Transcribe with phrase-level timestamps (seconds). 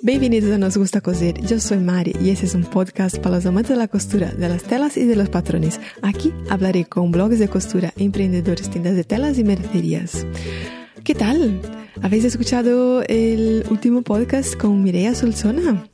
[0.00, 1.40] Bienvenidos a Nos Gusta Coser.
[1.40, 4.48] Yo soy Mari y este es un podcast para los amantes de la costura, de
[4.48, 5.80] las telas y de los patrones.
[6.02, 10.24] Aquí hablaré con blogs de costura, emprendedores, tiendas de telas y mercerías.
[11.02, 11.60] ¿Qué tal?
[12.00, 15.88] ¿Habéis escuchado el último podcast con Mireia Solsona?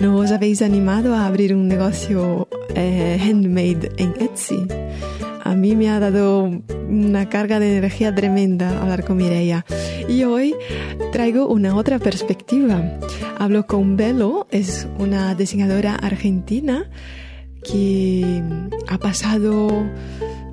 [0.00, 4.66] ¿No os habéis animado a abrir un negocio eh, handmade en Etsy?
[5.44, 6.50] A mí me ha dado
[6.88, 9.66] una carga de energía tremenda hablar con Mireia.
[10.08, 10.54] Y hoy
[11.12, 12.98] traigo una otra perspectiva.
[13.38, 16.88] Hablo con Belo, es una diseñadora argentina
[17.62, 18.42] que
[18.88, 19.86] ha pasado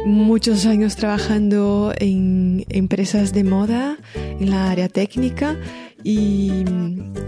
[0.05, 5.57] muchos años trabajando en empresas de moda, en la área técnica
[6.03, 6.63] y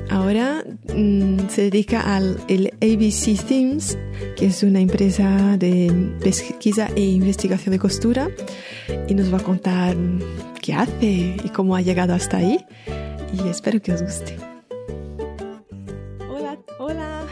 [0.10, 0.64] ahora
[0.96, 3.98] mm, se dedica al el ABC Themes,
[4.36, 8.30] que es una empresa de pesquisa e investigación de costura
[9.08, 9.96] y nos va a contar
[10.62, 12.66] qué hace y cómo ha llegado hasta ahí
[13.34, 14.38] y espero que os guste.
[16.30, 17.26] Hola, hola.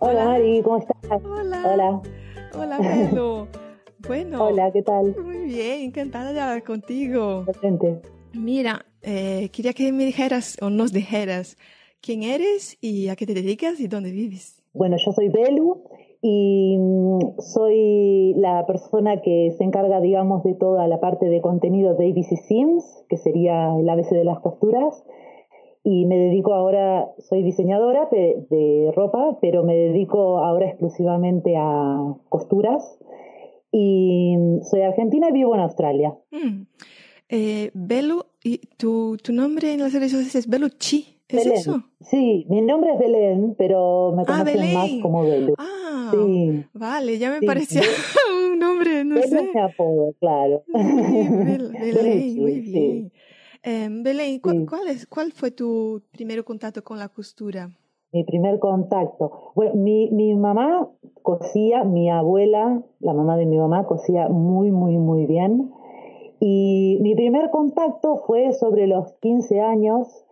[0.00, 0.96] Hola, Ari, ¿cómo estás?
[1.24, 1.62] Hola.
[1.64, 2.02] Hola.
[2.54, 3.48] Hola, Pedro.
[4.06, 4.44] Bueno.
[4.46, 5.16] Hola, ¿qué tal?
[5.22, 7.44] Muy bien, encantada de hablar contigo.
[7.44, 8.00] Presente.
[8.32, 11.56] Mira, eh, quería que me dijeras o nos dijeras
[12.02, 14.62] quién eres y a qué te dedicas y dónde vives.
[14.74, 15.82] Bueno, yo soy Belu
[16.20, 21.94] y mm, soy la persona que se encarga, digamos, de toda la parte de contenido
[21.94, 25.02] de ABC Sims, que sería el ABC de las costuras.
[25.84, 32.98] Y me dedico ahora, soy diseñadora de, ropa, pero me dedico ahora exclusivamente a costuras.
[33.72, 36.14] Y mm, soy argentina y vivo en Australia.
[36.30, 36.64] Mm.
[37.30, 41.58] Eh, Belu, y tu, tu nombre en las redes sociales es Belu Chi, ¿es Belén.
[41.58, 41.82] eso?
[42.00, 45.00] Sí, mi nombre es Belén, pero me Ah, conocen más Belén.
[45.02, 45.54] como Belu.
[45.58, 46.64] Ah, Sí.
[46.72, 47.82] vale, ya me Sí, parecía
[48.52, 49.58] un nombre, no Belu sé.
[49.60, 50.62] apodo, claro.
[50.66, 53.12] Sí, Bel- Belén, muy bien.
[54.04, 54.66] Belén, ¿cu- Sí.
[54.66, 57.68] ¿cuál, es, ¿cuál fue tu primer contacto con la costura?
[58.10, 59.52] Mi primer contacto.
[59.54, 60.88] Bueno, mi, mi mamá
[61.22, 65.70] cosía, mi abuela, la mamá de mi mamá, cosía muy, muy, muy bien.
[66.40, 70.24] Y mi primer contacto fue sobre los 15 años,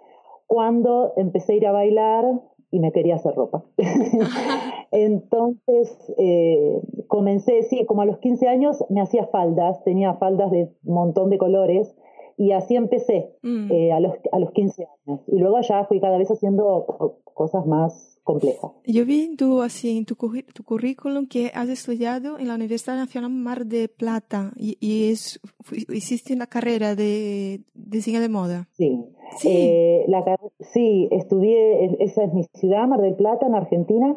[0.46, 2.24] cuando empecé a ir a bailar
[2.70, 3.64] y me quería hacer ropa.
[4.90, 10.70] Entonces, eh, comencé, sí, como a los 15 años me hacía faldas, tenía faldas de
[10.84, 11.96] un montón de colores,
[12.36, 13.70] y así empecé Mm.
[13.72, 15.20] eh, a, los, a los 15 años.
[15.28, 18.72] Y luego ya fui cada vez haciendo co- cosas más complejas.
[18.84, 20.16] Yo vi en tu, así, en tu,
[20.52, 25.40] tu currículum que has estudiado en la Universidad Nacional Mar de Plata y, y es,
[25.88, 28.68] hiciste una carrera de diseño de moda.
[28.72, 29.00] Sí.
[29.38, 29.48] Sí.
[29.50, 30.24] Eh, la
[30.60, 34.14] sí, estudié, esa es mi ciudad, Mar del Plata, en Argentina,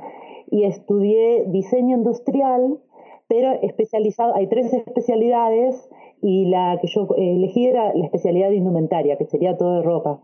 [0.52, 2.80] y estudié diseño industrial,
[3.30, 5.90] pero especializado, hay tres especialidades
[6.22, 9.84] y la que yo eh, elegí era la especialidad de indumentaria, que sería todo de
[9.84, 10.20] ropa.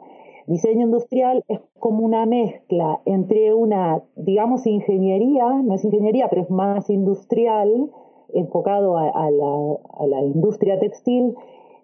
[0.47, 6.49] Diseño industrial es como una mezcla entre una, digamos, ingeniería, no es ingeniería, pero es
[6.49, 7.89] más industrial,
[8.33, 11.35] enfocado a, a la, a la industria textil,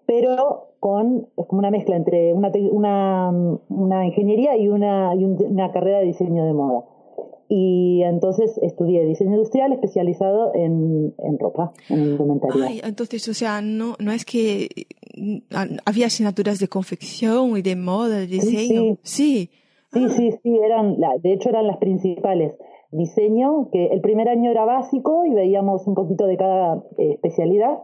[0.06, 3.32] pero con, es como una mezcla entre una, una,
[3.68, 6.84] una ingeniería y una, y un- una carrera de diseño de moda.
[7.54, 12.64] Y entonces estudié diseño industrial especializado en, en ropa, en indumentaria.
[12.66, 14.68] Ay, entonces, o sea, no, no es que
[15.18, 18.96] mm, ah, había asignaturas de confección y de moda, de diseño.
[19.02, 19.50] Sí.
[19.92, 22.54] Sí, sí, sí, eran, la- de hecho eran las principales.
[22.90, 27.78] Diseño, que el primer año era básico y veíamos un poquito de cada eh, especialidad.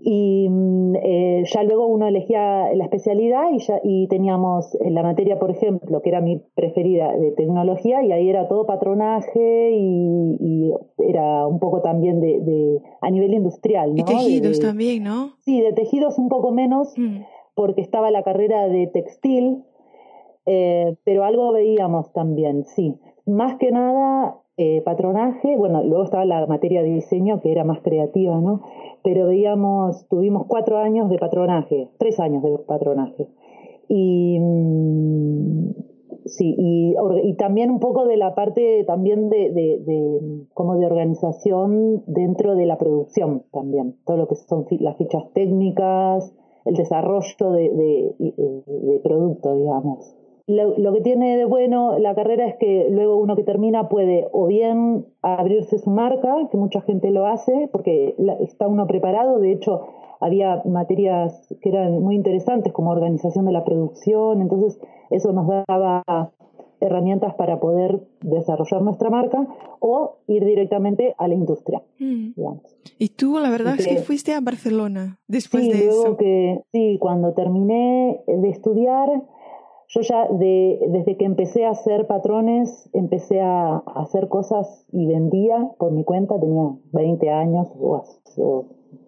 [0.00, 5.02] Y mm, eh, ya luego uno elegía la especialidad y, ya, y teníamos eh, la
[5.02, 10.36] materia, por ejemplo, que era mi preferida de tecnología, y ahí era todo patronaje y,
[10.40, 13.90] y era un poco también de, de a nivel industrial.
[13.90, 14.04] Y ¿no?
[14.04, 15.30] tejidos De- también, ¿no?
[15.40, 17.22] Sí, de tejidos un poco menos, Mm.
[17.54, 19.64] porque estaba la carrera de textil,
[20.46, 22.94] eh, pero algo veíamos también, sí.
[23.26, 27.80] Más que nada eh, patronaje, bueno, luego estaba la materia de diseño que era más
[27.80, 28.62] creativa, ¿no?
[29.04, 33.28] Pero veíamos, tuvimos cuatro años de patronaje, tres años de patronaje.
[33.88, 35.70] Y mm,
[36.26, 42.02] sí, y, también un poco de la parte también de, de, de, como de organización
[42.06, 46.34] dentro de la producción también, todo lo que son las fichas técnicas,
[46.64, 47.70] el desarrollo de,
[48.18, 50.14] de, producto, digamos.
[50.48, 54.46] Lo, que tiene de bueno la carrera es que luego uno que termina puede o
[54.46, 59.82] bien abrirse su marca, que mucha gente lo hace, porque está uno preparado, de hecho
[60.20, 64.80] había materias que eran muy interesantes como organización de la producción, entonces
[65.10, 66.32] eso nos daba
[66.80, 69.46] herramientas para poder desarrollar nuestra marca
[69.80, 71.82] o ir directamente a la industria.
[71.98, 72.30] Mm.
[72.98, 76.16] Y tú, la verdad es que fuiste a Barcelona después de eso.
[76.16, 79.08] Que, sí, cuando terminé de estudiar,
[79.88, 85.70] yo ya de, desde que empecé a hacer patrones, empecé a, hacer cosas y vendía
[85.78, 88.04] por mi cuenta, tenía 20 años o,
[88.36, 88.66] o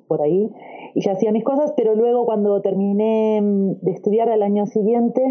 [0.09, 0.51] por ahí,
[0.95, 5.23] y ya hacía mis cosas, pero luego cuando terminé de estudiar al año siguiente,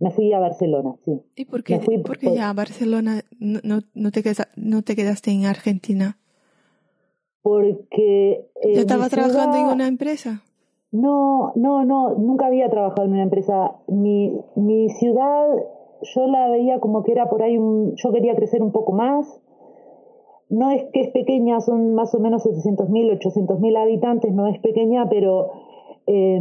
[0.00, 1.20] me fui a Barcelona, sí.
[1.36, 5.44] ¿Y por qué, porque ya a Barcelona no, no, te quedaste, no te quedaste en
[5.44, 6.18] Argentina?
[7.42, 8.48] Porque...
[8.62, 10.42] Eh, ¿Ya estaba trabajando en una empresa?
[10.92, 13.76] No, no, no, nunca había trabajado en una empresa.
[13.88, 15.48] Mi, mi ciudad,
[16.02, 19.40] yo la veía como que era por ahí, un, yo quería crecer un poco más.
[20.48, 25.08] No es que es pequeña, son más o menos 700.000, 800.000 habitantes, no es pequeña,
[25.08, 25.50] pero
[26.06, 26.40] eh,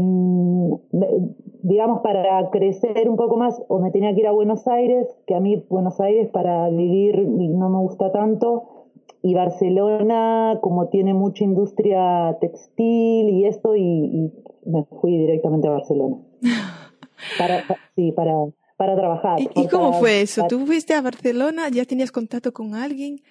[1.64, 5.34] digamos, para crecer un poco más, o me tenía que ir a Buenos Aires, que
[5.34, 8.75] a mí Buenos Aires para vivir no me gusta tanto,
[9.22, 14.32] y Barcelona, como tiene mucha industria textil y esto, y,
[14.66, 16.18] me fui directamente a Barcelona.
[17.38, 17.64] para,
[17.96, 18.34] sí, para,
[18.78, 19.40] para trabajar.
[19.40, 20.46] ¿Y, cómo fue eso?
[20.48, 21.70] ¿Tú fuiste a Barcelona?
[21.70, 23.22] ¿Ya tenías contacto con alguien?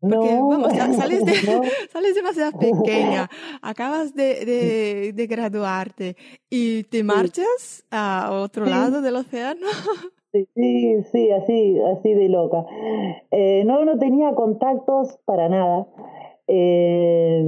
[0.00, 1.34] Porque, no, vamos, sales, de,
[1.92, 3.30] sales demasiado pequeña,
[3.62, 6.16] acabas de, de, graduarte
[6.50, 9.66] y te marchas a otro lado del océano.
[10.34, 10.48] Sí,
[11.12, 12.66] sí, así, así de loca.
[13.30, 15.86] Eh, no, no tenía contactos para nada.
[16.48, 17.44] Eh,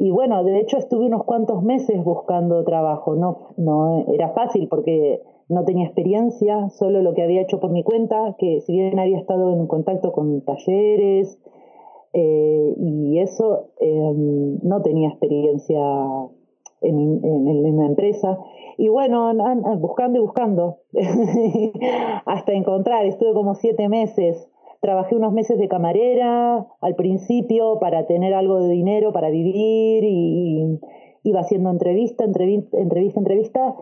[0.00, 3.14] y bueno, de hecho estuve unos cuantos meses buscando trabajo.
[3.14, 7.84] No, no era fácil porque no tenía experiencia, solo lo que había hecho por mi
[7.84, 11.38] cuenta, que si bien había estado en contacto con talleres,
[12.14, 15.78] eh, y eso em, no tenía experiencia
[16.84, 18.38] en, en, la empresa.
[18.76, 19.32] Y bueno,
[19.78, 20.78] buscando y buscando,
[22.26, 24.48] hasta encontrar, estuve como siete meses.
[24.80, 30.78] Trabajé unos meses de camarera al principio para tener algo de dinero para vivir y,
[31.26, 33.76] iba haciendo entrevista, entrevista, entrevista, entrevista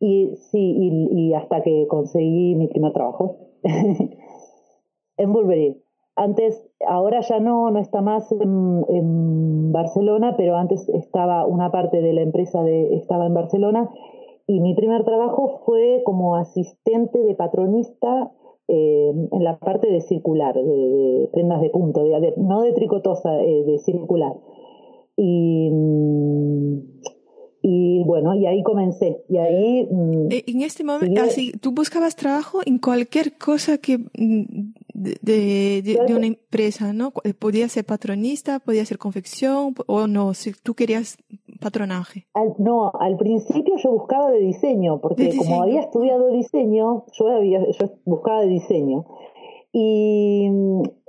[0.00, 3.36] y sí, y, y hasta que conseguí mi primer trabajo
[5.16, 5.80] en Burberry.
[6.18, 12.12] Antes, ahora ya no, no está más en, Barcelona, pero antes estaba una parte de
[12.12, 13.88] la empresa de, estaba en Barcelona
[14.48, 18.32] y mi primer trabajo fue como asistente de patronista
[18.66, 23.64] eh, en la parte de circular, de, prendas de punto, de, no de tricotosa, eh,
[23.64, 24.32] de circular.
[25.16, 25.70] Y,
[27.62, 29.22] y bueno, y ahí comencé.
[29.28, 29.88] Y ahí.
[29.90, 33.98] Mm, eh, en este momento, así, tú buscabas trabajo en cualquier cosa que
[34.98, 37.12] mm, de, de, una empresa, ¿no?
[37.24, 41.18] Eh, podía ser patronista, podía ser confección o no, si tú querías
[41.60, 42.26] patronaje.
[42.58, 47.90] no, al principio yo buscaba de diseño, porque como había estudiado diseño, yo, había, yo
[48.04, 49.06] buscaba de diseño.
[49.70, 50.48] Y,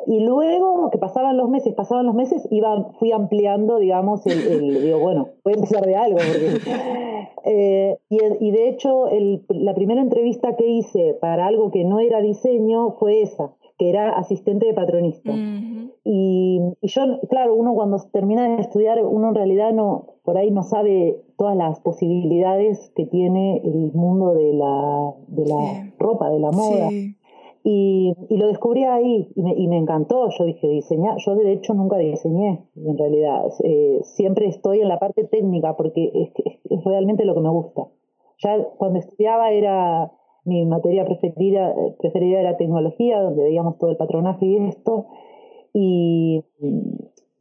[0.06, 5.00] y, luego que pasaban los meses, pasaban los meses, iba, fui ampliando, digamos, el, digo,
[5.00, 6.18] bueno, voy a empezar de algo.
[7.46, 12.00] eh, y, y, de hecho, el, la primera entrevista que hice para algo que no
[12.00, 15.32] era diseño fue esa que era asistente de patronista.
[16.04, 20.64] y, yo, claro, uno cuando termina de estudiar, uno en realidad no, por ahí no
[20.64, 26.52] sabe todas las posibilidades que tiene el mundo de la, de la ropa, de la
[26.52, 26.90] moda.
[27.62, 30.30] Y, y, lo descubrí ahí y me, y me, encantó.
[30.38, 33.46] Yo dije, diseñar, yo de hecho nunca diseñé, en realidad.
[33.64, 36.32] Eh, siempre estoy en la parte técnica porque es,
[36.70, 37.88] es realmente lo que me gusta.
[38.40, 40.12] Ya cuando estudiaba era
[40.46, 45.08] mi materia preferida, preferida era tecnología, donde veíamos todo el patronaje y esto,
[45.74, 46.44] y,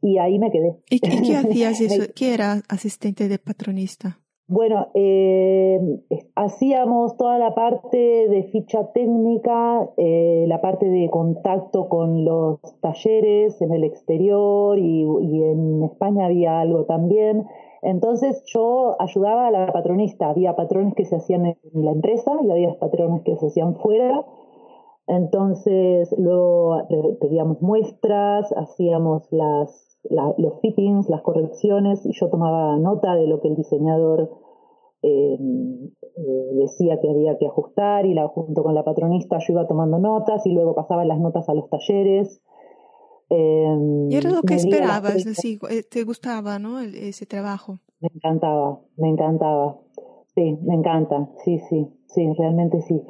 [0.01, 0.77] y ahí me quedé.
[0.89, 2.11] ¿Y qué, hacías eso?
[2.15, 4.19] ¿Qué era asistente de patronista?
[4.47, 5.79] Bueno, eh,
[6.33, 13.61] hacíamos toda la parte de ficha técnica, eh, la parte de contacto con los talleres
[13.61, 17.45] en el exterior y, y en España había algo también.
[17.81, 22.51] Entonces yo ayudaba a la patronista, había patrones que se hacían en la empresa y
[22.51, 24.25] había patrones que se hacían fuera.
[25.07, 26.77] Entonces luego
[27.19, 29.97] pedíamos muestras, hacíamos las,
[30.37, 32.05] los fittings, las correcciones.
[32.05, 34.29] Y yo tomaba nota de lo que el diseñador
[35.01, 39.67] em, eh, decía que había que ajustar y la, junto con la patronista yo iba
[39.67, 42.41] tomando notas y luego pasaba las notas a los talleres
[43.29, 46.79] y era lo que esperabas, así, eh, te gustaba, ¿no?
[46.79, 47.79] ese trabajo.
[48.01, 49.77] Me encantaba, me encantaba.
[50.35, 53.01] Sí, me encanta, sí, sí, sí, realmente sí.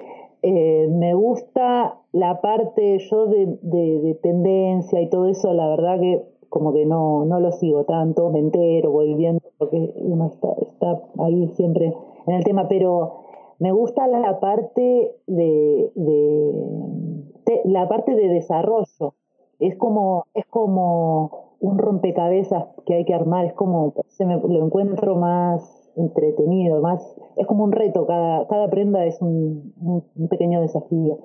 [0.41, 6.23] Eh, me gusta la parte yo de, de, tendencia y todo eso, la verdad que
[6.47, 11.01] como que no, no lo sigo tanto, me entero, voy viendo, porque uno está, está
[11.23, 11.93] ahí siempre
[12.25, 13.25] en el tema, pero
[13.59, 19.15] me gusta la parte de, de, la parte de desarrollo.
[19.59, 24.65] Es como, es como un rompecabezas que hay que armar, es como, se me, lo
[24.65, 27.01] encuentro más entretenido, más,
[27.35, 29.73] es como un reto, cada, cada prenda es un,
[30.15, 31.19] un pequeño desafío.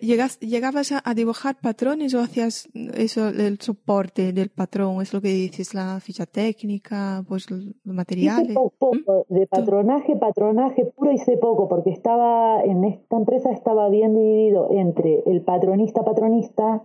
[0.00, 5.00] ¿Llegas, ¿Llegabas a, dibujar patrones o hacías eso, el soporte del patrón?
[5.02, 8.54] ¿Es lo que dices, la ficha técnica, pues los materiales?
[8.54, 9.34] poco, ¿Mm?
[9.34, 15.22] de patronaje, patronaje puro hice poco, porque estaba, en esta empresa estaba bien dividido entre
[15.26, 16.82] el patronista, patronista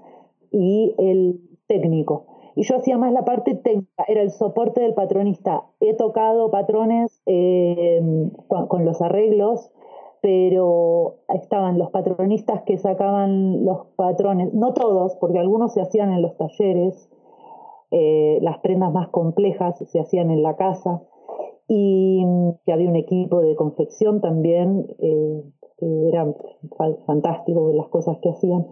[0.51, 2.27] y el técnico.
[2.55, 5.65] Y yo hacía más la parte técnica, era el soporte del patronista.
[5.81, 8.01] He tocado patrones eh,
[8.47, 9.71] con los arreglos,
[10.21, 16.21] pero estaban los patronistas que sacaban los patrones, no todos, porque algunos se hacían en
[16.21, 17.09] los talleres,
[17.91, 21.03] eh, las prendas más complejas se hacían en la casa,
[21.67, 22.23] y
[22.65, 25.43] que había un equipo de confección también, eh,
[25.77, 26.35] que eran
[27.05, 28.65] fantásticos las cosas que hacían.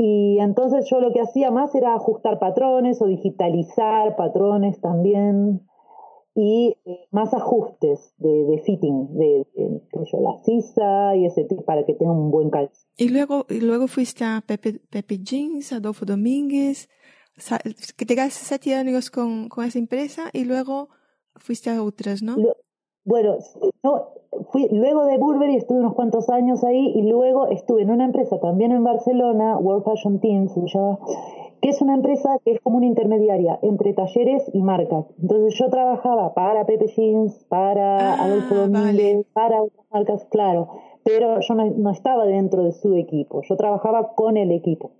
[0.00, 5.66] Y entonces yo lo que hacía más era ajustar patrones o digitalizar patrones también
[6.36, 9.44] y eh, más ajustes de, de fitting, de,
[10.22, 12.88] la sisa y ese tipo para que tenga un buen calcio.
[12.96, 16.88] Y luego, y luego fuiste a Pepe, Pepe Jeans, Adolfo Domínguez,
[17.96, 20.90] que te quedaste siete años con, con, esa empresa y luego
[21.34, 22.36] fuiste a otras, ¿no?
[23.04, 23.36] Bueno,
[23.82, 24.08] no,
[24.50, 28.38] fui, luego de Burberry estuve unos cuantos años ahí y luego estuve en una empresa
[28.38, 30.98] también en Barcelona, World Fashion Team se llama,
[31.60, 35.06] que es una empresa que es como una intermediaria entre talleres y marcas.
[35.20, 40.68] Entonces yo trabajaba para Pepe Jeans, para ah, Adolfo Domínguez, para otras marcas, claro,
[41.04, 44.92] pero yo no, estaba dentro de su equipo, yo trabajaba con el equipo,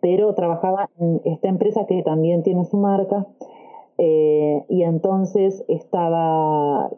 [0.00, 3.26] pero trabajaba en esta empresa que también tiene su marca.
[4.02, 6.88] Eh, y entonces estaba,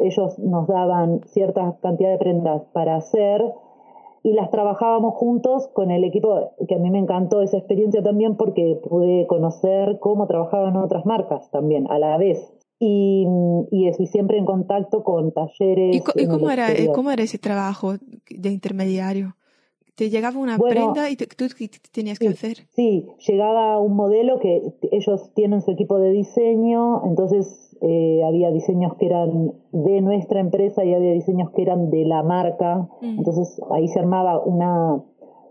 [0.00, 3.40] ellos nos daban cierta cantidad de prendas para hacer,
[4.24, 8.36] y las trabajábamos juntos con el equipo, que a mí me encantó esa experiencia también
[8.36, 12.52] porque pude conocer cómo trabajaban otras marcas también a la vez.
[12.80, 13.26] Y,
[13.70, 16.02] y eso, y siempre en contacto con talleres.
[16.16, 17.92] ¿Y, cómo, era, cómo era ese trabajo
[18.28, 19.36] de intermediario?
[20.00, 21.26] ¿Te llegaba una prenda y tú
[21.92, 22.66] tenías que hacer?
[22.70, 28.94] Sí, llegaba un modelo que ellos tienen su equipo de diseño, entonces eh, había diseños
[28.94, 32.88] que eran de nuestra empresa y había diseños que eran de la marca.
[33.02, 33.18] Mm.
[33.18, 35.02] Entonces ahí se armaba una,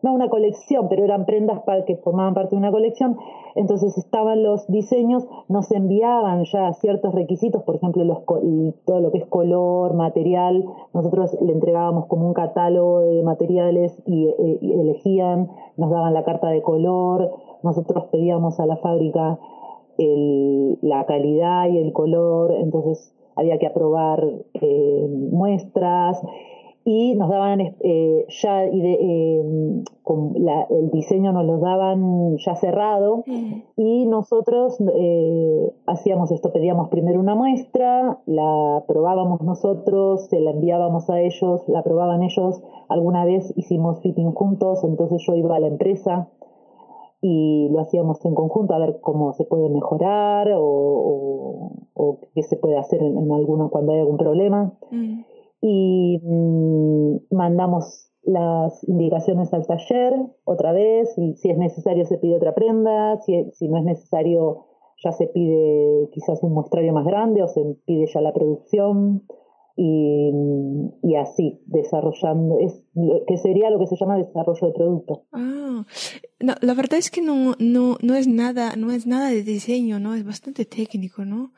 [0.02, 3.18] no una colección, pero eran prendas para que formaban parte de una colección.
[3.56, 8.24] Entonces estaban los diseños, nos enviaban ya ciertos requisitos, por ejemplo, los,
[8.86, 10.66] todo lo que es color, material.
[10.94, 16.24] Nosotros le entregábamos como un catálogo de materiales y, eh, y elegían, nos daban la
[16.24, 17.32] carta de color.
[17.64, 19.40] Nosotros pedíamos a la fábrica
[20.82, 26.22] la calidad y el color, entonces había que aprobar eh, muestras
[26.86, 33.24] y nos daban eh, ya y eh, con el diseño nos lo daban ya cerrado
[33.28, 33.54] mm.
[33.78, 34.78] y nosotros
[35.86, 41.84] hacíamos esto, pedíamos primero una muestra, la probábamos nosotros, se la enviábamos a ellos, la
[41.84, 46.30] probaban ellos, alguna vez hicimos fitting juntos, entonces yo iba a la empresa
[47.22, 52.56] y lo hacíamos en conjunto a ver cómo se puede mejorar o, o, qué se
[52.56, 54.72] puede hacer en, alguna cuando hay algún problema.
[54.92, 55.22] Mm.
[55.62, 60.14] Y mm, mandamos las indicaciones al taller
[60.44, 64.66] otra vez y si es necesario se pide otra prenda, si, si no es necesario
[65.04, 69.24] ya se pide quizás un muestrario más grande o se pide ya la producción
[69.82, 72.84] y, así, desarrollando, es,
[73.28, 75.24] que sería lo que se llama desarrollo de producto.
[75.32, 75.86] Ah,
[76.42, 80.00] no, la verdad es que no, no, no es nada, no es nada de diseño,
[80.00, 80.16] ¿no?
[80.16, 81.54] Es bastante técnico, ¿no?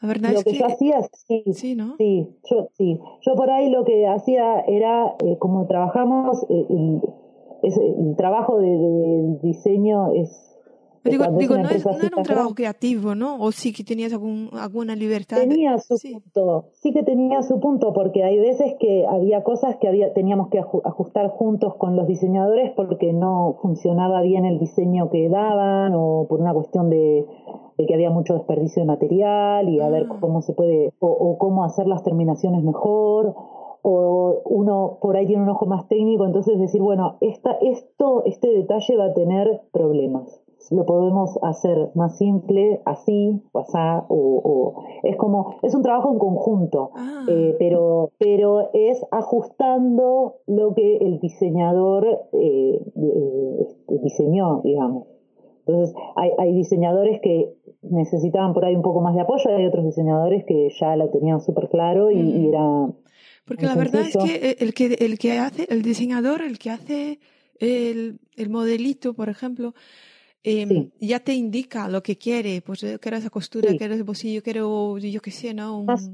[0.00, 1.96] La verdad lo es que, yo hacía, sí, sí, ¿no?
[1.96, 3.00] sí, yo, sí.
[3.22, 7.00] Yo por ahí lo que hacía era, eh, como trabajamos, eh, el,
[7.62, 10.46] el, trabajo de, de diseño es
[11.10, 13.38] digo, digo no, era un trabajo creativo, ¿no?
[13.40, 15.38] O sí que tenías algún, alguna libertad.
[15.38, 19.88] Tenía su punto, sí que tenía su punto, porque hay veces que había cosas que
[19.88, 25.28] había, teníamos que ajustar juntos con los diseñadores porque no funcionaba bien el diseño que
[25.28, 27.26] daban o por una cuestión de,
[27.76, 30.16] que había mucho desperdicio de material y a ver ah.
[30.20, 33.34] cómo se puede, o, cómo hacer las terminaciones mejor
[33.82, 38.48] o uno por ahí tiene un ojo más técnico, entonces decir, bueno, esta, esto, este
[38.48, 45.16] detalle va a tener problemas lo podemos hacer más simple, así, pasar, o, o, es
[45.16, 47.24] como, es un trabajo en conjunto, ah.
[47.28, 52.80] eh, pero, pero es ajustando lo que el diseñador eh,
[53.60, 55.06] este, diseñó, digamos.
[55.66, 57.52] Entonces, hay, hay diseñadores que
[57.90, 61.40] necesitaban por ahí un poco más de apoyo, hay otros diseñadores que ya lo tenían
[61.40, 62.48] súper claro y, y, mm.
[62.48, 62.88] era...
[63.44, 67.20] Porque la verdad es que el, que el que hace, el diseñador, el que hace
[67.60, 69.72] el, el modelito, por ejemplo,
[70.48, 74.44] eh, ya te indica lo que quiere, pues yo quiero esa costura, quiero ese bolsillo,
[74.44, 75.80] quiero, yo qué sé, ¿no?
[75.80, 76.08] Un, más,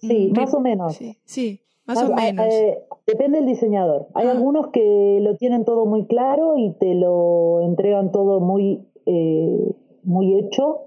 [0.00, 0.98] sí, más o menos.
[1.24, 2.46] Sí, más, o menos.
[2.46, 4.08] Eh, depende del diseñador.
[4.14, 4.30] Hay ah.
[4.30, 10.38] algunos que lo tienen todo muy claro y te lo entregan todo muy, eh, muy
[10.38, 10.84] hecho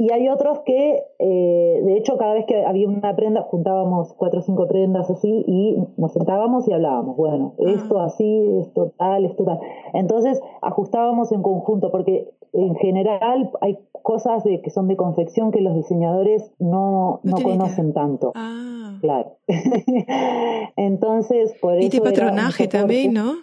[0.00, 4.40] y hay otros que, eh, de hecho, cada vez que había una prenda, juntábamos cuatro
[4.40, 7.18] o cinco prendas así y nos sentábamos y hablábamos.
[7.18, 7.64] Bueno, ah.
[7.66, 9.60] esto así, esto tal, esto tal.
[9.92, 15.60] Entonces ajustábamos en conjunto, porque en general hay cosas de, que son de confección que
[15.60, 18.32] los diseñadores no, no, conocen tanto.
[18.34, 18.96] Ah.
[19.02, 19.36] Claro.
[20.76, 21.86] Entonces, por eso.
[21.86, 23.34] Y de patronaje también, ¿no?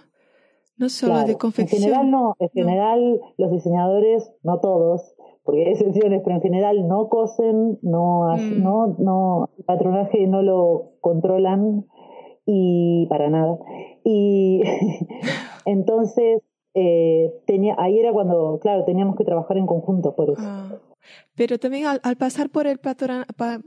[0.77, 1.81] No solo de confección.
[1.81, 6.87] En general no, en general los diseñadores, no todos, porque hay excepciones, pero en general
[6.87, 8.61] no cosen, no, mm.
[8.61, 11.85] no, no, el patronaje no lo controlan
[12.45, 13.57] y para nada.
[14.03, 14.61] Y
[15.65, 16.41] entonces,
[16.73, 20.43] eh, tenía, ahí era cuando, claro, teníamos que trabajar en conjunto por eso.
[20.43, 20.75] Ah.
[21.35, 23.25] Pero también al, pasar por el patron,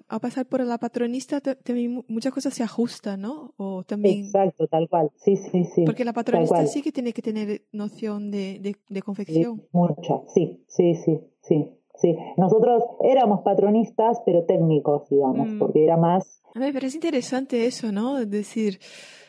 [0.09, 3.55] al pasar por la patronista, también muchas cosas se ajustan, ¿no?
[3.57, 4.25] O también...
[4.25, 5.11] Exacto, tal cual.
[5.17, 5.85] Sí, sí, sí.
[5.85, 9.63] Porque la patronista sí que tiene que tener noción de, de, confección.
[9.73, 11.77] mucha, sí, sí, sí, sí.
[12.01, 15.59] Sí, nosotros éramos patronistas, pero técnicos, digamos, mm.
[15.59, 16.43] porque era más...
[16.55, 18.19] A mí me parece interesante eso, ¿no?
[18.19, 18.79] Es decir,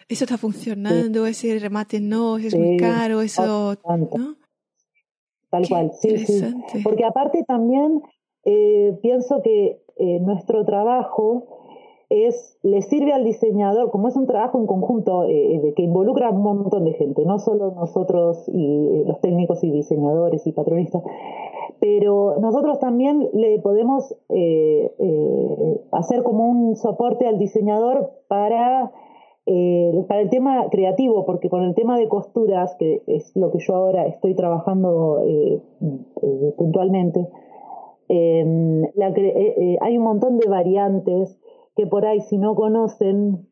[0.07, 3.75] eso está funcionando, ese remate no, es muy caro, eso...
[3.85, 4.37] ¿no?
[5.51, 6.41] Tal cual, sí, sí.
[6.83, 8.01] Porque aparte también
[8.45, 11.43] eh, pienso que eh, nuestro trabajo
[12.09, 16.31] es, le sirve al diseñador, como es un trabajo en conjunto eh, que involucra a
[16.31, 21.03] un montón de gente, no solo nosotros y los técnicos y diseñadores y patronistas,
[21.79, 24.15] pero nosotros también le podemos
[25.91, 28.91] hacer como un soporte al diseñador para
[29.47, 33.57] eh, para el tema creativo, porque con el tema de costuras, que es lo que
[33.59, 35.59] yo ahora estoy trabajando eh,
[36.21, 37.27] eh, puntualmente,
[38.07, 38.83] em,
[39.81, 41.39] hay un montón de variantes
[41.75, 43.47] que por ahí si no conocen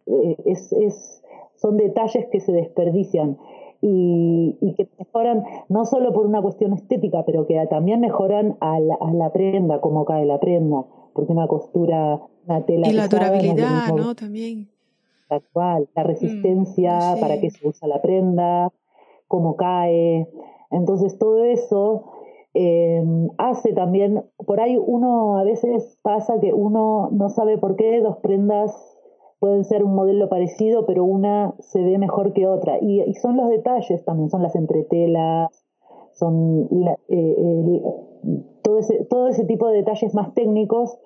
[0.45, 1.23] es, es,
[1.55, 3.37] son detalles que se desperdician
[3.81, 8.95] y, que mejoran no solo por una cuestión estética, pero que también mejoran a la,
[8.95, 12.89] a la prenda, como cae la prenda, porque una costura, una tela...
[12.89, 14.13] Y la durabilidad, ¿no?
[14.13, 14.67] También
[15.35, 18.71] actual, la resistencia, mm, para qué se usa la prenda,
[19.27, 20.27] cómo cae.
[20.71, 22.05] Entonces todo eso
[22.53, 23.03] eh,
[23.37, 28.17] hace también, por ahí uno a veces pasa que uno no sabe por qué dos
[28.17, 28.97] prendas
[29.39, 32.77] pueden ser un modelo parecido, pero una se ve mejor que otra.
[32.79, 35.65] Y, son los detalles también, son las entretelas,
[36.13, 36.67] son
[37.07, 37.81] eh,
[38.61, 40.97] todo, ese, todo ese tipo de detalles más técnicos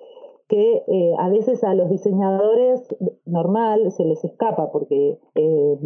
[0.48, 2.82] que eh, a veces a los diseñadores
[3.24, 5.76] normal se les escapa porque eh,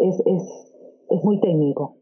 [0.00, 0.42] es, es,
[1.10, 1.98] es, muy técnico.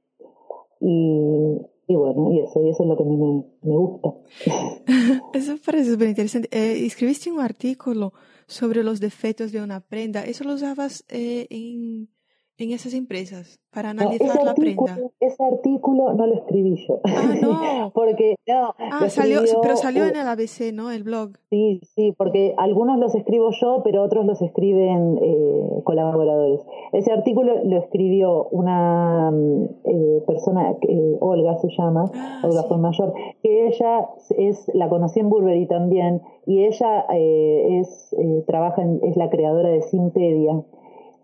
[0.81, 4.15] Y, y, bueno, y eso, y eso es lo que a mí me, me gusta.
[5.33, 6.49] eso parece súper interesante.
[6.53, 8.13] Eh, escribiste un artículo
[8.47, 10.25] sobre los defectos de una prenda.
[10.25, 12.09] ¿Eso lo usabas en,
[12.59, 14.99] en esas empresas para analizar la prenda.
[15.21, 17.01] Ese artículo no lo escribí yo.
[17.05, 17.91] Ah, no.
[17.95, 18.75] porque, no.
[18.79, 20.91] Ah, salió, pero salió en el ABC, ¿no?
[20.91, 21.33] El blog.
[21.51, 26.63] Sí, sí, porque algunos los escribo yo, pero otros los escriben eh, colaboradores.
[26.93, 32.79] Ese artículo lo escribió una mm, eh, persona, eh, Olga se llama, ah, Olga fue
[32.79, 38.15] mayor, que ella es, la conocí en Burberry también, y ella es,
[38.47, 40.63] trabaja en, es la creadora de Simpedia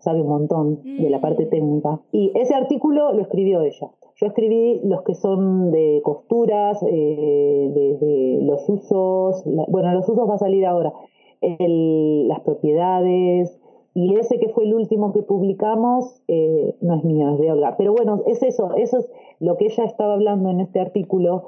[0.03, 1.49] sabe un montón de la parte mm.
[1.49, 1.99] técnica.
[2.11, 3.89] Y ese artículo lo escribió ella.
[4.15, 10.35] Yo escribí los que son de costuras, eh, de, los usos, bueno, los usos va
[10.35, 10.93] a salir ahora,
[11.41, 13.59] las propiedades,
[13.95, 17.75] y ese que fue el último que publicamos eh, no es mío, es de Olga.
[17.77, 21.45] Pero bueno, es eso, eso es lo que ella estaba hablando en este artículo,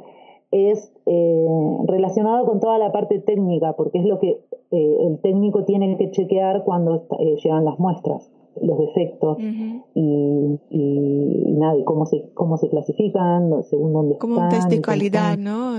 [0.51, 4.41] es eh, relacionado con toda la parte técnica, porque es lo que
[4.71, 7.07] el técnico tiene que chequear cuando
[7.41, 8.29] llegan las muestras
[8.61, 14.49] los defectos y, y, nada, y cómo se, cómo se clasifican, según dónde Como un
[14.49, 15.77] test de calidad, ¿no?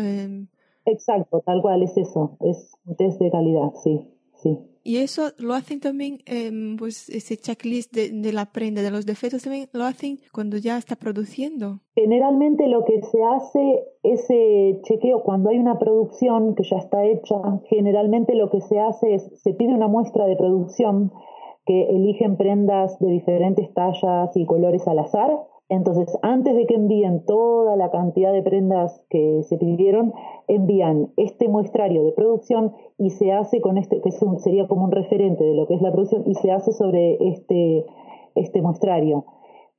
[0.84, 4.58] Exacto, tal cual es eso, es un test de calidad, sí, sí.
[4.84, 9.04] Y eso lo hacen también, em, pues ese checklist de, de, la prenda, de los
[9.04, 11.80] defectos también lo hacen cuando ya está produciendo.
[11.96, 17.34] Generalmente lo que se hace, ese chequeo, cuando hay una producción que ya está hecha,
[17.68, 21.10] generalmente lo que se hace es, se pide una muestra de producción
[21.66, 25.30] que eligen prendas de diferentes tallas y colores al azar
[25.68, 30.14] entonces, antes de que envíen toda la cantidad de prendas que se pidieron,
[30.46, 35.42] envían este muestrario de producción y se hace con este, que sería como un referente
[35.42, 37.84] de lo que es la producción, y se hace sobre este,
[38.36, 39.24] este muestrario,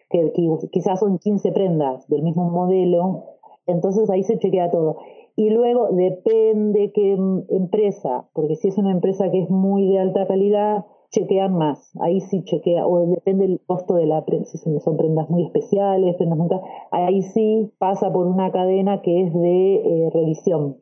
[0.10, 0.34] que,
[0.72, 3.24] quizás son 15 prendas del mismo modelo,
[3.66, 4.98] entonces ahí se chequea todo.
[5.38, 10.28] Y luego depende qué empresa, porque si es una empresa que es muy de alta
[10.28, 11.92] calidad, chequean más.
[12.02, 16.16] Ahí sí chequea, o depende del costo de la prenda, si son prendas muy especiales,
[16.16, 16.50] prendas muy
[16.92, 20.78] ahí sí pasa por una cadena que es de eh, revisión.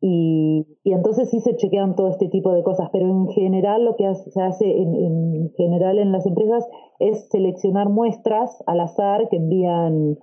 [0.00, 3.96] Y, y, entonces sí se chequean todo este tipo de cosas, pero en general lo
[3.96, 6.64] que se hace en, en general en las empresas
[7.00, 10.18] es seleccionar muestras al azar que envían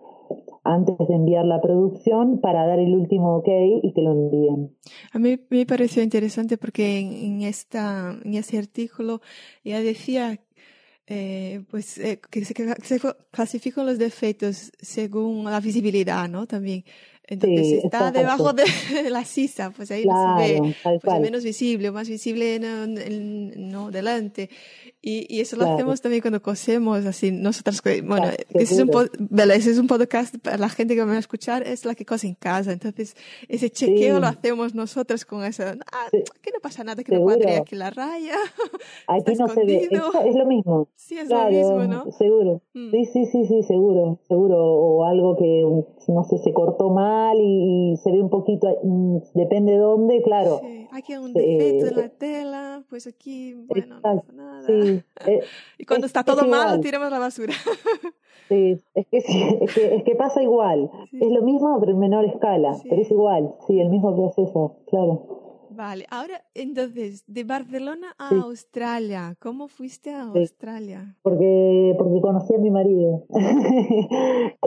[0.65, 3.47] antes de enviar la producción para dar el último ok
[3.84, 4.75] y que lo envíen.
[5.13, 9.21] A mí me pareció interesante porque en, esta, en este artículo
[9.63, 10.39] ya decía
[11.08, 12.99] eh, pues eh, que se, se
[13.32, 16.47] clasifican los defectos según la visibilidad, ¿no?
[16.47, 16.84] También.
[17.27, 18.63] Entonces, si está debajo de
[19.09, 24.49] la sisa, pues ahí no se ve, pues menos visible, más visible no, no delante.
[25.01, 28.89] Y, y eso lo hacemos también cuando cosemos, así, nosotras, bueno, ese, es un
[29.51, 32.05] ese es un podcast para la gente que me va a escuchar, es la que
[32.05, 32.71] cose en casa.
[32.71, 33.15] Entonces,
[33.47, 37.57] ese chequeo lo hacemos nosotras con esa, ah, que no pasa nada, que no cuadre
[37.57, 38.35] aquí la raya.
[39.07, 40.88] Aquí no se ve, es, lo mismo.
[40.95, 42.11] Sí, es lo mismo, ¿no?
[42.11, 42.61] Seguro.
[42.73, 42.91] Mm.
[42.91, 44.57] Sí, sí, sí, sí, seguro, seguro.
[44.57, 45.63] O algo que,
[46.07, 50.60] no sé, se cortó mal y, se ve un poquito, mm, depende de dónde, claro.
[50.62, 50.88] Sí.
[50.91, 54.67] Aquí hay un defecto en la tela, pues aquí, bueno, no pasa nada.
[55.28, 55.41] Eh,
[55.78, 57.54] y cuando está todo mal, tiramos la basura.
[58.47, 60.91] Sí, es que, es que, pasa igual.
[61.12, 62.78] Es lo mismo, pero en menor escala.
[62.88, 65.44] Pero es igual, sí, el mismo proceso, claro.
[65.75, 71.17] Vale, ahora entonces, de Barcelona a Australia, ¿cómo fuiste a Australia?
[71.21, 73.23] Porque, porque conocí a mi marido.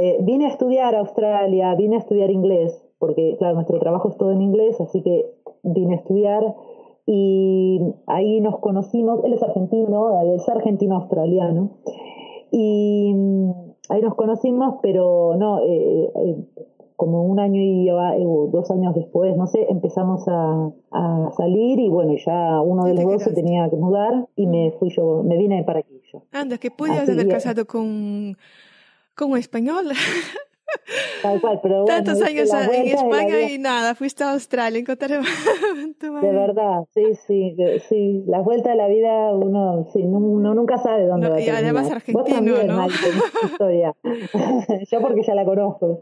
[0.01, 4.17] Eh, vine a estudiar a Australia, vine a estudiar inglés, porque claro, nuestro trabajo es
[4.17, 5.27] todo en inglés, así que
[5.63, 6.55] vine a estudiar
[7.07, 11.71] y ahí nos conocimos, él es argentino, él es argentino-australiano,
[12.53, 13.51] y mm,
[13.89, 16.37] ahí nos conocimos, pero no, eh, eh,
[16.99, 20.71] como un año y eh, dos años después, no sé, empezamos a,
[21.37, 24.91] salir y bueno, ya uno de los dos se tenía que mudar y me fui
[24.91, 26.25] yo, me vine para aquí yo.
[26.33, 28.37] Anda, que podías haber casado con,
[29.15, 29.87] con un español.
[31.23, 35.19] Tal cual, pero Tantos años en España y nada, fuiste a Australia, encontré
[36.01, 37.57] De verdad, sí, sí,
[37.89, 41.49] sí, la vuelta de la vida uno, sí, uno nunca sabe dónde va a Y
[41.49, 42.87] además argentino, Vos también, ¿no?
[43.45, 43.95] historia.
[44.91, 45.99] Yo porque ya la conozco.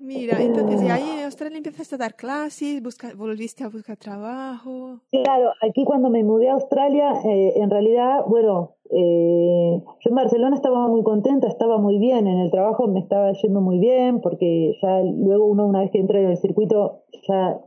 [0.00, 5.00] Mira, entonces, y ahí en Australia empezaste a dar clases, busca, volviste a buscar trabajo.
[5.10, 10.56] Claro, aquí cuando me mudé a Australia, eh, en realidad, bueno, eh, yo en Barcelona
[10.56, 14.72] estaba muy contenta, estaba muy bien, en el trabajo me estaba yendo muy bien, porque
[14.82, 17.60] ya luego uno una vez que entra en el circuito ya,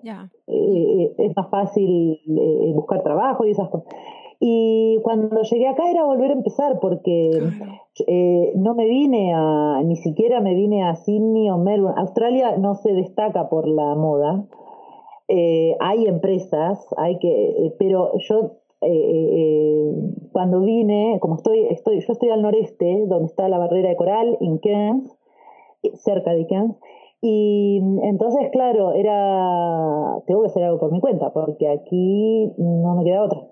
[0.48, 2.20] eh, es más fácil
[2.74, 3.94] buscar trabajo y esas cosas.
[4.44, 7.30] Y cuando llegué acá era volver a empezar porque
[8.08, 12.02] eh, no me vine a, ni siquiera me vine a Sydney o Melbourne.
[12.02, 14.44] Australia no se destaca por la moda.
[15.28, 18.61] Eh, hay empresas, hay que, eh, pero yo
[20.32, 24.38] cuando vine, como estoy, estoy, yo estoy al noreste, donde está la barrera de coral,
[24.42, 25.18] en Cairns,
[25.96, 26.80] cerca de Cairns,
[27.22, 33.04] y entonces, claro, era, tengo que hacer algo por mi cuenta, porque aquí no me
[33.04, 33.48] queda otra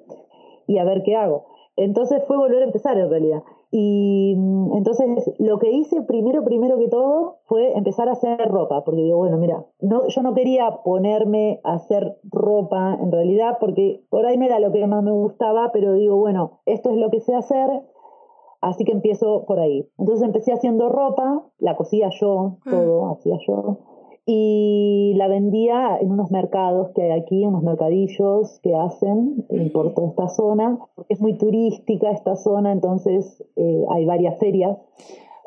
[0.65, 1.45] y a ver qué hago.
[1.75, 3.43] Entonces fue volver a empezar en realidad.
[3.71, 8.83] Y mm, entonces lo que hice primero, primero que todo, fue empezar a hacer ropa,
[8.83, 14.03] porque digo, bueno, mira, no, yo no quería ponerme a hacer ropa en realidad, porque
[14.09, 17.09] por ahí no era lo que más me gustaba, pero digo, bueno, esto es lo
[17.11, 17.69] que sé hacer,
[18.61, 19.87] así que empiezo por ahí.
[19.97, 22.69] Entonces empecé haciendo ropa, la cosía yo, ah.
[22.69, 23.77] todo, hacía yo
[24.31, 29.95] y la vendía en unos mercados que hay aquí, unos mercadillos que hacen eh, por
[29.95, 34.77] toda esta zona, porque es muy turística esta zona, entonces eh, hay varias ferias.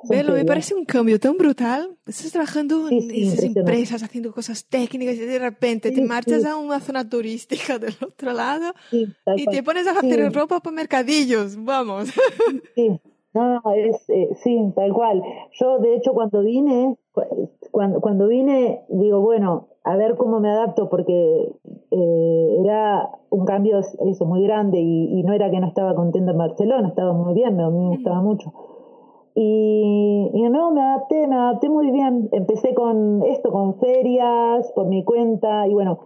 [0.09, 1.97] Velo, me parece un cambio tan brutal.
[2.05, 6.81] Estás trabajando en esas empresas, haciendo cosas técnicas y de repente te marchas a una
[6.81, 12.09] zona turística del otro lado y te pones a hacer ropa para mercadillos, vamos.
[12.75, 13.01] Sí,
[13.35, 15.23] No, es, eh, sí, tal cual.
[15.53, 16.97] Yo, de hecho, cuando vine,
[17.70, 21.53] cuando, cuando vine, digo, bueno, a ver cómo me adapto, porque
[21.90, 26.38] eh, era un cambio eso muy grande y, no era que no estaba contenta en
[26.38, 28.53] Barcelona, estaba muy bien, a mí me gustaba mucho.
[29.35, 32.29] Y, y, no, me adapté, me adapté muy bien.
[32.33, 35.98] Empecé con esto, con ferias, por mi cuenta, y bueno,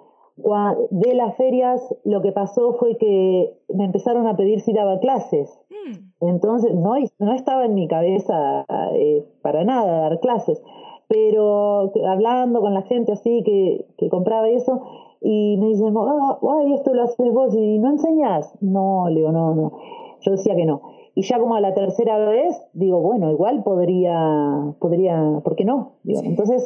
[0.90, 5.58] de las ferias lo que pasó fue que me empezaron a pedir si daba clases.
[5.70, 6.28] Mm.
[6.28, 8.64] Entonces, no, no estaba en mi cabeza
[8.94, 10.62] eh, para nada dar clases,
[11.08, 14.82] pero hablando con la gente así que, que compraba eso,
[15.20, 18.54] y me dicen, oh, ay, esto lo haces vos y no enseñás.
[18.60, 19.72] No, le digo, no, no.
[20.20, 20.82] Yo decía que no.
[21.14, 25.92] Y ya como a la tercera vez, digo, bueno, igual podría, podría, ¿por qué no?
[26.04, 26.62] Entonces,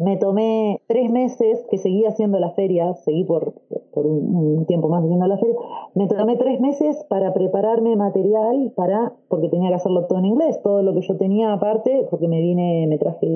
[0.00, 3.52] me tomé tres meses que seguí haciendo la feria, seguí por,
[3.92, 5.54] por un, tiempo más haciendo la feria,
[5.94, 10.58] me tomé tres meses para prepararme material para, porque tenía que hacerlo todo en inglés,
[10.62, 13.28] todo lo que yo tenía aparte, porque me vine, me traje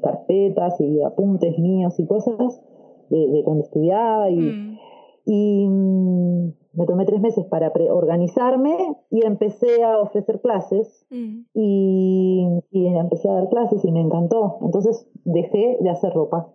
[0.00, 2.62] carpetas y apuntes míos y cosas
[3.10, 4.78] de, cuando estudiaba y, mm.
[5.26, 11.40] y mm, me tomé tres meses para organizarme y empecé a ofrecer clases mm.
[11.54, 14.58] y, empecé a dar clases y me encantó.
[14.60, 16.48] Entonces dejé de hacer ropa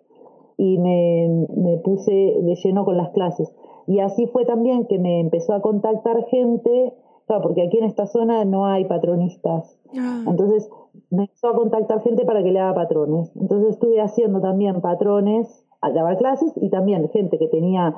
[0.58, 3.52] y me, puse de lleno con las clases.
[3.88, 6.94] Y así fue también que me empezó a contactar gente,
[7.26, 9.80] claro, porque aquí en esta zona no hay patronistas.
[9.98, 10.24] Ah.
[10.28, 10.70] Entonces
[11.10, 13.32] me empezó a contactar gente para que le haga patrones.
[13.36, 17.96] Entonces estuve haciendo también patrones, daba clases y también gente que tenía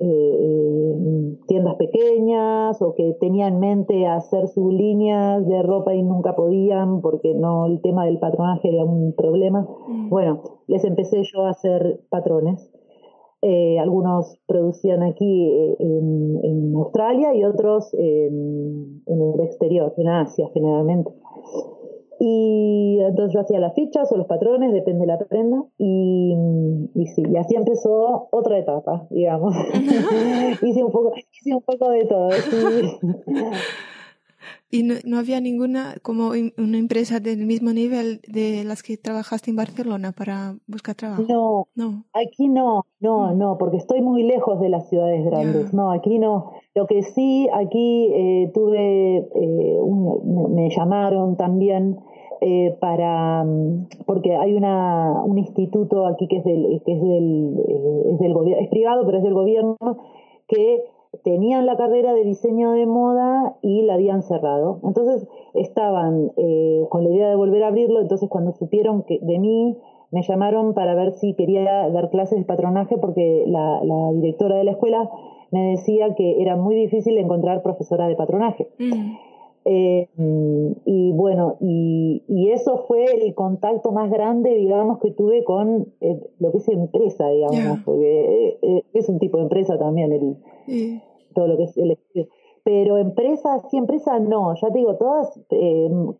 [0.00, 6.34] eh, tiendas pequeñas o que tenían en mente hacer sus líneas de ropa y nunca
[6.34, 9.66] podían porque no el tema del patronaje era un problema.
[9.88, 10.08] Mm.
[10.08, 12.70] Bueno, les empecé yo a hacer patrones.
[13.42, 20.48] Eh, algunos producían aquí eh, en, Australia y otros en, en el exterior, en Asia
[20.52, 21.12] generalmente.
[22.18, 25.64] Y entonces yo hacía las fichas o los patrones, depende de la prenda.
[25.78, 26.34] Y,
[26.94, 29.54] y sí, y así empezó otra etapa, digamos.
[30.62, 32.28] hice, un poco, hice un poco de todo.
[34.70, 39.56] ¿Y no, había ninguna, como una empresa del mismo nivel de las que trabajaste en
[39.56, 41.22] Barcelona para buscar trabajo?
[41.28, 42.04] No, no.
[42.12, 45.72] aquí no, no, no, porque estoy muy lejos de las ciudades grandes.
[45.72, 46.52] No, aquí no.
[46.74, 49.80] Lo que sí, aquí eh, tuve, eh,
[50.50, 51.98] me llamaron también
[52.40, 57.56] eh, para, mm, porque hay una, un instituto aquí que es del, que es del,
[58.12, 59.76] es del gobierno, es privado, pero es del gobierno,
[60.48, 60.84] que
[61.24, 64.80] tenían la carrera de diseño de moda y la habían cerrado.
[64.82, 69.38] Entonces estaban eh, con la idea de volver a abrirlo, entonces cuando supieron que de
[69.38, 69.78] mí,
[70.10, 73.80] me llamaron para ver si quería dar clases de patronaje porque la,
[74.14, 75.10] directora de la escuela
[75.50, 78.68] me decía que era muy difícil encontrar profesora de patronaje.
[78.78, 79.16] Mm.
[79.68, 80.08] Eh,
[80.84, 86.20] y bueno, y, y, eso fue el contacto más grande, digamos, que tuve con eh,
[86.38, 91.02] lo que es empresa, digamos, porque eh, es un tipo de empresa también, el,
[91.36, 91.96] todo lo que es el
[92.64, 95.38] pero empresas, sí, empresas no, ya te digo, todas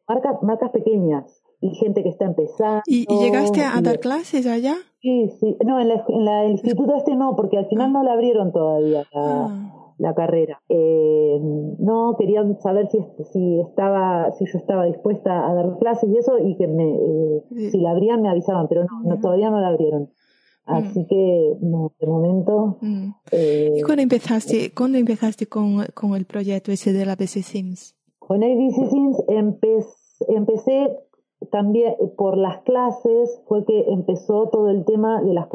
[0.07, 2.83] marcas, marcas pequeñas y gente que está empezando.
[2.87, 4.77] ¿Y, llegaste a, dar clases allá?
[5.01, 8.53] Sí, sí, no, en, en el instituto este no, porque al final no la abrieron
[8.53, 9.03] todavía.
[9.13, 10.61] Ah la carrera.
[10.69, 11.39] Eh,
[11.79, 12.99] no querían saber si,
[13.33, 17.71] si estaba, si yo estaba dispuesta a dar clases y eso, y que me, eh,
[17.71, 20.11] si la abrían me avisaban, pero no, todavía no la abrieron.
[20.67, 21.07] Así mm.
[21.07, 22.79] que, no, de momento.
[22.81, 23.11] Mm.
[23.33, 27.95] Eh, ¿Y cuándo empezaste, cuándo empezaste con, con, el proyecto ese de la BC Sims?
[28.19, 29.17] Con ABC Sims
[30.29, 30.89] empecé
[31.51, 35.47] también por las clases, fue que empezó todo el tema de las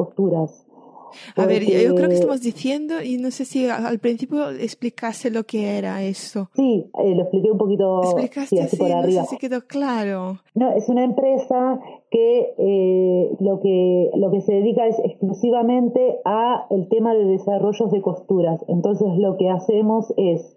[1.36, 5.44] A ver, yo creo que estamos diciendo, y no sé si al principio explicaste lo
[5.44, 6.48] que era eso.
[6.54, 9.22] Sí, eh, lo expliqué un poquito Explicaste así, por arriba.
[9.22, 10.40] No sé si quedó claro.
[10.54, 16.66] No, es una empresa que, eh, lo que lo que se dedica es exclusivamente a
[16.70, 18.60] el tema de desarrollos de costuras.
[18.68, 20.56] Entonces lo que hacemos es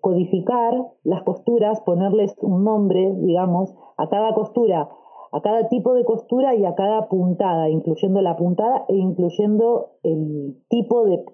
[0.00, 4.88] codificar las costuras, ponerles un nombre, digamos, a cada costura
[5.34, 10.56] a cada tipo de costura y a cada puntada, incluyendo la puntada e incluyendo el
[10.68, 11.24] tipo de,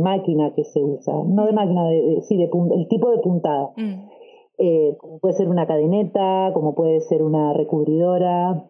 [0.00, 1.12] máquina que se usa.
[1.24, 3.70] No de máquina, de, sí, de, el tipo de puntada.
[3.76, 4.08] Mm.
[4.58, 8.68] Eh, como puede ser una cadeneta, como puede ser una recubridora.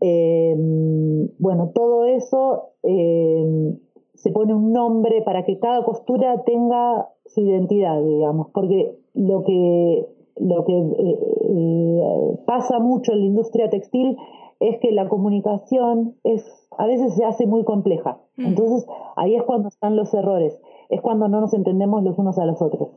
[0.00, 3.78] Em, bueno, todo eso em,
[4.14, 10.17] se pone un nombre para que cada costura tenga su identidad, digamos, porque lo que
[10.40, 11.18] lo que eh,
[11.50, 14.16] eh, pasa mucho en la industria textil
[14.60, 16.44] es que la comunicación es
[16.76, 18.18] a veces se hace muy compleja.
[18.36, 18.46] Mm.
[18.46, 22.46] Entonces ahí es cuando están los errores, es cuando no nos entendemos los unos a
[22.46, 22.88] los otros.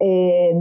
[0.00, 0.54] Eh,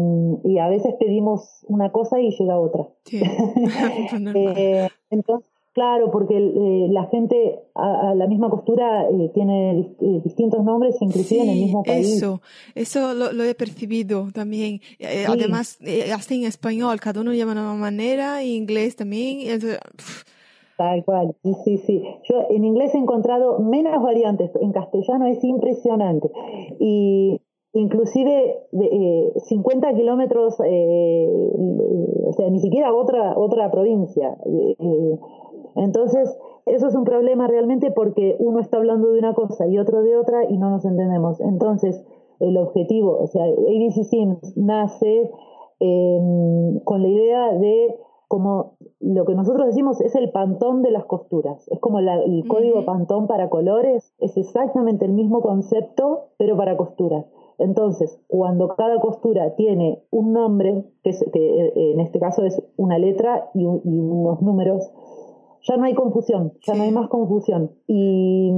[0.43, 2.87] y a veces pedimos una cosa y llega otra.
[3.05, 3.21] Sí.
[4.35, 5.47] Eh, entonces,
[5.77, 11.59] claro, porque eh, la gente a, la misma costura tiene distintos nombres, inclusive en el
[11.59, 12.17] mismo país.
[12.17, 12.41] Eso,
[12.73, 14.81] eso lo, he percibido también.
[15.27, 15.77] Además,
[16.11, 19.59] hasta en español, cada uno llama de una manera, en inglés también.
[20.77, 22.03] Tal cual, sí, sí, sí.
[22.23, 26.29] Yo en inglés he encontrado menos variantes, en castellano es impresionante.
[26.79, 27.39] Y
[27.73, 31.27] inclusive de, 50 eh, kilómetros, eh,
[32.25, 34.37] o sea, ni siquiera otra, otra provincia.
[35.77, 39.77] Eh, entonces, eso es un problema realmente porque uno está hablando de una cosa y
[39.77, 41.39] otro de otra y no nos entendemos.
[41.41, 42.03] Entonces,
[42.39, 45.31] el objetivo, o sea, ABC Sims nace
[45.79, 47.95] con la idea de
[48.27, 52.83] como lo que nosotros decimos es el pantón de las costuras, es como el código
[52.83, 57.25] pantón para colores, es exactamente el mismo concepto, pero para costuras.
[57.57, 63.49] Entonces, cuando cada costura tiene un nombre, que, eh, en este caso es una letra
[63.53, 64.91] y, unos números,
[65.67, 67.71] ya no hay confusión, ya no hay más confusión.
[67.87, 68.49] Y,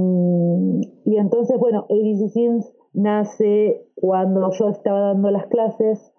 [1.04, 6.12] entonces, bueno, ABC Sims nace cuando yo estaba dando las clases.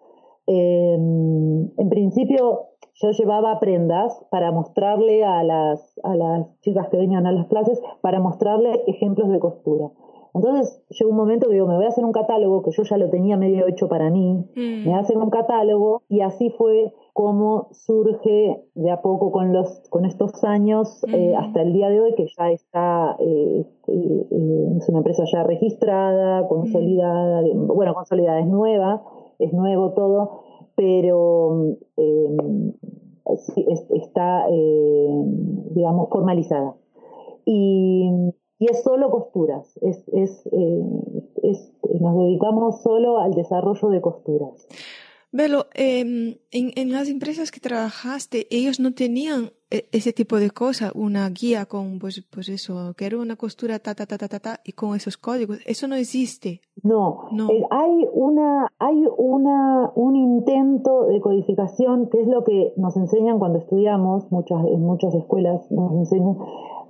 [0.47, 7.25] Em, en principio, yo llevaba prendas para mostrarle a las, a las chicas que venían
[7.25, 9.89] a las clases, para mostrarle ejemplos de costura.
[10.34, 12.98] Entonces llegó un momento que digo, me voy a hacer un catálogo, que yo ya
[12.98, 14.60] lo tenía medio hecho para mí, mm.
[14.60, 19.52] me voy a hacer un catálogo y así fue como surge de a poco con,
[19.52, 21.38] los, con estos años eh, mm.
[21.38, 24.28] hasta el día de hoy, que ya está, eh, eh,
[24.78, 27.67] es una empresa ya registrada, consolidada, mm.
[27.67, 29.04] bueno, consolidada es nueva,
[29.39, 30.44] es nuevo todo,
[30.76, 31.76] pero
[33.89, 34.46] está,
[35.76, 36.76] digamos, formalizada.
[37.46, 38.10] Y
[38.62, 40.84] y es solo costuras, es, es, eh,
[41.41, 44.67] es, nos dedicamos solo al desarrollo de costuras.
[45.32, 50.52] Velo, em, en, en, las empresas que trabajaste, ellos no tenían e, ese tipo de
[50.52, 54.28] cosas, una guía con, pues, pues eso, que era una costura ta, ta, ta, ta,
[54.28, 55.58] ta, ta, y con esos códigos.
[55.65, 56.62] Eso no existe.
[56.84, 57.50] No, no.
[57.50, 63.39] Eh, hay, una, hay una, un intento de codificación, que es lo que nos enseñan
[63.39, 66.38] cuando estudiamos, muchas, en muchas escuelas nos enseñan.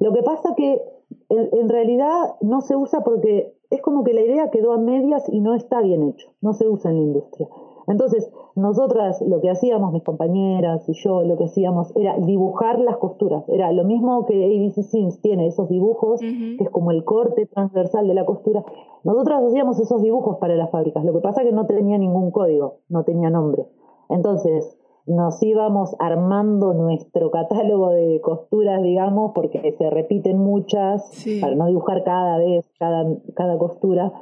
[0.02, 0.82] Lo que pasa que
[1.30, 5.40] en, realidad no se usa porque es como que la idea quedó a medias y
[5.40, 7.48] no está bien hecho, no se usa en la industria.
[7.88, 12.98] Entonces, nosotras lo que hacíamos, mis compañeras y yo, lo que hacíamos era dibujar las
[12.98, 13.44] costuras.
[13.50, 18.08] Era lo mismo que ABC Sims tiene esos dibujos, que es como el corte transversal
[18.08, 18.64] de la costura.
[19.04, 21.04] Nosotras hacíamos esos dibujos para las fábricas.
[21.04, 23.66] Lo que pasa es que no tenía ningún código, no tenía nombre.
[24.10, 31.68] Entonces, nos íbamos armando nuestro catálogo de costuras, digamos, porque se repiten muchas, para no
[31.68, 34.14] dibujar cada vez cada, cada costura.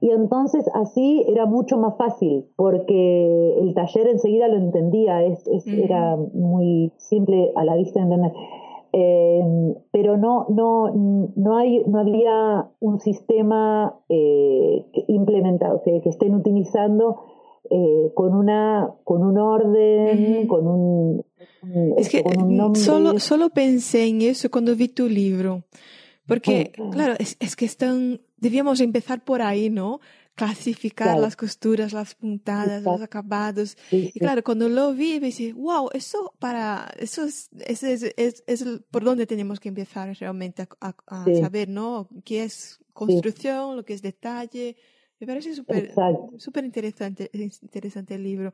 [0.00, 6.16] Y entonces así era mucho más fácil, porque el taller enseguida lo entendía, es, era
[6.16, 8.32] muy simple a la vista de entender.
[8.96, 10.92] Eh, pero no, no,
[11.34, 17.16] no, hay, no había un sistema eh, implementado que, que estén utilizando
[17.70, 21.24] eh, con una con un orden, con un
[21.96, 22.22] es que
[22.74, 25.64] solo solo pensé en eso cuando vi tu libro,
[26.26, 30.00] porque claro es, es, que están debíamos empezar por ahí, ¿no?
[30.34, 33.76] Clasificar las costuras, las puntadas, los acabados.
[33.90, 38.64] y claro, cuando lo vi, me dije, wow, eso para, eso es, es, es, es,
[38.90, 42.08] por donde tenemos que empezar realmente a, a saber, ¿no?
[42.24, 44.76] ¿Qué es construcción, lo que es detalle,
[45.24, 45.90] me parece súper
[46.36, 48.52] super interesante, interesante el libro.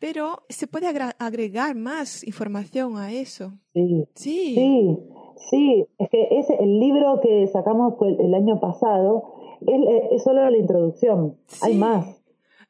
[0.00, 0.86] Pero se puede
[1.18, 3.52] agregar más información a eso.
[3.74, 4.08] Sí.
[4.14, 4.98] Sí.
[5.48, 11.36] Sí, Es que ese, el libro que sacamos el, año pasado es, solo la introducción.
[11.62, 12.22] Hay más.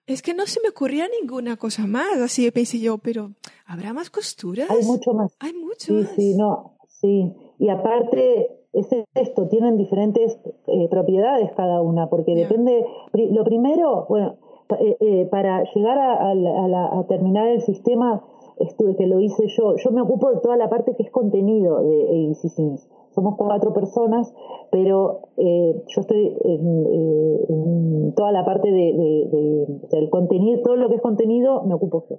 [0.07, 2.19] Es que no se me ocurría ninguna cosa más.
[2.21, 3.33] Así pensé yo, pero
[3.67, 4.71] ¿habrá más costuras?
[4.71, 5.37] Hay mucho más.
[5.41, 6.11] Hay mucho sí, más.
[6.15, 6.77] Sí, no.
[6.89, 7.33] Sí.
[7.59, 14.37] Y aparte, es esto, tienen diferentes eh, propiedades cada una, porque depende, lo primero, bueno,
[14.79, 18.23] eh, eh, para llegar a, terminar el sistema,
[18.59, 21.83] estuve, que lo hice yo, yo me ocupo de toda la parte que es contenido
[21.83, 22.89] de ABC Sims.
[23.13, 24.33] Somos cuatro personas,
[24.71, 31.63] pero yo estoy en, toda la parte de, del contenido, todo lo que es contenido,
[31.65, 32.19] me ocupo yo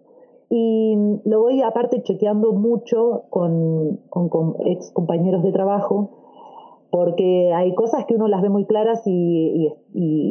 [0.53, 6.09] y lo voy aparte chequeando mucho con, con, con, ex compañeros de trabajo
[6.91, 9.73] porque hay cosas que uno las ve muy claras y,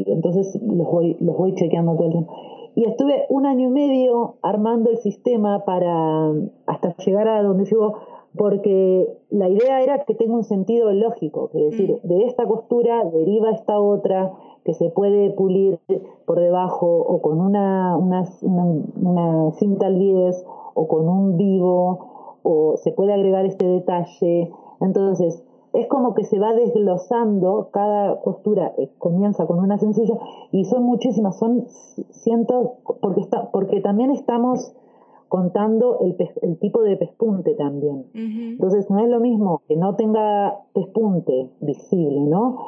[0.06, 2.34] entonces los voy, los voy chequeando todo el tiempo.
[2.76, 6.32] Y estuve un año y medio armando el sistema para
[6.66, 7.94] hasta llegar a donde llego,
[8.36, 12.06] porque la idea era que tenga un sentido lógico, es decir, mm.
[12.06, 14.32] de esta costura deriva esta otra,
[14.64, 15.78] que se puede pulir
[16.26, 20.44] por debajo o con una, una, una, cinta al 10
[20.74, 24.50] o con un vivo o se puede agregar este detalle.
[24.80, 25.42] Entonces,
[25.72, 30.14] es como que se va desglosando, cada costura eh, comienza con una sencilla
[30.52, 31.66] y son muchísimas, son
[32.10, 34.74] cientos, porque, está, porque también estamos
[35.30, 38.04] contando el, el tipo de pespunte también.
[38.14, 42.58] Entonces no es lo mismo que no tenga pespunte visible, ¿no?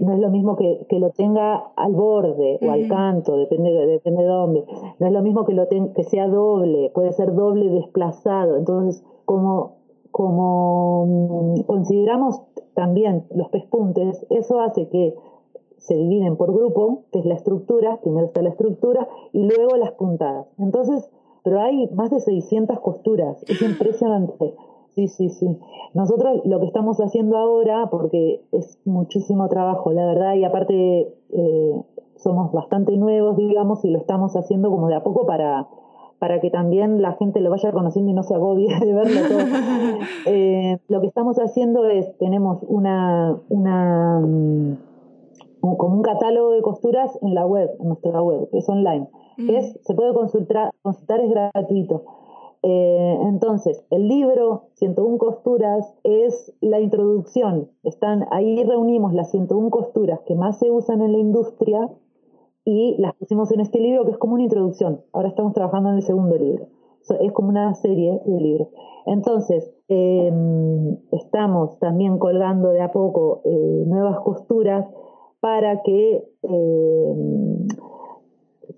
[0.00, 4.22] No es lo mismo que, que lo tenga al borde o al canto, depende, depende
[4.22, 4.64] de dónde.
[4.98, 8.56] No es lo mismo que, lo que sea doble, puede ser doble desplazado.
[8.56, 9.76] Entonces, como,
[10.10, 12.42] como mm, consideramos
[12.74, 15.14] también los pespuntes, eso hace que
[15.78, 19.92] se dividen por grupo, que es la estructura, primero está la estructura y luego las
[19.92, 20.46] puntadas.
[20.58, 21.08] Entonces,
[21.42, 24.54] pero hay más de 600 costuras, es impresionante.
[24.94, 25.46] Sí, sí, sí.
[25.94, 31.82] Nosotros lo que estamos haciendo ahora, porque es muchísimo trabajo, la verdad, y aparte eh,
[32.16, 35.68] somos bastante nuevos, digamos, y lo estamos haciendo como de a poco para,
[36.18, 39.38] para que también la gente lo vaya conociendo y no se agobie de verlo todo.
[40.26, 44.76] Eh, lo que estamos haciendo es, tenemos una, una mm,
[45.60, 49.08] como un catálogo de costuras en la web, en nuestra web, que es online.
[49.38, 49.50] Mm.
[49.50, 52.04] es, se puede consultar, consultar es gratuito.
[52.62, 57.70] Eh, entonces, el libro 101 costuras es la introducción.
[57.84, 61.88] Están, ahí reunimos las 101 costuras que más se usan en la industria
[62.70, 65.00] y las pusimos en este libro que es como una introducción.
[65.14, 66.66] Ahora estamos trabajando en el segundo libro.
[67.18, 68.68] es como una serie de libros.
[69.06, 74.86] Entonces, em, estamos también colgando de a poco eh, nuevas costuras
[75.40, 77.66] para que em,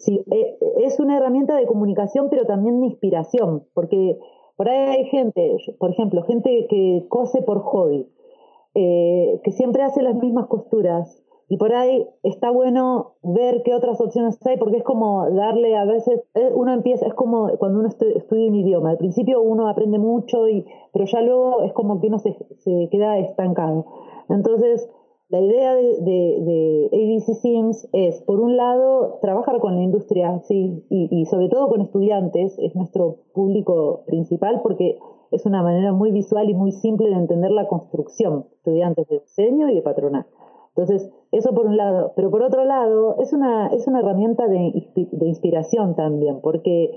[0.07, 4.21] eh, es una herramienta de comunicación, pero también de inspiración, porque
[4.57, 8.09] por ahí hay gente, por ejemplo, gente que cose por hobby,
[8.77, 11.21] eh, que siempre hace las mismas costuras,
[11.51, 15.85] y por ahí está bueno ver qué otras opciones hay, porque es como darle a
[15.85, 19.99] veces, eh, uno empieza, es como cuando uno estudia un idioma, al principio uno aprende
[19.99, 23.85] mucho, y, pero ya luego es como que uno se, se queda estancado.
[24.29, 24.89] Entonces,
[25.29, 30.85] la idea de, de, ABC Sims es, por un lado, trabajar con la industria, sí,
[30.89, 34.99] y, sobre todo con estudiantes, es nuestro público principal porque
[35.33, 39.69] es una manera muy visual y muy simple de entender la construcción, estudiantes de diseño
[39.69, 40.27] y de patronal.
[40.77, 44.89] Entonces, eso por un lado, pero por otro lado, es una, es una herramienta de,
[44.95, 46.91] de inspiración también, porque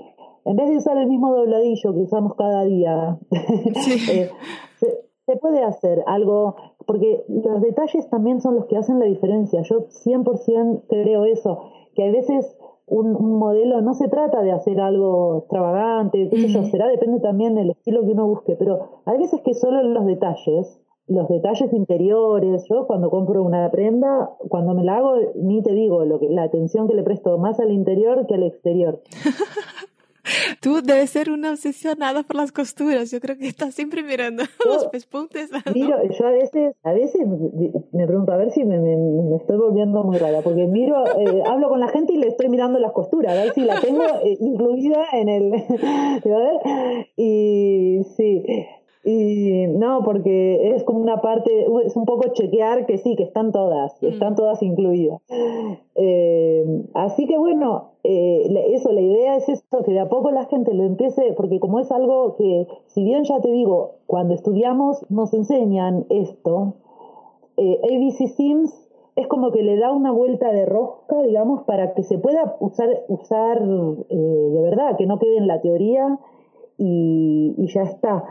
[0.44, 4.30] en vez de usar el mismo dobladillo que usamos cada día, eh,
[5.26, 6.56] se puede hacer algo,
[6.86, 9.62] porque los detalles también son los que hacen la diferencia.
[9.62, 12.56] Yo 100% creo eso, que a veces
[12.86, 17.54] un, modelo no se trata de hacer algo extravagante, qué sé yo, será, depende también
[17.54, 22.64] del estilo que uno busque, pero hay veces que solo los detalles, los detalles interiores,
[22.68, 26.44] yo cuando compro una prenda, cuando me la hago, ni te digo lo que, la
[26.44, 29.00] atención que le presto más al interior que al exterior.
[30.60, 33.10] Tú debes ser una obsesionada por las costuras.
[33.10, 35.50] Yo creo que estás siempre mirando los pespuntes.
[35.74, 37.26] Miro, yo a veces, a veces
[37.92, 41.68] me pregunto a ver si me, me, estoy volviendo muy rara, porque miro, eh, hablo
[41.68, 44.38] con la gente y le estoy mirando las costuras, a ver si la tengo eh,
[44.40, 45.52] incluida en el.
[47.16, 48.42] y sí.
[49.84, 53.92] No, porque es como una parte, es un poco chequear que sí, que están todas,
[54.00, 54.06] mm.
[54.06, 55.20] están todas incluidas.
[55.94, 60.46] Eh, así que bueno, eh, eso, la idea es eso, que de a poco la
[60.46, 65.04] gente lo empiece, porque como es algo que, si bien ya te digo, cuando estudiamos
[65.10, 66.76] nos enseñan esto,
[67.58, 72.04] eh, ABC Sims es como que le da una vuelta de rosca, digamos, para que
[72.04, 76.18] se pueda usar, usar de verdad, que no quede en la teoría
[76.78, 78.24] y, y ya está.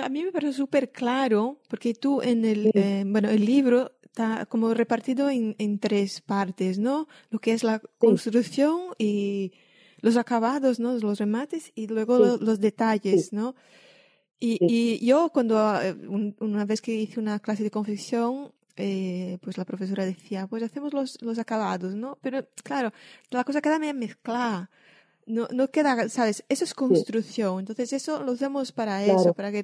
[0.00, 4.46] A mí me parece súper claro, porque tú en el, eh, bueno, el libro está
[4.46, 7.08] como repartido en, en, tres partes, ¿no?
[7.30, 9.52] Lo que es la construcción y
[10.00, 10.92] los acabados, ¿no?
[10.98, 13.54] Los remates y luego los, detalles, ¿no?
[14.38, 15.94] Y, y, yo cuando, eh,
[16.40, 20.92] una vez que hice una clase de confección, eh, pues la profesora decía, pues hacemos
[20.92, 22.18] los, los acabados, ¿no?
[22.22, 22.92] Pero claro,
[23.30, 24.70] la cosa queda medio mezclada
[25.26, 26.44] no, no queda, ¿sabes?
[26.48, 27.60] Eso es construcción.
[27.60, 29.62] Entonces, eso lo usamos para eso, para que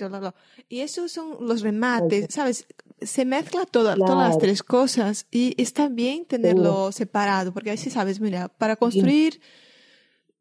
[0.68, 2.66] Y esos son los remates, ¿sabes?
[3.00, 8.20] Se mezcla todas las tres cosas y está bien tenerlo separado, porque a veces, ¿sabes?
[8.20, 9.40] Mira, para construir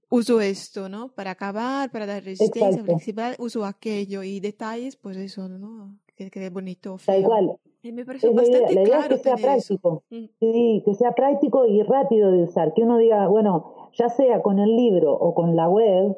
[0.09, 1.09] uso esto, ¿no?
[1.09, 5.97] Para acabar, para dar resistencia, principal, uso aquello y detalles, pues eso, ¿no?
[6.15, 6.97] Que quede bonito.
[6.97, 7.19] Feo.
[7.19, 7.57] igual.
[7.83, 10.03] Y me parece bastante la idea, que sea práctico.
[10.09, 10.25] Mm.
[10.39, 12.73] Sí, que sea práctico y rápido de usar.
[12.73, 16.15] Que uno diga, bueno, ya sea con el libro o con la web,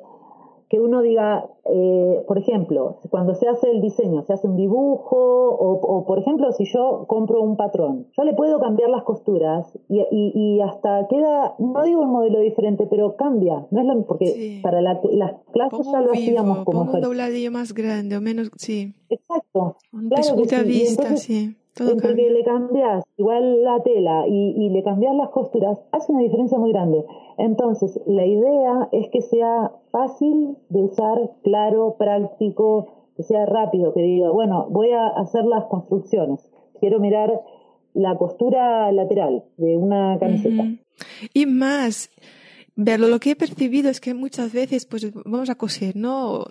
[0.69, 5.17] que uno diga, eh, por ejemplo, cuando se hace el diseño, se hace un dibujo,
[5.17, 10.05] o, por ejemplo, si yo compro un patrón, yo le puedo cambiar las costuras y,
[10.11, 13.65] y, hasta queda, no digo un modelo diferente, pero cambia.
[13.71, 14.99] No es lo porque para las
[15.51, 16.81] clases ya lo hacíamos como.
[16.83, 18.93] un dobladillo más grande o menos, sí.
[19.09, 19.75] Exacto.
[19.91, 21.55] claro que vista, sí.
[21.75, 26.57] Todo le cambias igual la tela y, y le cambias las costuras, hace una diferencia
[26.57, 27.05] muy grande.
[27.37, 34.01] Entonces, la idea es que sea fácil de usar, claro, práctico, que sea rápido, que
[34.01, 37.41] diga, bueno, voy a hacer las construcciones, quiero mirar
[37.93, 40.63] la costura lateral de una camiseta.
[41.33, 42.09] Y más,
[42.79, 43.07] verlo.
[43.07, 46.45] Lo que he percibido es que muchas veces, pues vamos a coser, ¿no?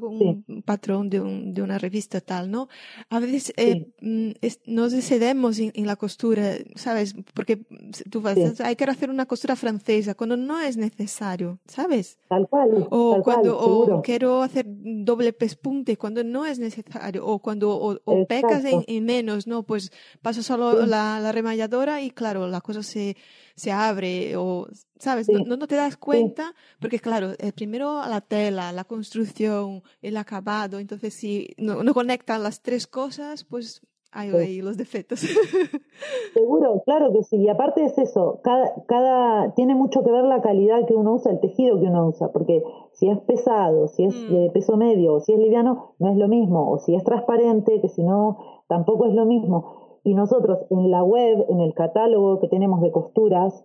[0.00, 2.68] Un patrón de, un, de, una revista tal, ¿no?
[3.10, 4.30] A veces eh, mm,
[4.66, 7.14] nos excedemos en, la costura, ¿sabes?
[7.34, 7.66] Porque
[8.10, 12.18] tú vas, hay que hacer una costura francesa cuando no es necesario, ¿sabes?
[12.28, 12.86] Tal cual.
[12.90, 17.26] O cuando o quiero hacer doble pespunte cuando no es necesario.
[17.26, 19.64] O cuando o, pecas en, menos, ¿no?
[19.64, 23.16] Pues paso solo la, la remalladora y claro, la cosa se
[23.56, 24.66] se abre o,
[24.98, 25.28] ¿sabes?
[25.28, 30.78] No, no, te das cuenta porque, claro, eh, primero la tela, la construcción, el acabado,
[30.78, 33.82] entonces si no, no conectan las tres cosas, pues
[34.14, 35.20] hay ahí los defectos.
[36.34, 37.36] Seguro, claro que sí.
[37.36, 41.32] Y aparte es eso, cada, cada, tiene mucho que ver la calidad que uno usa,
[41.32, 44.32] el tejido que uno usa, porque si es pesado, si es mm.
[44.32, 46.70] de peso medio o si es liviano, no es lo mismo.
[46.70, 48.38] O si es transparente, que si no,
[48.68, 49.83] tampoco es lo mismo.
[50.04, 53.64] Y nosotros en la web, en el catálogo que tenemos de costuras,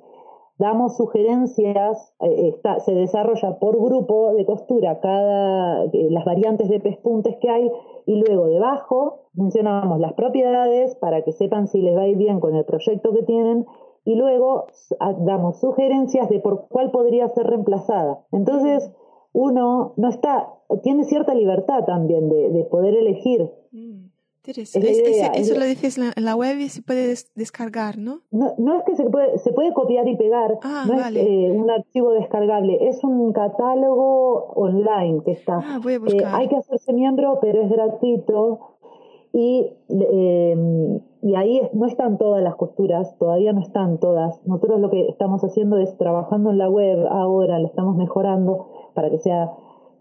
[0.57, 6.79] damos sugerencias, eh, está, se desarrolla por grupo de costura cada, eh, las variantes de
[6.79, 7.71] pespuntes que hay
[8.05, 12.39] y luego debajo mencionamos las propiedades para que sepan si les va a ir bien
[12.39, 13.65] con el proyecto que tienen
[14.05, 14.65] y luego
[15.19, 18.25] damos sugerencias de por cuál podría ser reemplazada.
[18.31, 18.91] Entonces,
[19.33, 23.51] uno no está, tiene cierta libertad también de, poder elegir.
[24.47, 24.59] Mm
[25.33, 28.21] eso lo dices en la web y se puede descargar, ¿no?
[28.31, 28.53] ¿no?
[28.57, 31.69] No es que se puede, se puede copiar y pegar, ah, no es eh, un
[31.69, 35.57] archivo descargable, es un catálogo online que está.
[35.57, 36.35] Ah, voy a buscar.
[36.35, 38.77] hay que hacerse miembro, pero es gratuito.
[39.31, 44.43] Y, em, y ahí no están todas las costuras, todavía no están todas.
[44.47, 49.11] Nosotros lo que estamos haciendo es trabajando en la web ahora, lo estamos mejorando para
[49.11, 49.51] que sea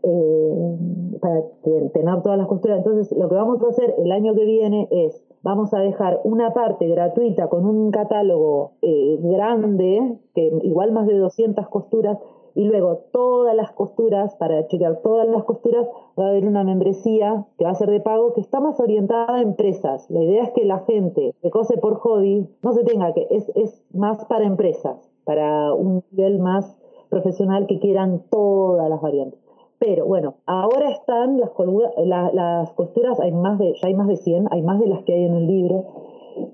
[0.03, 0.78] eh,
[1.20, 2.78] para tener todas las costuras.
[2.78, 6.53] Entonces, lo que vamos a hacer el año que viene es, vamos a dejar una
[6.53, 12.18] parte gratuita con un catálogo eh, grande, que igual más de 200 costuras,
[12.55, 15.86] y luego todas las costuras, para chequear todas las costuras,
[16.18, 19.36] va a haber una membresía que va a ser de pago que está más orientada
[19.36, 20.11] a empresas.
[20.11, 23.49] La idea es que la gente que cose por hobby no se tenga que, es,
[23.55, 26.76] es más para empresas, para un nivel más
[27.11, 29.47] profesional que quieran todas las variantes.
[29.79, 34.49] Pero bueno, ahora están las, las costuras, hay más de, ya hay más de 100,
[34.51, 35.87] hay más de las que hay en el libro.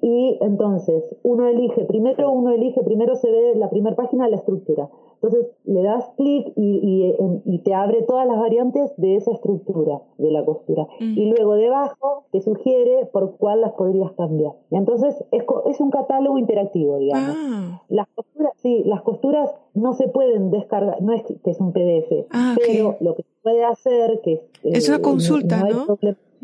[0.01, 4.89] Y entonces uno elige, primero uno elige, primero se ve la primera página la estructura.
[5.22, 7.14] Entonces le das clic y,
[7.47, 10.87] y, te abre todas las variantes de esa estructura de la costura.
[11.01, 11.18] Mm.
[11.18, 14.53] Y luego debajo te sugiere por cuál las podrías cambiar.
[14.70, 17.37] Y entonces es, es un catálogo interactivo, digamos.
[17.39, 17.82] Ah.
[17.89, 22.26] Las costuras, sí, las costuras no se pueden descargar, no es que es un PDF,
[22.30, 25.87] ah, pero lo que se puede hacer, que es, una eh, consulta, ¿no?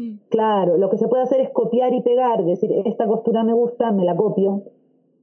[0.00, 0.18] Mm.
[0.30, 3.92] Claro, lo que se puede hacer es copiar y pegar, decir, esta costura me gusta,
[3.92, 4.62] me la copio,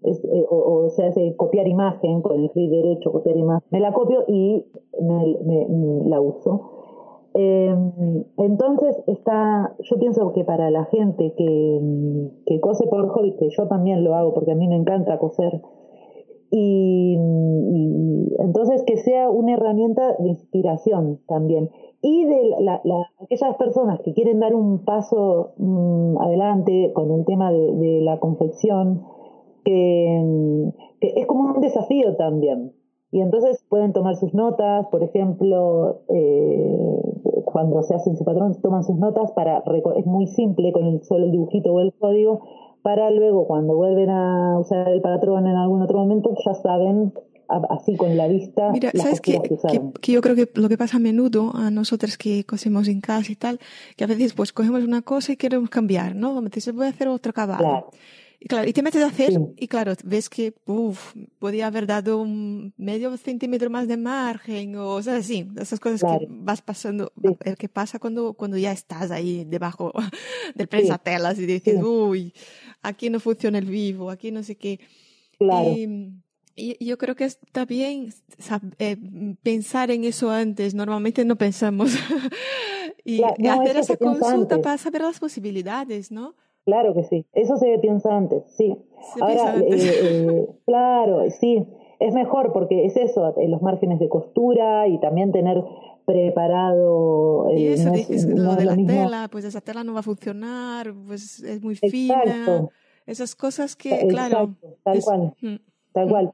[0.03, 4.23] eh, o, se hace copiar imagen con el clic derecho, copiar imagen, me la copio
[4.27, 4.65] y
[5.01, 6.73] me, la uso.
[7.33, 13.49] Em, entonces está, yo pienso que para la gente que, que cose por hobby, que
[13.49, 15.59] yo también lo hago porque a mí me encanta coser,
[16.51, 17.17] y,
[18.39, 21.69] entonces que sea una herramienta de inspiración también.
[22.01, 22.55] Y de
[23.21, 29.03] aquellas personas que quieren dar un paso mm, adelante con el tema de la confección,
[29.65, 30.71] que,
[31.01, 32.73] es como un desafío también.
[33.11, 37.01] Y entonces pueden tomar sus notas, por ejemplo, eh,
[37.45, 39.63] cuando se hacen su patrón, toman sus notas para,
[39.95, 42.41] es muy simple con el solo el dibujito o el código,
[42.87, 47.11] para luego cuando vuelven a usar el patrón en algún otro momento, ya saben
[47.69, 48.69] así con la vista.
[48.71, 49.41] Mira, ¿sabes que,
[50.01, 53.29] que, yo creo que lo que pasa a menudo a nosotros que cosemos en casa
[53.29, 53.59] y tal,
[53.97, 56.41] que a veces pues cogemos una cosa y queremos cambiar, ¿no?
[56.49, 57.89] se voy a hacer otro caballo.
[58.39, 62.21] Y claro, y te metes a hacer y claro, ves que uf, podía haber dado
[62.21, 67.11] un medio centímetro más de margen o, sea, así, esas cosas que vas pasando,
[67.43, 69.91] el que pasa cuando, cuando ya estás ahí debajo
[70.55, 72.31] del prensatelas telas y dices, uy,
[72.83, 74.79] aquí no funciona el vivo, aquí no sé qué.
[75.39, 75.69] Claro.
[75.75, 76.13] Y,
[76.83, 78.11] yo creo que está bien
[78.79, 78.97] eh,
[79.43, 80.73] pensar en eso antes.
[80.73, 81.91] Normalmente no pensamos.
[83.05, 86.35] y, hacer esa consulta para saber las posibilidades, ¿no?
[86.67, 87.25] Claro que sí.
[87.31, 88.75] Eso se piensa antes, sí.
[89.21, 91.65] Ahora, eh, eh, claro, sí.
[91.97, 95.63] Es mejor porque es eso, los márgenes de costura y también tener
[96.05, 97.49] preparado.
[97.55, 101.41] y eso, dices, lo de la tela, pues esa tela no va a funcionar, pues
[101.41, 102.67] es muy fina.
[103.05, 104.53] Esas cosas que, claro.
[104.83, 105.33] Tal cual.
[105.41, 105.55] Mm,
[105.97, 106.31] tal cual.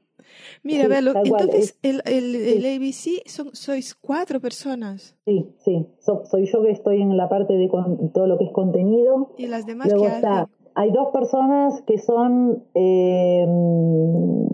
[0.62, 5.16] Mira, entonces el, el, ABC son, sois cuatro personas.
[5.26, 7.68] Sí, sí, soy yo que estoy en la parte de
[8.12, 9.34] todo lo que es contenido.
[9.36, 13.46] Y las demás que está, hay dos personas que son, eh,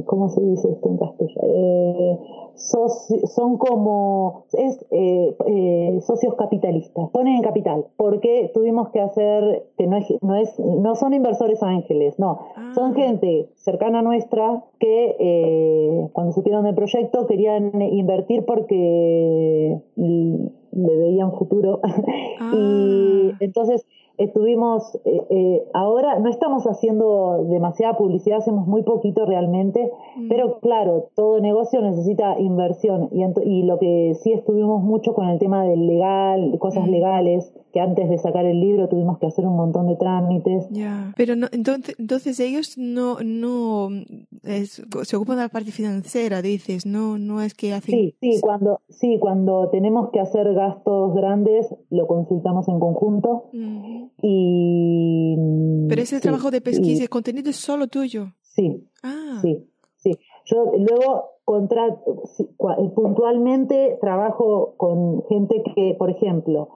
[0.06, 1.40] ¿cómo se dice esto en castellano?
[1.44, 2.18] Eh,
[2.54, 9.86] son como es, eh, eh, socios capitalistas, ponen en capital, porque tuvimos que hacer, que
[9.86, 12.38] no es, no, es, no son inversores ángeles, no,
[12.74, 12.94] son ah.
[12.94, 21.32] gente cercana a nuestra que eh, cuando supieron del proyecto querían invertir porque le veían
[21.32, 21.80] futuro.
[22.52, 23.36] y ah.
[23.40, 23.86] entonces
[24.20, 30.28] estuvimos, eh, eh, ahora no estamos haciendo demasiada publicidad, hacemos muy poquito realmente, mm.
[30.28, 35.38] pero claro, todo negocio necesita inversión y, y, lo que sí estuvimos mucho con el
[35.38, 36.90] tema del legal, cosas mm.
[36.90, 40.68] legales, que antes de sacar el libro tuvimos que hacer un montón de trámites.
[40.70, 43.88] Ya, pero no, entonces, entonces ellos no, no
[44.42, 47.94] se ocupan de la parte financiera, dices, no, no es que hacen...
[47.94, 53.44] Sí, sí, cuando, sí, cuando tenemos que hacer gastos grandes, lo consultamos en conjunto.
[53.52, 54.09] Mm.
[54.22, 55.36] Y,
[55.88, 58.32] Pero ese trabajo de pesquisa, y, el contenido es solo tuyo.
[58.42, 59.38] Sí, ah.
[59.42, 60.18] sí, sí.
[60.46, 61.96] Yo luego contra,
[62.94, 66.68] puntualmente trabajo con gente que, por ejemplo,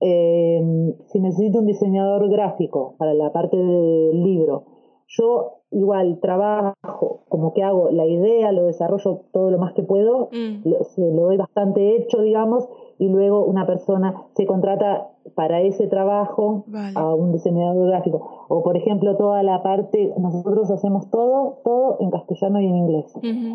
[0.00, 4.64] eh, si necesito un diseñador gráfico para la parte del libro,
[5.08, 10.28] yo igual trabajo, como que hago la idea, lo desarrollo todo lo más que puedo,
[10.32, 10.68] mm.
[10.68, 12.68] lo, lo doy bastante hecho, digamos,
[13.00, 18.46] y luego una persona se contrata para ese trabajo a un diseñador gráfico.
[18.48, 23.12] O por ejemplo, toda la parte, nosotros hacemos todo, todo en castellano y en inglés.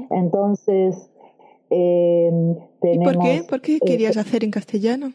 [0.10, 1.12] Entonces,
[1.70, 3.42] eh, tenemos, ¿Y por qué?
[3.48, 5.14] ¿Por qué querías hacer en castellano?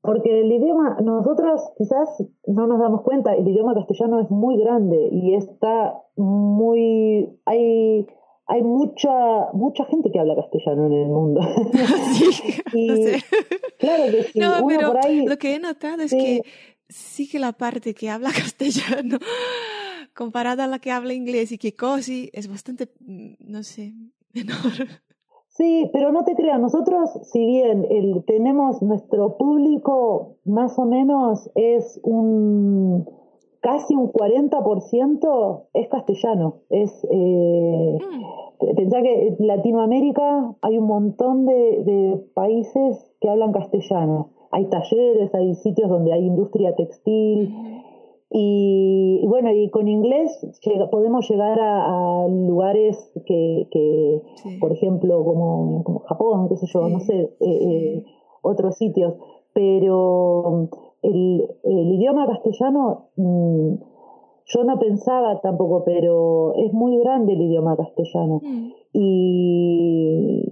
[0.00, 5.08] Porque el idioma, nosotros quizás no nos damos cuenta, el idioma castellano es muy grande
[5.10, 8.06] y está muy, hay,
[8.52, 9.10] hay mucha,
[9.54, 11.40] mucha gente que habla castellano en el mundo.
[12.12, 13.22] Sí, no sé.
[13.78, 14.38] Claro que sí.
[14.38, 14.92] No, pero
[15.26, 16.42] lo que he notado es que
[16.88, 19.18] sí que la parte que habla castellano,
[20.14, 23.94] comparada a la que habla inglés y que casi es bastante, no sé,
[24.34, 24.86] menor.
[25.48, 31.50] Sí, pero no te creas, nosotros, si bien el, tenemos nuestro público más o menos
[31.54, 33.06] es un
[33.62, 36.56] casi un 40% es castellano.
[36.68, 38.74] Es eh, mm.
[38.76, 44.30] pensá que en Latinoamérica hay un montón de, de, países que hablan castellano.
[44.50, 47.54] Hay talleres, hay sitios donde hay industria textil.
[48.34, 50.30] Y, bueno, y con inglés
[50.90, 54.22] podemos llegar a, lugares que, que
[54.58, 58.04] por ejemplo, como, como, Japón, qué sé yo, no sé, eh, eh,
[58.40, 59.14] otros sitios.
[59.52, 60.70] Pero
[61.02, 63.74] el, el idioma castellano, mm,
[64.46, 68.40] yo no pensaba tampoco, pero es muy grande el idioma castellano.
[68.42, 68.70] Mm.
[68.92, 70.42] Y,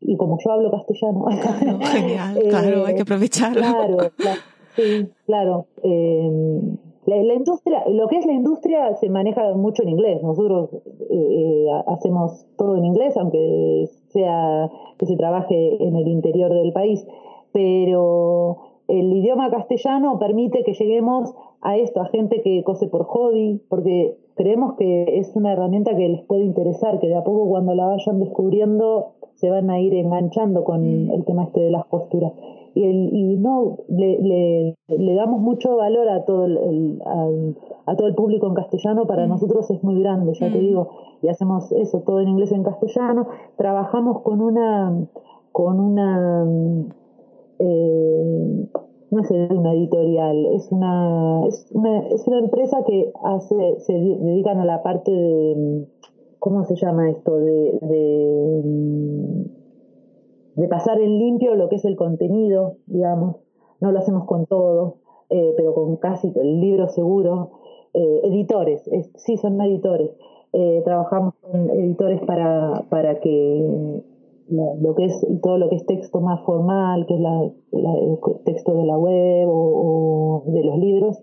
[0.00, 1.24] y como yo hablo castellano.
[1.82, 3.60] genial, claro, hay que aprovecharlo.
[3.60, 4.40] Claro, claro.
[4.76, 5.66] Sí, claro.
[5.82, 6.60] Eh,
[7.06, 10.22] la, industria, lo que es la industria se maneja mucho en inglés.
[10.22, 16.52] Nosotros eh, eh, hacemos todo en inglés, aunque sea que se trabaje en el interior
[16.52, 17.06] del país.
[17.52, 23.60] Pero el idioma castellano permite que lleguemos a esto, a gente que cose por hobby,
[23.68, 27.74] porque creemos que es una herramienta que les puede interesar, que de a poco cuando
[27.74, 31.10] la vayan descubriendo se van a ir enganchando con mm.
[31.12, 32.32] el tema este de las posturas
[32.74, 37.02] y, el, y no le, le, le, damos mucho valor a todo el,
[37.86, 39.28] a todo el público en castellano para mm.
[39.30, 40.60] nosotros es muy grande ya te mm.
[40.60, 40.90] digo
[41.22, 45.06] y hacemos eso todo en inglés en castellano trabajamos con una
[45.52, 46.44] con una
[47.58, 48.68] eh,
[49.10, 54.58] no sé una editorial es una es una es una empresa que hace se dedican
[54.58, 55.86] a la parte de
[56.38, 59.46] cómo se llama esto de, de
[60.56, 63.36] de pasar en limpio lo que es el contenido, digamos.
[63.80, 64.96] No lo hacemos con todo,
[65.28, 67.50] eh, pero con casi el libro seguro.
[67.92, 70.10] Eh, editores, sí, son editores.
[70.52, 74.02] Eh, trabajamos con editores para, para que
[74.48, 78.74] lo que es todo lo que es texto más formal, que es la, el texto
[78.74, 81.18] de la web o, de los libros,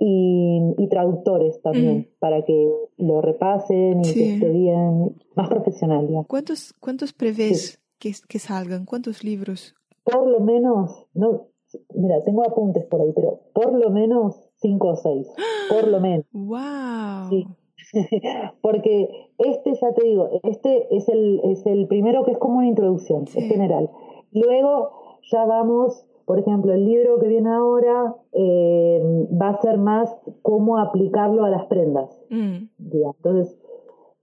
[0.00, 6.08] y y traductores también, para que lo repasen y que esté bien, más profesional.
[6.28, 8.84] ¿Cuántos, cuántos prevés que, que salgan?
[8.84, 9.74] ¿Cuántos libros?
[10.04, 11.48] Por lo menos, no,
[11.94, 15.28] mira, tengo apuntes por ahí, pero por lo menos cinco o seis,
[15.68, 16.26] por lo menos.
[16.32, 17.28] ¡Wow!
[17.30, 17.46] Sí.
[18.62, 22.68] Porque este, ya te digo, este es el, es el primero que es como una
[22.68, 23.90] introducción, es general.
[24.32, 24.90] Luego
[25.30, 30.78] ya vamos, por ejemplo, el libro que viene ahora eh, va a ser más cómo
[30.78, 32.18] aplicarlo a las prendas.
[32.30, 32.68] Mm.
[32.78, 33.58] Entonces,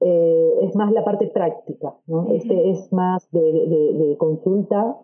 [0.01, 2.27] eh, es más la parte práctica, ¿no?
[2.31, 4.97] Este es más de, de consulta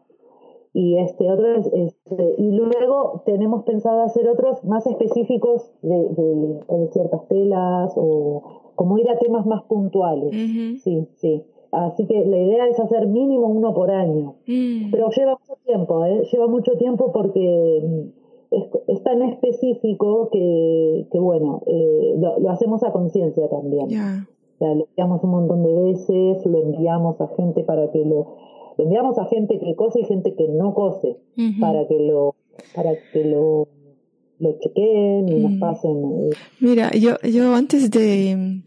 [0.76, 6.90] y este otro es, este, y luego tenemos pensado hacer otros más específicos de, de,
[6.92, 8.42] ciertas telas o
[8.76, 10.32] como ir a temas más puntuales.
[10.84, 11.44] Sí sí.
[11.72, 14.36] Así que la idea es hacer mínimo uno por año.
[14.48, 14.92] Mm.
[14.92, 16.28] pero lleva mucho tiempo ¿eh?
[16.30, 17.82] lleva mucho tiempo porque
[18.52, 23.88] mm, es, tan específico que, que bueno eh, lo, hacemos a conciencia también.
[24.60, 28.44] Lo enviamos un montón de veces lo enviamos a gente para que lo
[28.78, 31.18] enviamos a gente que cose y gente que no cose
[31.60, 32.36] para que lo
[32.74, 33.68] para que lo
[34.40, 35.60] lo chequeen y nos mm.
[35.60, 36.30] pasen.
[36.60, 38.62] Mira, yo, yo antes de,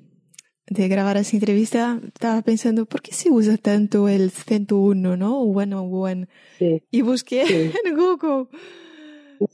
[0.68, 5.44] de grabar esa entrevista estaba pensando, ¿por qué se usa tanto el 101, no?
[5.46, 6.26] Bueno, bueno.
[6.58, 6.82] Sí.
[6.90, 7.42] Y busqué
[7.84, 8.46] en Google.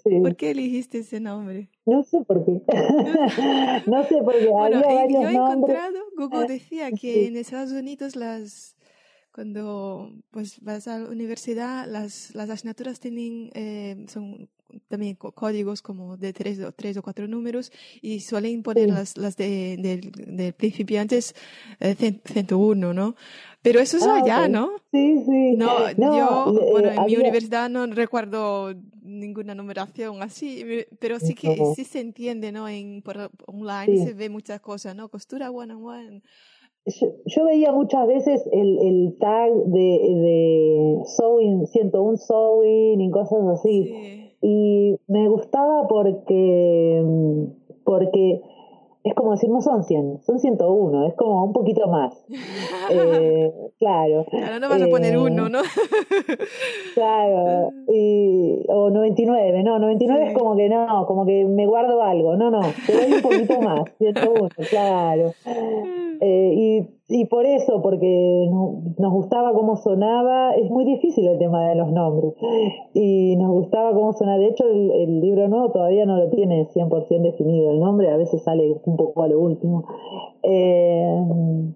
[0.02, 0.18] Sí.
[0.20, 1.68] ¿Por qué elegiste ese nombre?
[1.84, 2.52] No sé por qué.
[3.86, 4.48] no sé por qué.
[4.48, 4.80] Bueno,
[5.10, 8.73] yo he encontrado, Google decía que en Estados Unidos las
[9.34, 14.48] cuando pues vas a la universidad, las, las asignaturas tienen, eh, son
[14.86, 19.36] también códigos como de tres o, tres o cuatro números y suelen poner las, las
[19.36, 19.76] de,
[20.26, 21.34] de, principiantes
[21.80, 23.16] 101, eh, ¿no?
[23.60, 24.70] Pero eso es ah, allá, ¿no?
[24.92, 25.56] Sí, sí.
[25.56, 28.72] No, yo, eh, bueno, en mi universidad no recuerdo
[29.02, 30.64] ninguna numeración así,
[31.00, 32.68] pero sí que sí se entiende, ¿no?
[32.68, 35.08] En, por online se ve muchas cosas, ¿no?
[35.08, 36.22] Costura one on one
[36.86, 44.30] yo, veía muchas veces el, el tag de, de sewing, 101 sewing y cosas así.
[44.42, 47.02] Y me gustaba porque,
[47.84, 48.42] porque
[49.04, 52.24] es como decir, no son 100, son 101, es como un poquito más.
[52.90, 54.24] eh, claro.
[54.30, 55.60] Claro, no vas a poner uno, ¿no?
[56.94, 62.34] claro, y, o 99, no, 99 es como que no, como que me guardo algo,
[62.36, 65.34] no, no, te doy un poquito más, 101, claro.
[66.20, 71.68] Eh, y, y, por eso, porque nos gustaba cómo sonaba, es muy difícil el tema
[71.68, 72.34] de los nombres.
[72.94, 74.38] Y nos gustaba cómo sonaba.
[74.38, 78.42] De hecho, el, libro nuevo todavía no lo tiene 100% definido el nombre, a veces
[78.42, 79.84] sale un poco a lo último.
[80.42, 81.22] Eh,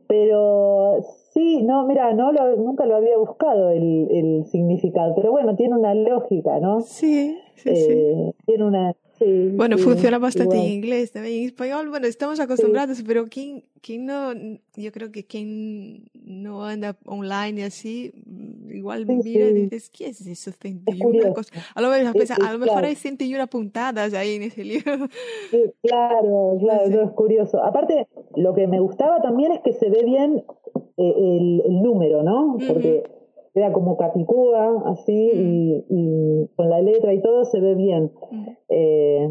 [0.06, 1.02] pero
[1.32, 5.76] sí, no, mira, no lo, nunca lo había buscado el, el significado, pero bueno, tiene
[5.76, 6.80] una lógica, ¿no?
[6.80, 7.92] Sí, sí, sí.
[7.92, 13.26] Eh, tiene una, bueno, funciona bastante en inglés, también en español, bueno, estamos acostumbrados, pero
[13.28, 14.32] ¿quién, quién no,
[14.76, 18.12] yo creo que quien no anda online y así,
[18.68, 20.52] igual mira y dices, ¿qué es eso?
[20.52, 21.34] 101
[21.74, 25.08] A lo mejor, a lo mejor hay 101 puntadas ahí en ese libro.
[25.82, 27.62] claro, claro, es curioso.
[27.62, 30.44] Aparte, lo que me gustaba también es que se ve bien
[30.96, 32.56] eh, el, el, número, ¿no?
[32.66, 33.04] Porque
[33.58, 38.12] era como capicúa, así, y, y, con la letra y todo se ve bien.
[38.68, 39.28] Eh,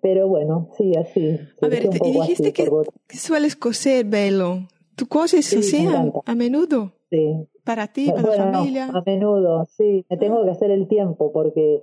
[0.00, 1.38] pero bueno, sí, así.
[1.60, 2.68] A ver, y dijiste que,
[3.08, 4.60] sueles coser velo.
[4.96, 5.86] ¿Tú coses así
[6.26, 6.92] a, menudo?
[7.10, 7.48] Sí.
[7.64, 8.88] ¿Para ti, para tu familia?
[8.92, 10.04] a menudo, sí.
[10.10, 11.82] Me tengo que hacer el tiempo porque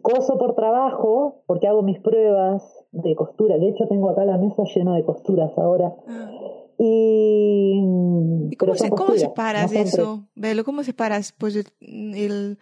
[0.00, 2.62] coso por trabajo, porque hago mis pruebas
[2.92, 3.58] de costura.
[3.58, 5.94] De hecho, tengo acá la mesa llena de costuras ahora.
[6.08, 6.30] Ah.
[6.78, 10.64] Y, cómo, se, cómo separas eso, Velo?
[10.64, 12.58] ¿Cómo separas pues, el,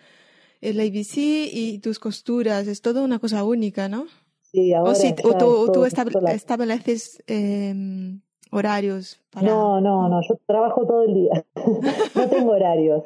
[0.60, 2.66] el ABC y tus costuras?
[2.66, 4.06] Es todo una cosa única, ¿no?
[4.52, 9.46] Sí, ahora o, si, o tú, tú estableces em, horarios para...
[9.48, 11.44] No, no, no, yo trabajo todo el día.
[12.14, 13.02] no tengo horarios.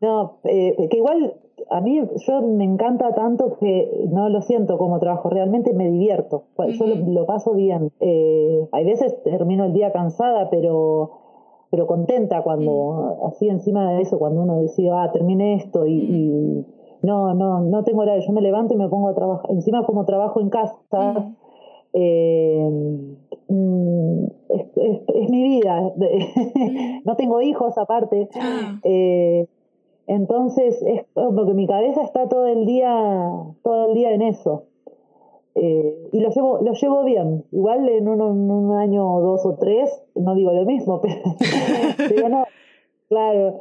[0.00, 1.34] No, eh, que igual
[1.70, 6.44] a mí yo me encanta tanto que no lo siento como trabajo, realmente me divierto,
[6.58, 7.90] yo lo, paso bien.
[8.00, 11.22] Eh, hay veces termino el día cansada, pero
[11.70, 16.66] pero contenta cuando así encima de eso, cuando uno decide, ah, terminé esto y,
[17.00, 20.04] no, no, no tengo horario, yo me levanto y me pongo a trabajar, encima como
[20.04, 20.76] trabajo en casa,
[21.94, 22.70] eh,
[23.48, 25.92] mm, es, mi vida,
[27.06, 28.28] no tengo hijos aparte.
[28.38, 28.78] Ah.
[28.84, 29.46] Eh,
[30.06, 33.30] entonces es porque mi cabeza está todo el día,
[33.62, 34.64] todo el día en eso.
[35.54, 37.44] Eh, y lo llevo, lo llevo bien.
[37.52, 41.00] Igual en un, año o dos o tres, no digo lo mismo,
[41.98, 42.44] pero, no,
[43.12, 43.58] Claro,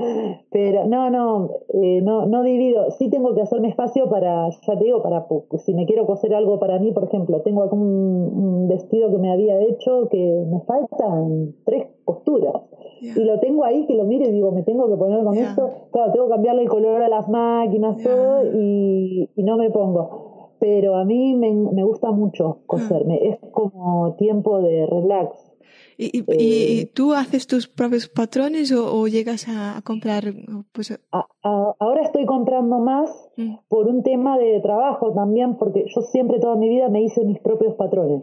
[0.49, 2.89] pero no, no, eh, no, no divido.
[2.91, 5.27] Sí tengo que hacerme espacio para, ya te digo, para
[5.57, 9.29] si me quiero coser algo para mí, por ejemplo, tengo algún un vestido que me
[9.29, 12.61] había hecho que me faltan tres costuras
[13.01, 15.69] y lo tengo ahí que lo mire y digo, me tengo que poner con esto.
[15.91, 20.53] Claro, tengo que cambiarle el color a las máquinas todo y, no me pongo.
[20.61, 23.27] Pero a mí me, me gusta mucho coserme.
[23.27, 25.50] Es como tiempo de relax
[25.97, 30.33] ¿Y, y, eh, tú haces tus propios patrones o, llegas a, comprar?
[30.71, 30.99] Pues,
[31.43, 33.55] ahora estoy comprando más mm.
[33.67, 37.39] por un tema de trabajo también, porque yo siempre toda mi vida me hice mis
[37.39, 38.21] propios patrones.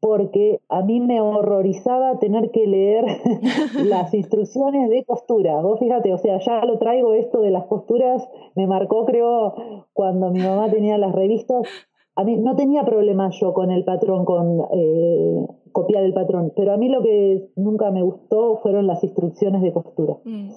[0.00, 3.04] Porque a mí me horrorizaba tener que leer
[3.84, 5.60] las instrucciones de costura.
[5.60, 9.54] Vos fíjate, o sea, ya lo traigo esto de las costuras, me marcó creo
[9.92, 11.66] cuando mi mamá tenía las revistas,
[12.16, 16.72] a mí no tenía problema yo con el patrón, con eh, copiar el patrón, pero
[16.72, 20.16] a mí lo que nunca me gustó fueron las instrucciones de costura.
[20.24, 20.50] Mm.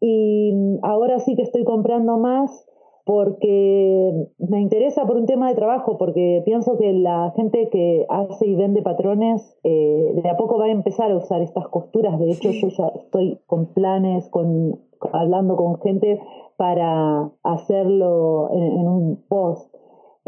[0.00, 2.66] Y ahora sí que estoy comprando más
[3.04, 8.48] porque me interesa por un tema de trabajo, porque pienso que la gente que hace
[8.48, 12.18] y vende patrones eh, de a poco va a empezar a usar estas costuras.
[12.18, 14.80] De hecho, yo ya estoy con planes, con
[15.12, 16.20] hablando con gente
[16.56, 19.75] para hacerlo en un post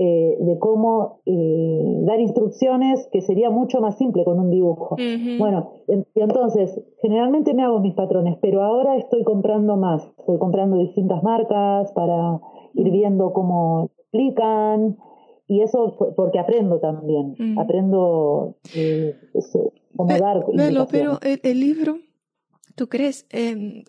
[0.01, 4.97] eh, de cómo eh, dar instrucciones que sería mucho más simple con un dibujo.
[5.39, 10.09] Bueno, y entonces, generalmente me hago mis patrones, pero ahora estoy comprando más.
[10.21, 12.39] Estoy comprando distintas marcas para
[12.75, 14.99] ir viendo cómo explican
[15.49, 17.35] y eso porque aprendo también.
[17.59, 20.45] Aprendo eh, eso, cómo dar.
[20.89, 21.99] pero el, libro.
[22.77, 23.27] ¿Tú crees?
[23.31, 23.83] Em,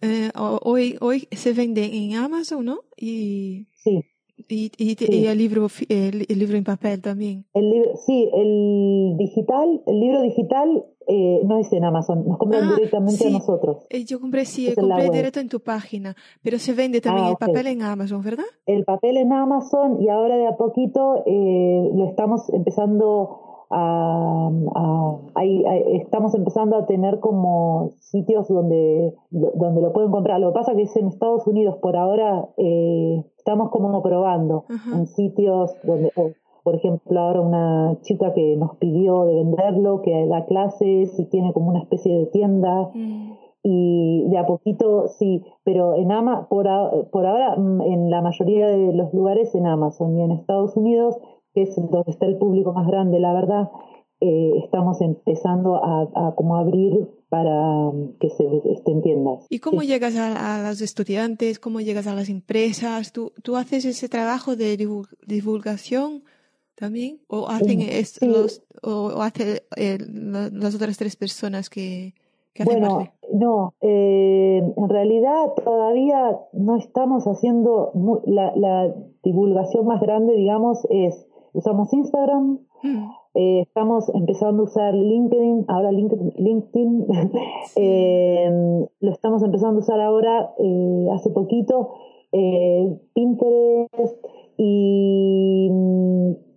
[0.63, 2.79] hoy, hoy se vende en Amazon, ¿no?
[2.97, 3.67] Y...
[3.75, 4.03] Sí.
[4.47, 7.45] Y, y, el, libro, el, libro en papel también.
[7.53, 12.65] El libro, sí, el digital, el libro digital eh, no es en Amazon, nos compran
[12.65, 13.87] ah, directamente a nosotros.
[13.89, 17.37] Eh, yo compré, sí, compré directo en tu página, pero se vende también ah, el
[17.37, 18.45] papel en Amazon, ¿verdad?
[18.67, 24.49] El papel en Amazon y ahora de a poquito eh, lo estamos empezando a,
[25.35, 25.63] ahí,
[25.93, 30.39] estamos empezando a tener como sitios donde, donde lo pueden comprar.
[30.39, 35.05] Lo que pasa que es en Estados Unidos por ahora eh, estamos como probando en
[35.07, 36.11] sitios donde,
[36.63, 41.53] por ejemplo, ahora una chica que nos pidió de venderlo, que da clases y tiene
[41.53, 42.89] como una especie de tienda.
[42.93, 43.33] Mm.
[43.61, 46.65] Y de a poquito sí, pero en Ama, por,
[47.11, 51.17] por ahora mm, en la mayoría de los lugares en Amazon y en Estados Unidos
[51.59, 53.69] que es donde está el público más grande, la verdad,
[54.21, 59.45] eh, estamos empezando a, como abrir para que se estén tiendas.
[59.49, 61.59] ¿Y cómo llegas a, los estudiantes?
[61.59, 63.11] ¿Cómo llegas a las empresas?
[63.11, 64.77] ¿Tú, tú haces ese trabajo de
[65.25, 66.23] divulgación
[66.75, 67.19] también?
[67.27, 67.79] ¿O hacen,
[68.21, 69.97] los, o, hacen eh,
[70.53, 72.13] las otras tres personas que,
[72.53, 77.91] que hacen bueno, no, eh, en realidad todavía no estamos haciendo
[78.25, 78.93] la, la
[79.23, 83.11] divulgación más grande, digamos, es usamos Instagram, mm.
[83.35, 87.07] eh, estamos empezando a usar LinkedIn, ahora LinkedIn,
[87.75, 91.93] eh, lo estamos empezando a usar ahora eh, hace poquito,
[93.13, 94.23] Pinterest
[94.57, 95.67] y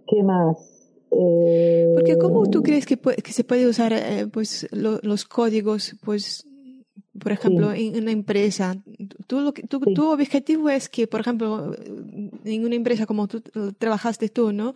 [0.06, 0.90] ¿qué más?
[1.08, 3.94] Porque ¿cómo tú crees que, que se puede usar
[4.32, 6.46] pues los códigos pues
[7.18, 8.76] por ejemplo, en una empresa,
[9.26, 11.74] tú, lo que, tu objetivo es que, por ejemplo,
[12.44, 13.42] en una empresa como tú
[13.78, 14.74] trabajaste tú, ¿no?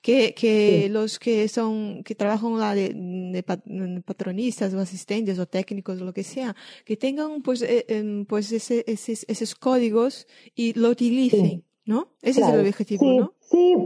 [0.00, 3.42] Que, que los que son, que trabajan la de,
[4.04, 6.54] patronistas o asistentes o técnicos o lo que sea,
[6.84, 11.64] que tengan pues, eh, em, pues ese, esos códigos y lo utilicen.
[11.86, 12.06] ¿No?
[12.22, 13.32] Ese es el objetivo, ¿no?
[13.40, 13.76] Sí,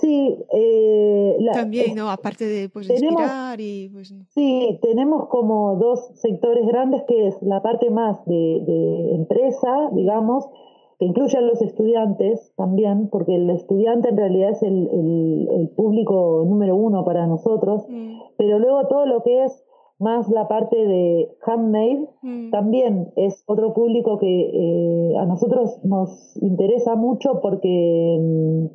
[0.00, 0.36] sí.
[0.52, 2.10] Eh, También, ¿no?
[2.10, 3.88] Aparte de pues, inspirar y...
[3.88, 9.90] Pues, Sí, tenemos como dos sectores grandes que es la parte más de, de empresa,
[9.92, 10.48] digamos,
[10.98, 15.68] que incluye a los estudiantes también, porque el estudiante en realidad es el, el, el
[15.70, 18.20] público número uno para nosotros, mm.
[18.36, 19.64] pero luego todo lo que es
[19.98, 22.50] más la parte de handmade, mm.
[22.50, 28.66] también es otro público que eh, a nosotros nos interesa mucho porque mm,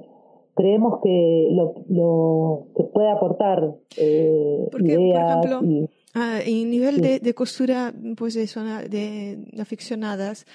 [0.56, 7.20] creemos que lo, lo que puede aportar eh, ideas por ejemplo, ah, en nivel de,
[7.20, 8.48] de, costura pues de,
[8.90, 10.46] de aficionadas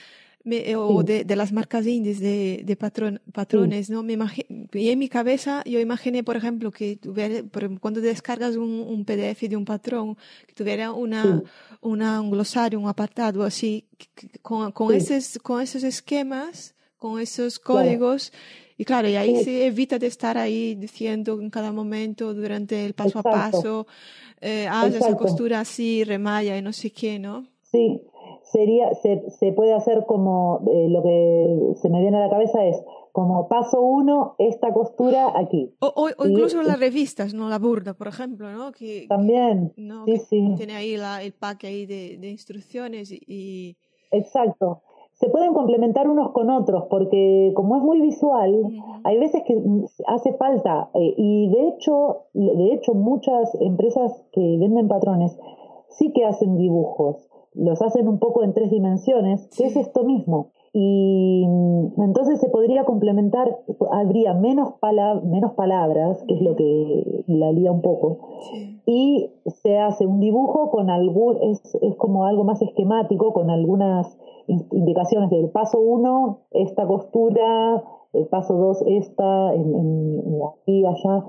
[0.46, 4.04] me, o de, de, las marcas indies de, de patrón, patrones, ¿no?
[4.04, 4.16] Me
[4.72, 7.42] y en mi cabeza yo imaginé, por ejemplo, que tuviera,
[7.80, 10.16] cuando descargas un, un, PDF de un patrón,
[10.46, 11.42] que tuviera una,
[11.80, 13.86] una, un glosario, un apartado así,
[14.40, 18.32] con, con, esos, con esos esquemas, con esos códigos.
[18.78, 22.94] Y claro, y ahí se evita de estar ahí diciendo en cada momento, durante el
[22.94, 23.86] paso a paso,
[24.40, 27.48] eh, haz esa costura así, remalla y no sé qué, ¿no?
[27.62, 28.00] Sí,
[28.56, 32.64] sería, se, se puede hacer como, eh, lo que se me viene a la cabeza
[32.64, 32.82] es,
[33.12, 35.74] como paso uno, esta costura aquí.
[35.80, 37.50] O, o, incluso las revistas, ¿no?
[37.50, 38.72] La burda, por ejemplo, ¿no?
[38.72, 39.74] Que, también,
[40.06, 40.54] sí, sí.
[40.56, 43.76] Tiene ahí la, el pack ahí de, de instrucciones y...
[44.10, 44.82] Exacto
[45.18, 48.54] se pueden complementar unos con otros, porque como es muy visual,
[49.02, 49.56] hay veces que
[50.06, 55.38] hace falta, eh, y de hecho, de hecho muchas empresas que venden patrones
[55.88, 60.50] sí que hacen dibujos, los hacen un poco en tres dimensiones, que es esto mismo.
[60.72, 63.58] Y mm, entonces se podría complementar,
[63.90, 64.74] habría menos,
[65.24, 68.18] menos palabras, que es lo que la lía un poco,
[68.84, 74.18] y se hace un dibujo con algún, es, es como algo más esquemático, con algunas
[74.46, 77.82] indicaciones del paso 1, esta costura,
[78.12, 81.24] el paso 2, esta, en, en, aquí, allá.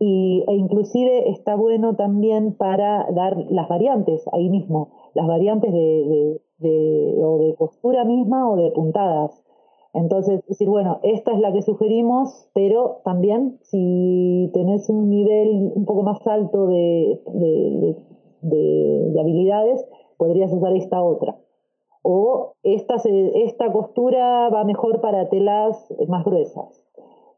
[0.00, 6.40] Y, e inclusive está bueno también para dar las variantes ahí mismo, las variantes de,
[6.58, 9.42] de, o de costura misma o de puntadas.
[9.94, 15.84] Entonces, decir, bueno, esta es la que sugerimos, pero también si tenés un nivel un
[15.84, 17.20] poco más alto de,
[18.42, 19.84] de habilidades,
[20.16, 21.36] podrías usar esta otra
[22.02, 22.96] o esta,
[23.34, 26.82] esta costura va mejor para telas más gruesas.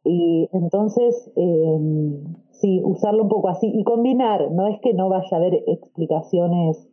[0.04, 5.28] Y entonces, em, sí, usarlo un poco así y combinar, no es que no vaya
[5.30, 6.88] a haber explicaciones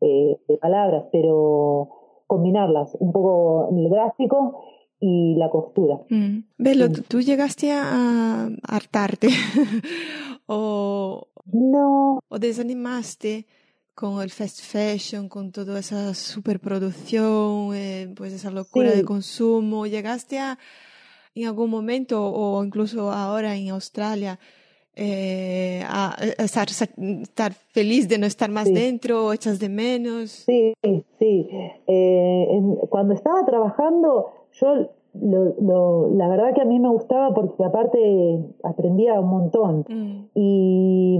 [0.00, 1.88] eh, de palabras, pero
[2.26, 4.60] combinarlas, un poco el gráfico
[5.00, 6.00] y la costura.
[6.08, 6.40] Mm.
[7.08, 9.28] ¿tú llegaste a hartarte
[10.46, 12.20] o, no.
[12.28, 13.46] o desanimaste?
[13.96, 19.86] con el fast fashion, con toda esa superproducción, eh, pues esa locura de consumo.
[19.86, 20.58] ¿Llegaste a,
[21.36, 24.38] en algún momento, o incluso ahora en Australia,
[24.94, 30.30] eh, a, estar, estar, feliz de no estar más dentro, o echas de menos?
[30.46, 30.72] Sí,
[31.18, 31.48] sí.
[31.86, 32.46] Eh,
[32.88, 34.90] cuando estaba trabajando, yo
[35.22, 39.84] lo, la verdad que a mí me gustaba porque aparte aprendía un montón.
[39.88, 40.28] Mm.
[40.34, 41.18] Y,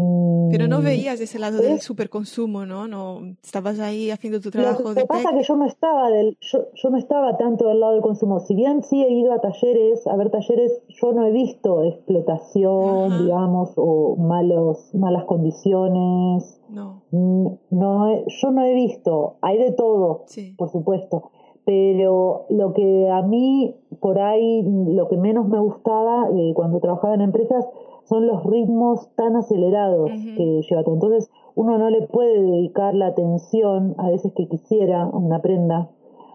[0.50, 2.88] Pero no veías ese lado del superconsumo, ¿no?
[2.88, 4.82] no Estabas ahí haciendo tu trabajo.
[4.82, 7.92] Lo que pasa que yo no estaba del, yo, yo, no estaba tanto del lado
[7.92, 8.40] del consumo.
[8.40, 13.24] Si bien sí he ido a talleres, a ver talleres, yo no he visto explotación,
[13.24, 16.60] digamos, o malos, malas condiciones.
[16.68, 17.02] No.
[17.10, 19.36] Mm, no, yo no he visto.
[19.40, 20.24] Hay de todo,
[20.56, 21.30] por supuesto
[21.66, 27.14] pero lo que a mí por ahí lo que menos me gustaba de cuando trabajaba
[27.14, 27.68] en empresas
[28.04, 30.94] son los ritmos tan acelerados que lleva todo.
[30.94, 35.90] Entonces uno no le puede dedicar la atención a veces que quisiera a una prenda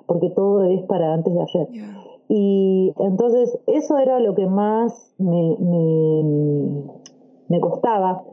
[0.06, 1.70] porque todo es para antes de ayer.
[2.28, 6.24] Y entonces eso era lo que más me, me,
[7.48, 8.24] me costaba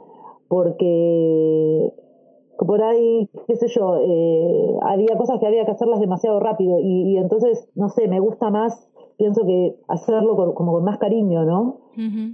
[0.49, 1.92] porque
[2.67, 7.17] por ahí, qué sé yo, eh, había cosas que había que hacerlas demasiado rápido y,
[7.17, 11.79] entonces, no sé, me gusta más, pienso que hacerlo como con más cariño, ¿no?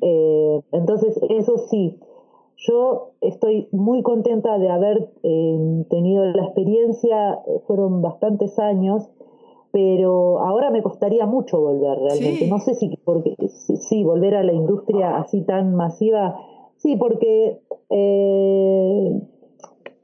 [0.00, 1.98] Eh, entonces, eso sí,
[2.56, 9.10] yo estoy muy contenta de haber eh, tenido la experiencia, fueron bastantes años,
[9.72, 12.46] pero ahora me costaría mucho volver realmente.
[12.48, 16.38] No sé si, porque sí, volver a la industria así tan masiva,
[16.76, 17.60] sí, porque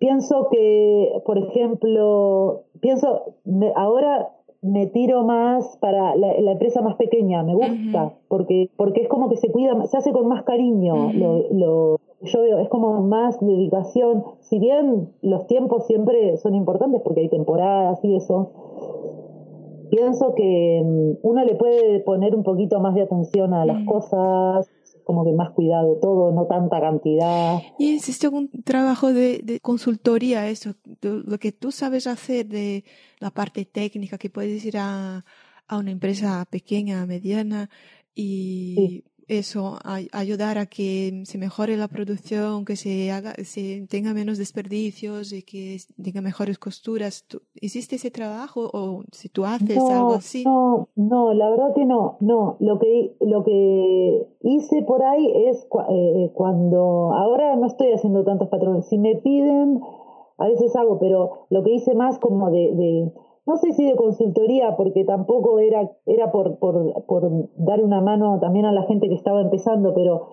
[0.01, 3.34] pienso que, por ejemplo, pienso,
[3.76, 4.30] ahora
[4.62, 9.36] me tiro más para la, empresa más pequeña, me gusta, porque, porque es como que
[9.36, 14.24] se cuida, se hace con más cariño, lo, lo, yo veo, es como más dedicación,
[14.40, 18.51] si bien los tiempos siempre son importantes porque hay temporadas y eso,
[19.90, 24.68] pienso que mm, uno le puede poner un poquito más de atención a las cosas,
[25.11, 27.58] como que más cuidado todo, no tanta cantidad.
[27.80, 32.84] ¿Y existe algún trabajo de, consultoría, eso, lo que tú sabes hacer de
[33.18, 35.24] la parte técnica, que puedes ir a,
[35.66, 37.70] a una empresa pequeña, mediana,
[38.14, 39.78] y eso,
[40.12, 45.43] ayudar a que se mejore la producción, que se haga, se tenga menos desperdicios y
[45.43, 47.24] que tenga mejores costuras.
[47.55, 50.43] ¿Hiciste ese trabajo o si tú haces algo así?
[50.45, 52.57] No, no, la verdad que no, no.
[52.59, 58.49] Lo que, lo que hice por ahí es eh, cuando, ahora no estoy haciendo tantos
[58.49, 58.87] patrones.
[58.87, 59.81] Si me piden,
[60.39, 63.12] a veces hago, pero lo que hice más como de
[63.47, 68.38] no sé si de consultoría, porque tampoco era, era por, por, por dar una mano
[68.41, 70.28] también a la gente que estaba empezando, pero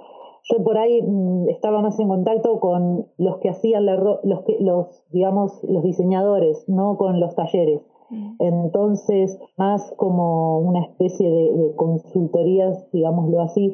[0.50, 4.58] yo por ahí mm, estaba más en contacto con los que hacían la, los que
[4.60, 7.82] los digamos los diseñadores no con los talleres.
[8.10, 8.36] Mm.
[8.40, 13.74] entonces más como una especie de, de, consultorías digámoslo así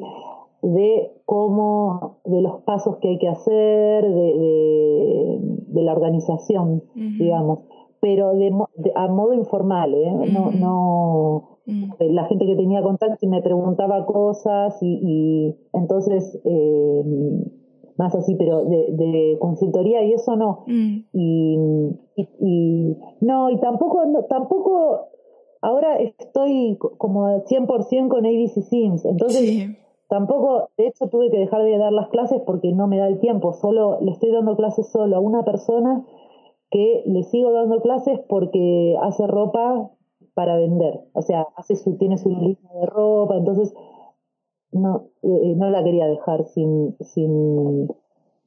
[0.60, 7.60] de cómo de los pasos que hay que hacer de, de, la organización digamos
[8.04, 8.52] pero de,
[8.96, 10.12] a modo informal, ¿eh?
[10.30, 11.92] no, no mm.
[12.10, 17.02] la gente que tenía contacto y me preguntaba cosas y, entonces eh,
[17.96, 20.64] más así, pero de, consultoría y eso no.
[20.66, 20.98] Mm.
[21.14, 21.56] Y,
[22.40, 25.06] y, no, y tampoco, tampoco,
[25.62, 29.78] ahora estoy como 100% con ABC Sims, entonces
[30.10, 33.18] tampoco, de hecho tuve que dejar de dar las clases porque no me da el
[33.18, 36.04] tiempo, solo le estoy dando clases solo a una persona
[36.70, 39.90] que le sigo dando clases porque hace ropa
[40.34, 43.72] para vender, o sea, hace su, tiene su línea de ropa, entonces
[44.72, 47.88] no, eh, no la quería dejar sin, sin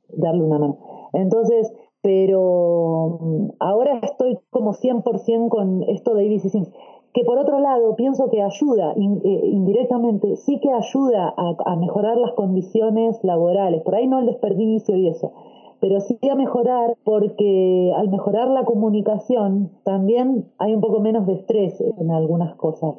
[0.10, 0.78] darle una mano.
[1.14, 6.72] Entonces, pero mm, ahora estoy como 100% con esto de ABC Sims,
[7.14, 12.18] que por otro lado pienso que ayuda eh, indirectamente, sí que ayuda a, a mejorar
[12.18, 15.32] las condiciones laborales, por ahí no el desperdicio y eso,
[15.80, 21.34] pero sí a mejorar porque al mejorar la comunicación también hay un poco menos de
[21.34, 22.96] estrés en algunas cosas.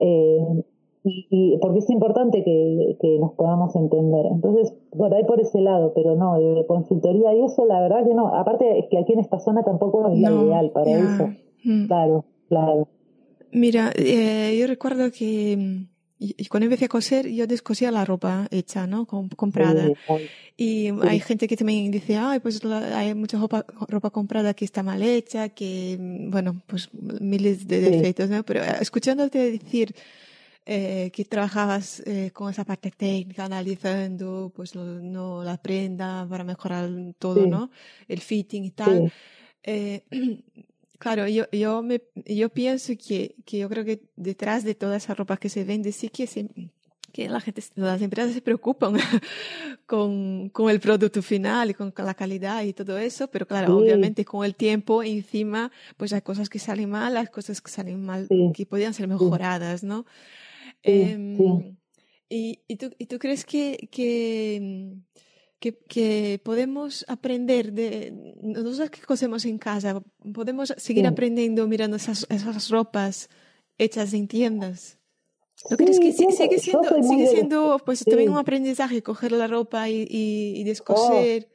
[0.00, 0.64] Eh,
[1.04, 4.26] y, porque es importante que, nos podamos entender.
[4.26, 8.14] Entonces, por ahí por ese lado, pero no, de consultoría y eso, la verdad que
[8.14, 8.28] no.
[8.28, 11.28] Aparte es que aquí en esta zona tampoco es ideal para eso.
[11.62, 11.86] Mm.
[11.86, 12.88] Claro, claro.
[13.52, 15.86] Mira, eh, yo recuerdo que
[16.36, 19.06] y, cuando empecé a coser, yo descosía la ropa hecha, ¿no?
[19.06, 19.88] comprada.
[20.56, 24.82] y hay gente que también dice, ay, pues hay mucha ropa, ropa comprada que está
[24.82, 28.42] mal hecha, que, bueno, pues miles de defectos, ¿no?
[28.44, 29.94] Pero eh, escuchándote decir
[30.66, 36.88] eh, que trabajabas eh, con esa parte técnica, analizando, pues, no, la prenda para mejorar
[37.18, 37.70] todo, ¿no?
[38.08, 39.12] El fitting y tal.
[39.62, 40.04] Eh,
[41.04, 45.12] Claro, yo, yo, me, yo pienso que, que yo creo que detrás de toda esa
[45.12, 46.26] ropa que se vende sí que,
[47.12, 48.94] que la gente, las empresas se preocupan
[49.86, 54.24] con, con el producto final y con, la calidad y todo eso, pero claro, obviamente
[54.24, 58.26] con el tiempo encima, pues hay cosas que salen mal, hay cosas que salen mal,
[58.54, 60.06] que podrían ser mejoradas, ¿no?
[60.82, 61.76] Em,
[62.30, 64.96] y, y, tú, ¿Y tú crees que, que
[65.72, 70.02] que, podemos aprender de nosotros que cosemos en casa,
[70.34, 73.28] podemos seguir aprendiendo mirando esas, esas ropas
[73.78, 74.98] hechas en tiendas.
[75.70, 80.06] ¿No crees que sigue siendo, sigue siendo pues también un aprendizaje coger la ropa y,
[80.08, 81.46] y, descoser?
[81.48, 81.54] Oh,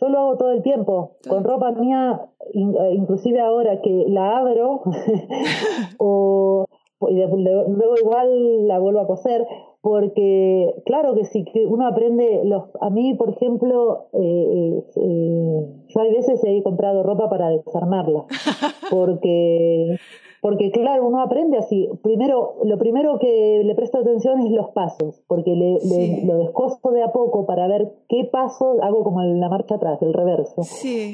[0.00, 2.20] yo lo hago todo el tiempo, con ropa mía,
[2.54, 4.82] eh, inclusive ahora que la abro
[5.98, 6.64] o
[7.00, 9.46] y luego igual la vuelvo a coser,
[9.88, 16.00] porque claro que sí, que uno aprende, los, a mí por ejemplo, eh, eh, yo
[16.02, 18.26] hay veces he comprado ropa para desarmarla,
[18.90, 19.96] porque,
[20.42, 25.22] porque claro, uno aprende así, primero, lo primero que le presto atención es los pasos,
[25.26, 25.78] porque le,
[26.26, 30.12] lo descosto de a poco para ver qué paso hago como la marcha atrás, el
[30.12, 30.60] reverso,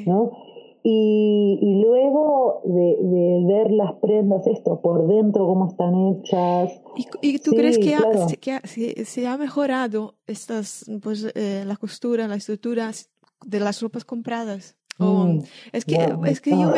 [0.05, 0.31] ¿no?
[0.87, 6.79] Y, y luego de, de, ver las prendas, esto, por dentro, cómo están hechas.
[6.95, 7.97] ¿Y, y tú crees que,
[9.05, 12.91] se, ha mejorado estas, pues, eh, la costura, la estructura
[13.43, 14.77] de las ropas compradas?
[14.99, 15.39] Mm,
[15.71, 16.71] es que, es que yo,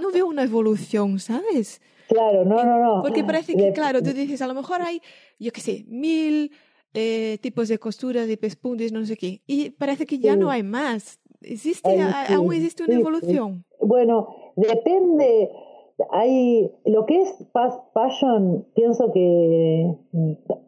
[0.00, 1.80] no veo una evolución, ¿sabes?
[2.06, 3.02] Claro, no, no, no.
[3.02, 5.02] Porque parece que, claro, tú dices, a lo mejor hay,
[5.40, 6.52] yo qué sé, mil
[6.94, 9.42] eh, tipos de costuras y pespuntes, no sé qué.
[9.46, 11.18] Y parece que ya no hay más.
[11.44, 12.00] ¿Existe,
[12.34, 13.64] aún existe una evolución?
[13.80, 15.50] Bueno, depende.
[16.10, 19.94] Hay lo que es fast fashion, pienso que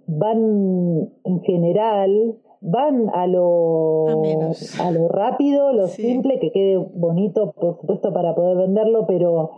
[0.06, 4.22] van en general van a lo,
[4.80, 9.50] a, lo rápido, lo simple, que quede bonito, por supuesto, para poder venderlo, pero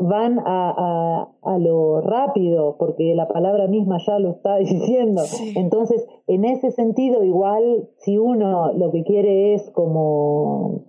[0.00, 5.22] van a, a, lo rápido, porque la palabra misma ya lo está diciendo.
[5.56, 10.87] Entonces, en ese sentido, igual, si uno lo que quiere es como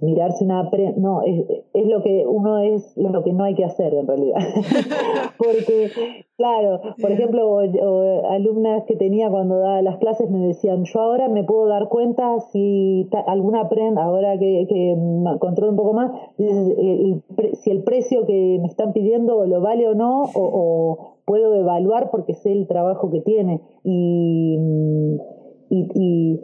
[0.00, 3.94] mirarse una no es, es, lo que uno es lo que no hay que hacer
[3.94, 4.38] en realidad.
[5.38, 5.90] Porque
[6.36, 7.60] claro por ejemplo
[8.30, 12.40] alumnas que tenía cuando daba las clases me decían yo ahora me puedo dar cuenta
[12.52, 14.96] si alguna prenda ahora que, que
[15.38, 20.24] controlo un poco más si el precio que me están pidiendo lo vale o no
[20.34, 24.58] o, puedo evaluar porque sé el trabajo que tiene y,
[25.70, 26.40] y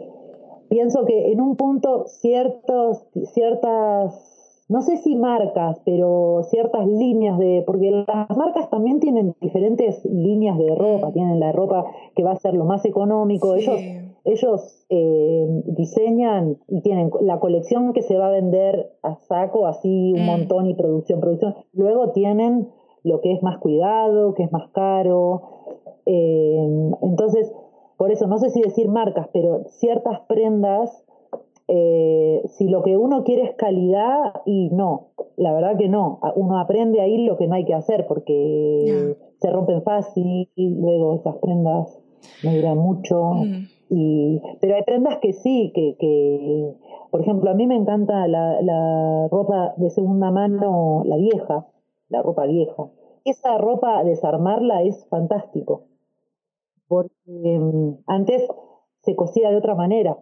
[0.69, 7.63] pienso que en un punto ciertos, ciertas, no sé si marcas, pero ciertas líneas de,
[7.65, 11.85] porque las marcas también tienen diferentes líneas de ropa, tienen la ropa
[12.15, 13.79] que va a ser lo más económico, ellos,
[14.25, 20.13] ellos eh, diseñan y tienen la colección que se va a vender a saco, así
[20.13, 20.25] un mm.
[20.25, 22.69] montón y producción, producción, luego tienen
[23.03, 25.41] lo que es más cuidado, que es más caro,
[26.05, 27.53] eh, entonces
[27.97, 31.03] por eso no sé si decir marcas, pero ciertas prendas
[31.67, 35.07] eh, si lo que uno quiere es calidad, y no,
[35.37, 36.19] la verdad que no.
[36.35, 41.15] Uno aprende ahí lo que no hay que hacer porque se rompen fácil y luego
[41.15, 41.99] esas prendas
[42.43, 43.33] no duran mucho.
[43.33, 43.67] Mm.
[43.89, 46.73] Y, pero hay prendas que sí, que, que,
[47.11, 51.67] por ejemplo, a mí me encanta la, la ropa de segunda mano, la vieja,
[52.09, 52.89] la ropa vieja.
[53.23, 55.83] Esa ropa, desarmarla es fantástico,
[56.87, 58.43] porque mm, antes
[59.01, 60.17] se cosía de otra manera.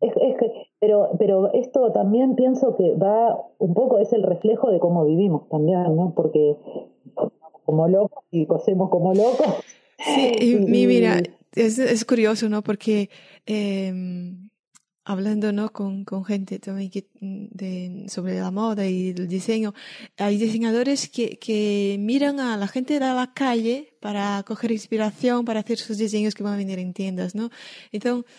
[0.00, 0.36] Es, es
[0.80, 5.48] pero, pero esto también pienso que va un poco, es el reflejo de cómo vivimos
[5.48, 6.12] también, ¿no?
[6.14, 6.56] Porque
[7.64, 9.46] como locos y cosemos como locos.
[9.98, 10.54] Sí, y,
[10.86, 11.20] mira,
[11.54, 12.62] es, es, curioso, ¿no?
[12.62, 13.10] Porque
[13.46, 13.92] eh,
[15.08, 15.72] hablando ¿no?
[15.72, 19.72] con, con gente también que, de, sobre la moda y el diseño,
[20.18, 25.60] hay diseñadores que, que miran a la gente de la calle para coger inspiración, para
[25.60, 27.48] hacer sus diseños que van a venir en tiendas, ¿no?
[27.90, 28.30] Entonces,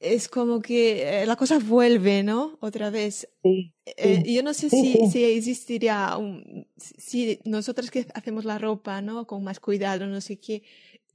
[0.00, 2.58] es como que eh, la cosa vuelve, ¿no?
[2.60, 3.28] Otra vez.
[3.44, 9.00] Sí, eh, yo no sé si, si existiría, un, si nosotros que hacemos la ropa,
[9.00, 9.28] ¿no?
[9.28, 10.64] Con más cuidado, no sé qué,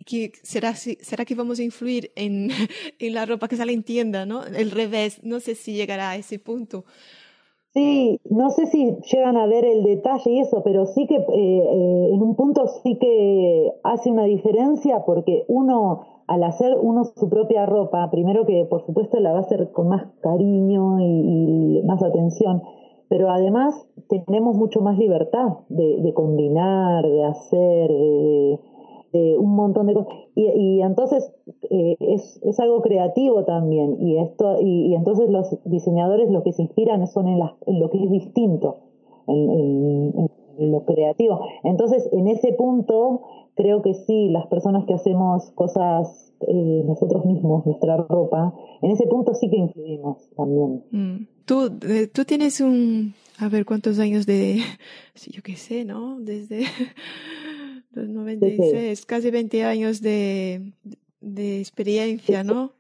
[0.06, 2.50] que será, será que vamos a influir en,
[3.00, 4.44] en la ropa que sale en tienda, ¿no?
[4.46, 6.86] El revés, no sé si llegará a ese punto.
[7.74, 11.24] Sí, no sé si llegan a ver el detalle y eso, pero sí que eh,
[11.24, 17.30] eh, en un punto sí que hace una diferencia porque uno, al hacer uno su
[17.30, 22.04] propia ropa, primero que por supuesto la va a hacer con más cariño y, más
[22.04, 22.62] atención,
[23.08, 23.74] pero además
[24.10, 28.60] tenemos mucho más libertad de, de combinar, de hacer, de de
[29.14, 30.14] un montón de cosas.
[30.36, 31.32] Y, y entonces
[31.70, 33.98] eh, es, es, algo creativo también.
[34.00, 38.04] Y, esto, y, entonces los diseñadores lo que se inspiran son en, en lo que
[38.04, 38.78] es distinto,
[39.28, 40.30] en,
[40.60, 41.42] lo creativo.
[41.64, 43.22] Entonces, en ese punto,
[43.56, 49.08] creo que sí, las personas que hacemos cosas eh, nosotros mismos, nuestra ropa, en ese
[49.08, 50.84] punto sí que influimos también.
[50.92, 51.28] Mm.
[51.46, 54.60] Tú, eh, tú tienes un, a ver cuántos años de,
[55.32, 56.20] yo qué sé, ¿no?
[56.20, 56.64] Desde
[57.94, 60.74] 96, casi 20 años de,
[61.20, 62.72] de experiencia, ¿no?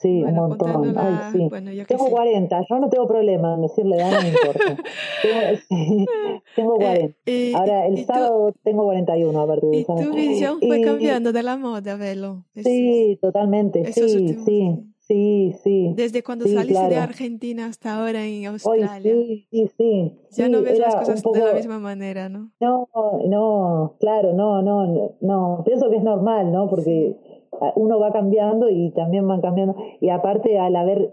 [0.00, 0.96] Sí, un montón.
[0.96, 1.46] Ay, sí.
[1.50, 4.82] Bueno, yo tengo 40, yo no tengo problema en decirle edad, no me importa.
[6.56, 7.16] tengo, 40.
[7.26, 11.42] Eh, Ahora, el sábado tengo 41 a partir de ¿Y tu visión fue cambiando de
[11.42, 12.46] la moda, Velo?
[12.54, 14.78] sí, totalmente, sí, sí.
[15.10, 15.92] Sí, sí.
[15.96, 19.00] Desde cuando saliste de Argentina hasta ahora en Australia.
[19.02, 20.20] sí, sí, sí.
[20.30, 22.52] Ya no ves las cosas de la misma manera, ¿no?
[22.60, 22.88] No,
[23.26, 25.62] no, claro, no, no, no.
[25.64, 26.70] Pienso que es normal, ¿no?
[26.70, 27.16] Porque
[27.74, 29.74] uno va cambiando y también van cambiando.
[30.00, 31.12] Y aparte, al haber,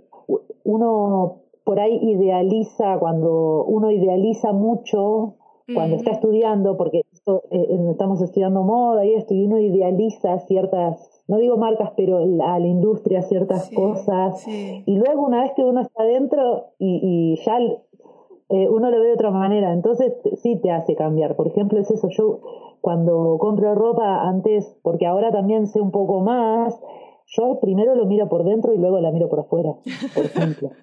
[0.63, 5.37] uno por ahí idealiza, cuando uno idealiza mucho,
[5.73, 10.37] cuando está estudiando, porque esto, eh, eh, estamos estudiando moda y esto, y uno idealiza
[10.41, 14.47] ciertas no digo marcas, pero a la industria ciertas cosas.
[14.47, 19.07] Y luego una vez que uno está adentro y, y ya eh, uno lo ve
[19.07, 21.35] de otra manera, entonces sí te hace cambiar.
[21.35, 22.39] Por ejemplo, es eso, yo
[22.79, 26.79] cuando compro ropa antes, porque ahora también sé un poco más,
[27.25, 29.75] yo primero lo miro por dentro y luego la miro por afuera,
[30.15, 30.71] por ejemplo.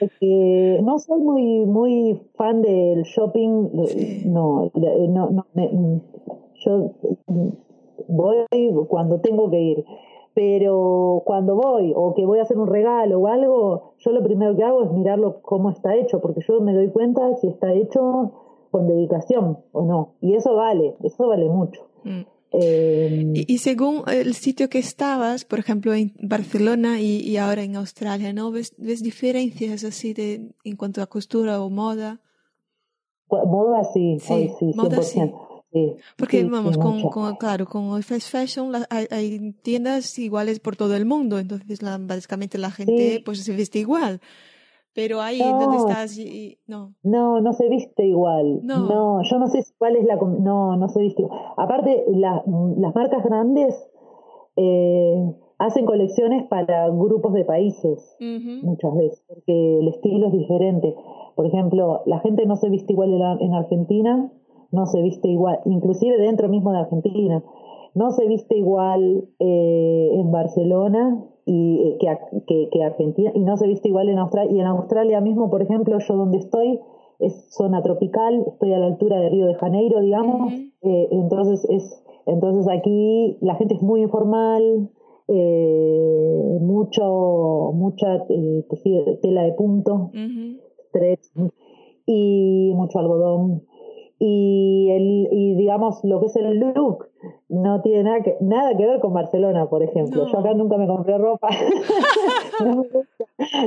[0.00, 3.68] Porque no soy muy muy fan del shopping,
[4.24, 5.46] no, no, no
[6.64, 6.92] yo
[8.08, 8.46] voy
[8.88, 9.84] cuando tengo que ir.
[10.34, 14.56] Pero cuando voy o que voy a hacer un regalo o algo, yo lo primero
[14.56, 18.32] que hago es mirarlo cómo está hecho, porque yo me doy cuenta si está hecho
[18.70, 20.14] con dedicación o no.
[20.20, 21.82] Y eso vale, eso vale mucho.
[22.04, 22.22] Mm.
[22.54, 28.32] Em, y, según el sitio que estabas, por ejemplo en Barcelona y, ahora en Australia,
[28.34, 28.50] ¿no?
[28.50, 32.20] ¿Ves, ¿Ves, diferencias así de, en cuanto a costura o moda?
[33.30, 35.20] Moda sí, sí, sí Moda, Sí.
[36.16, 41.06] Porque vamos, con, con, claro, con el fast fashion hay, tiendas iguales por todo el
[41.06, 44.20] mundo, entonces la, básicamente la gente pues se viste igual.
[44.94, 46.18] Pero ahí donde estás,
[46.66, 46.94] no.
[47.02, 48.60] No, no se viste igual.
[48.62, 49.22] No.
[49.22, 50.16] yo no sé cuál es la...
[50.16, 51.38] No, no se viste igual.
[51.56, 53.74] Aparte, las marcas grandes
[54.56, 60.94] eh, hacen colecciones para grupos de países, muchas veces, porque el estilo es diferente.
[61.36, 64.30] Por ejemplo, la gente no se viste igual en Argentina
[64.72, 67.44] no se viste igual, inclusive dentro mismo de Argentina,
[67.94, 72.08] no se viste igual eh, en Barcelona y, eh,
[72.46, 74.50] que, que, Argentina y no se viste igual en Australia.
[74.50, 76.80] Y en Australia mismo, por ejemplo, yo donde estoy
[77.18, 82.02] es zona tropical, estoy a la altura de Río de Janeiro, digamos, eh, entonces es
[82.24, 84.88] entonces aquí la gente es muy informal,
[86.60, 88.26] mucho mucha
[89.22, 90.10] tela de punto,
[90.88, 91.26] stretch
[92.06, 93.62] y mucho algodón
[94.24, 97.08] y, el, y digamos lo que es el look
[97.48, 100.26] no tiene nada que, nada que ver con Barcelona, por ejemplo.
[100.26, 101.48] Yo acá nunca me compré ropa.
[102.64, 103.24] no me gusta.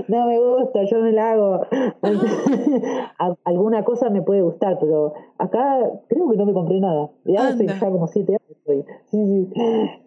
[0.08, 1.62] no me gusta, yo me la hago.
[3.46, 7.10] Alguna cosa me puede gustar, pero acá creo que no me compré nada.
[7.26, 8.56] Ya hace ya como siete años.
[8.66, 9.50] Sí, sí.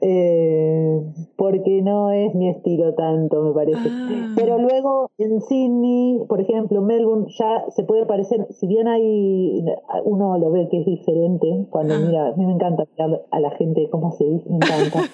[0.00, 1.00] Eh,
[1.36, 3.88] porque no es mi estilo tanto, me parece.
[3.88, 4.32] Ah.
[4.34, 9.64] Pero luego en Sydney, por ejemplo, Melbourne, ya se puede parecer, si bien hay,
[10.04, 11.98] uno lo ve que es diferente, cuando ah.
[12.04, 15.08] mira, a mí me encanta mirar a la gente cómo se dice, me encanta.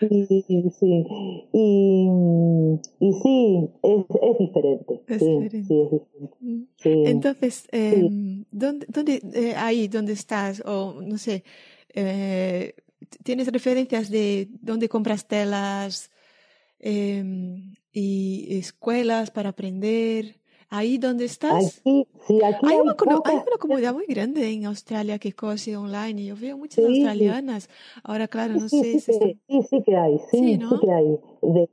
[0.00, 0.44] y, sí,
[1.52, 2.08] y,
[3.00, 5.00] y sí, es, es diferente.
[5.08, 6.36] sí, sí, es diferente.
[6.40, 6.62] Mm.
[7.06, 8.08] Entonces, eh,
[8.50, 11.44] ¿dónde, dónde eh, ahí donde estás, o no sé,
[11.92, 12.74] eh,
[13.22, 16.10] tienes referencias de dónde compras telas
[16.78, 20.40] em, y escuelas para aprender?
[20.76, 21.78] Ahí donde estás.
[21.78, 22.96] Aquí, sí, aquí hay, una,
[23.60, 27.68] comunidad muy grande en Australia que cose online y yo veo muchas australianas.
[28.02, 28.98] Ahora, claro, no sé.
[28.98, 31.20] Sí, sí, sí, que hay, sí, sí, que hay.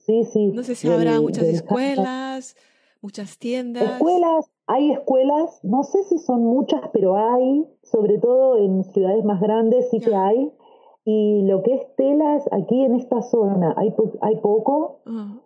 [0.05, 2.55] sí, sí, no sé si habrá muchas escuelas,
[3.01, 3.93] muchas tiendas.
[3.93, 9.41] Escuelas, hay escuelas, no sé si son muchas, pero hay, sobre todo en ciudades más
[9.41, 10.51] grandes sí que hay.
[11.03, 13.91] Y lo que es telas, aquí en esta zona hay,
[14.21, 14.99] hay poco.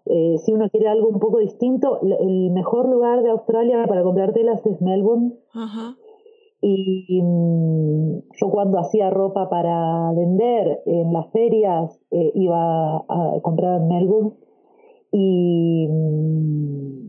[0.05, 4.33] Eh, si uno quiere algo un poco distinto, el mejor lugar de Australia para comprar
[4.33, 5.33] telas es Melbourne.
[6.61, 13.81] Y, mm, yo cuando hacía ropa para vender en las ferias eh, iba a comprar
[13.81, 14.31] en Melbourne.
[15.11, 17.04] Y mm,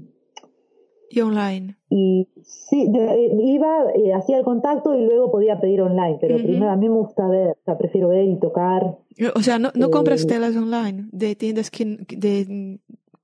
[1.10, 1.76] y online.
[1.90, 6.70] Y sí, eh, iba, eh, hacía el contacto y luego podía pedir online, pero primero
[6.70, 8.98] a mí me gusta ver, o sea, prefiero ver y tocar.
[9.34, 12.78] O sea, no, no compras eh, telas online de tiendas que, de,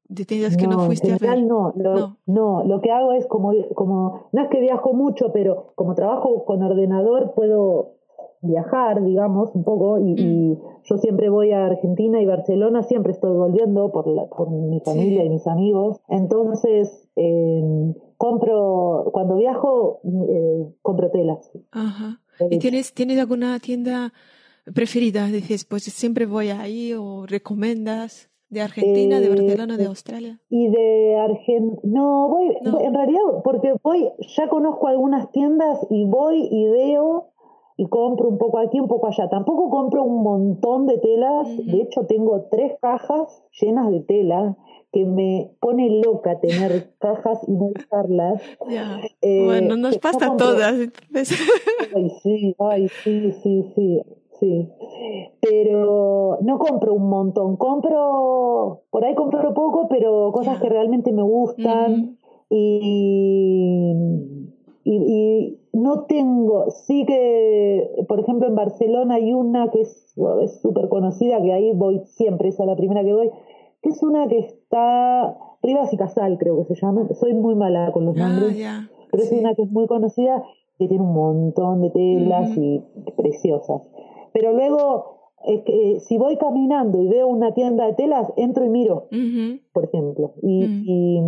[0.09, 1.43] de tiendas que no, fuiste a ver.
[1.43, 2.65] No, lo, no.
[2.65, 6.63] lo que hago es como, como, no es que viajo mucho, pero como trabajo con
[6.63, 7.97] ordenador puedo
[8.43, 10.59] viajar, digamos, un poco, y, mm.
[10.85, 15.25] yo siempre voy a Argentina y Barcelona, siempre estoy volviendo por, la, por mi familia
[15.25, 21.51] y mis amigos, entonces em, compro, cuando viajo, eh, compro telas.
[21.71, 22.21] Ajá.
[22.51, 24.13] ¿Y tienes, tienes alguna tienda
[24.75, 25.27] preferida?
[25.27, 28.29] Dices, pues siempre voy ahí o recomiendas.
[28.49, 30.41] ¿De Argentina, de Barcelona, de eh, Australia?
[30.51, 31.81] Y de Argentina.
[31.85, 32.55] No, voy,
[32.85, 37.32] en realidad, porque voy, ya conozco algunas tiendas y voy y veo
[37.77, 39.29] y compro un poco aquí, un poco allá.
[39.29, 44.57] Tampoco compro un montón de telas, de hecho tengo tres cajas llenas de tela
[44.93, 48.43] que me pone loca tener cajas y no usarlas.
[49.23, 50.75] Eh, bueno, nos pasa a todas.
[51.95, 54.03] Ay, sí, ay, sí, sí, sí,
[54.41, 54.69] sí.
[55.41, 61.23] Pero no compro un montón, compro, por ahí compro poco, pero cosas que realmente me
[61.23, 62.19] gustan.
[62.49, 63.95] Y
[64.85, 70.15] y, no tengo, sí que, por ejemplo, en Barcelona hay una que es
[70.61, 73.31] súper conocida, que ahí voy siempre, esa es la primera que voy,
[73.83, 77.91] que es una que está, Rivas y Casal creo que se llama, soy muy mala
[77.93, 78.57] con los ah, nombres,
[79.11, 80.43] pero es una que es muy conocida,
[80.79, 82.83] que tiene un montón de telas y
[83.17, 83.83] preciosas.
[84.33, 88.69] Pero luego, es que, si voy caminando y veo una tienda de telas, entro y
[88.69, 89.09] miro,
[89.73, 91.21] por ejemplo, y, y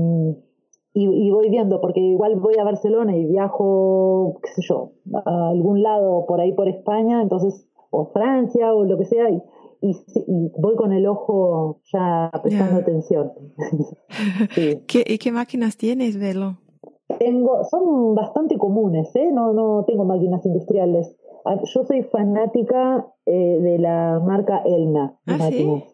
[0.97, 4.93] y, voy viendo, porque igual voy a Barcelona y viajo, qué sé yo,
[5.25, 9.43] a algún lado por ahí por España, entonces, o Francia o lo que sea, y,
[9.81, 13.33] y, voy con el ojo ya prestando atención.
[14.55, 16.59] ¿Qué, ¿Y qué máquinas tienes, Velo?
[17.19, 19.31] Tengo, son bastante comunes, ¿eh?
[19.33, 21.17] no, no tengo máquinas industriales.
[21.45, 25.19] Ah, yo soy fanática eh, de la marca Elna.
[25.27, 25.85] ¿Ah, ¿sí?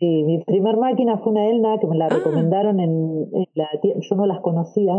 [0.00, 2.08] Sí, mi primer máquina fue una Elna que me la ah.
[2.08, 4.00] recomendaron en, la tienda.
[4.00, 4.94] Yo no las conocía.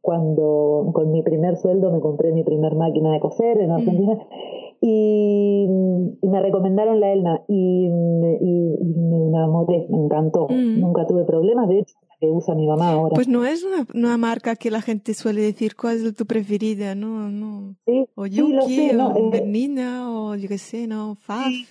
[0.00, 3.72] Cuando con mi primer sueldo me compré mi primer máquina de coser en mm.
[3.72, 4.18] Argentina
[4.80, 5.66] y,
[6.22, 8.36] me recomendaron la Elna y, me
[9.26, 10.46] enamoré, me encantó.
[10.48, 10.80] Mm.
[10.80, 13.16] Nunca tuve problemas, de hecho, que usa mi mamá ahora.
[13.16, 17.28] Pues no es una, marca que la gente suele decir cuál es tu preferida, ¿no?
[17.28, 17.74] no.
[17.84, 21.16] Sí, o Yuki, o Bernina, o yo qué sé, ¿no?
[21.16, 21.48] Faf.
[21.48, 21.66] Sí,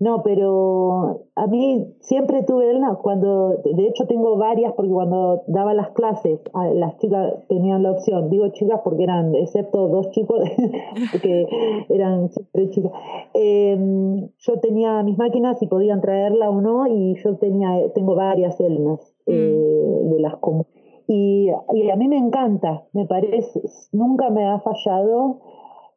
[0.00, 5.74] no, pero a mí siempre tuve una, cuando, de hecho tengo varias, porque cuando daba
[5.74, 6.40] las clases,
[6.74, 10.40] las chicas tenían la opción, digo chicas porque eran, excepto dos chicos,
[11.12, 11.46] porque
[11.88, 12.92] eran siempre chicas,
[13.34, 18.58] em, yo tenía mis máquinas y podían traerla o no, y yo tenía, tengo varias
[18.60, 19.32] elmas mm.
[19.32, 20.68] eh, de las comunes.
[21.06, 23.60] Y, y a mí me encanta, me parece,
[23.92, 25.40] nunca me ha fallado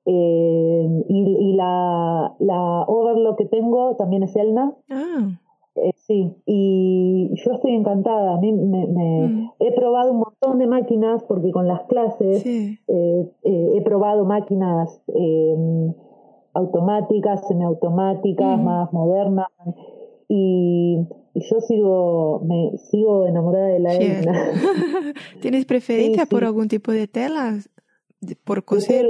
[0.10, 4.74] eh, y, la, la Overlock que tengo también es Elna.
[4.90, 5.38] Ah.
[5.76, 8.36] Eh, sí, y yo estoy encantada.
[8.36, 9.52] A mí me, mm.
[9.60, 15.02] he probado un montón de máquinas porque con las clases eh, he probado máquinas
[16.54, 19.48] automáticas, semiautomáticas, más modernas.
[20.30, 21.06] y,
[21.36, 24.34] yo sigo, me sigo enamorada de la Edna.
[25.42, 27.70] ¿Tienes preferencia por algún tipo de telas?
[28.44, 29.07] Por coser.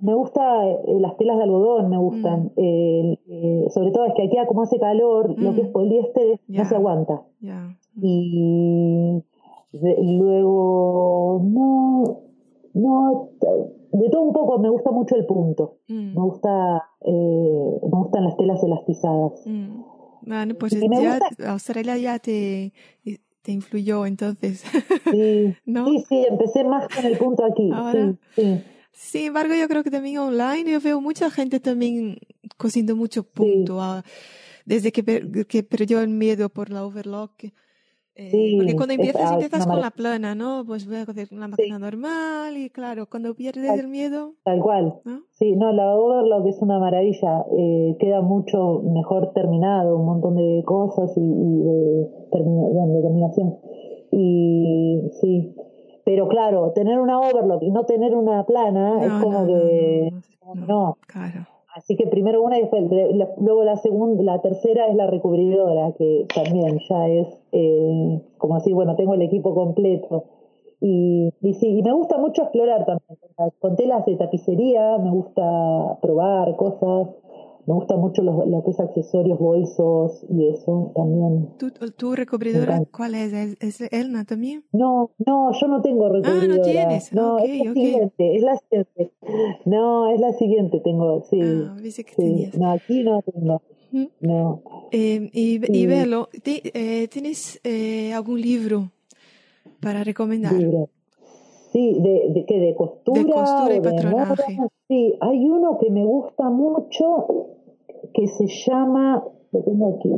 [0.00, 2.44] me gusta eh, las telas de algodón, me gustan.
[2.44, 2.50] Mm.
[2.56, 5.72] Eh, sobre todo es que aquí como hace calor, lo que es mm.
[5.72, 7.22] poliéster no se aguanta.
[8.00, 9.22] Y
[10.18, 12.20] luego, no,
[12.74, 13.28] no,
[13.92, 15.78] de todo un poco, me gusta mucho el punto.
[15.88, 16.14] Mm.
[16.14, 19.44] Me gusta, eh, me gustan las telas elastizadas.
[20.26, 22.72] Bueno, pues ya Australia ya te,
[23.44, 24.64] te influyó entonces.
[25.10, 27.70] Sí, sí, sí, empecé más con el punto aquí.
[28.34, 32.18] sí, Sin embargo, yo creo que también online yo veo mucha gente también
[32.56, 33.82] cosiendo mucho punto.
[33.82, 34.02] Ah,
[34.64, 35.04] desde que,
[35.46, 37.34] que perdió el miedo por la overlock
[38.16, 40.64] eh, porque cuando empiezas, empiezas con la plana, ¿no?
[40.64, 44.34] Pues voy a hacer una máquina normal y claro, cuando pierdes el miedo.
[44.44, 45.00] Tal cual.
[45.32, 47.44] Sí, no, la overlock es una maravilla.
[47.58, 53.58] Eh, queda mucho mejor terminado, un montón de cosas y, de, terminación.
[54.12, 55.56] Y sí.
[56.04, 60.12] Pero claro, tener una overlock y no tener una plana es como que.
[60.54, 60.98] no.
[61.06, 61.53] Claro.
[61.74, 62.84] Así que primero una y después,
[63.38, 68.72] luego la segunda, la tercera es la recubridora, que también ya es eh, como así,
[68.72, 70.24] bueno, tengo el equipo completo.
[70.80, 73.18] Y, y sí, y me gusta mucho explorar también.
[73.58, 77.08] Con telas de tapicería, me gusta probar cosas.
[77.66, 81.48] Me gusta mucho lo, que es accesorios, bolsos y eso también.
[81.58, 83.32] ¿Tu, tu recubridora cuál es?
[83.60, 84.64] ¿Es, Elna también?
[84.72, 86.44] No, no, yo no tengo recubridora.
[86.44, 87.12] Ah, no tienes.
[87.12, 89.12] No, es la siguiente, es la siguiente.
[89.64, 91.40] No, es la siguiente, tengo, sí.
[91.42, 92.58] Ah, dice que tenías.
[92.58, 93.62] No, aquí no tengo.
[94.20, 94.62] No.
[94.90, 98.90] Eh, y, y Velo, eh, ¿tienes eh, algún libro
[99.80, 100.52] para recomendar?
[100.52, 100.90] Libro.
[101.74, 102.60] Sí, de, de, ¿qué?
[102.60, 103.20] ¿De costura?
[103.20, 104.58] De costura y patronaje.
[104.86, 107.26] Sí, hay uno que me gusta mucho
[108.12, 110.12] que se llama, lo tengo aquí,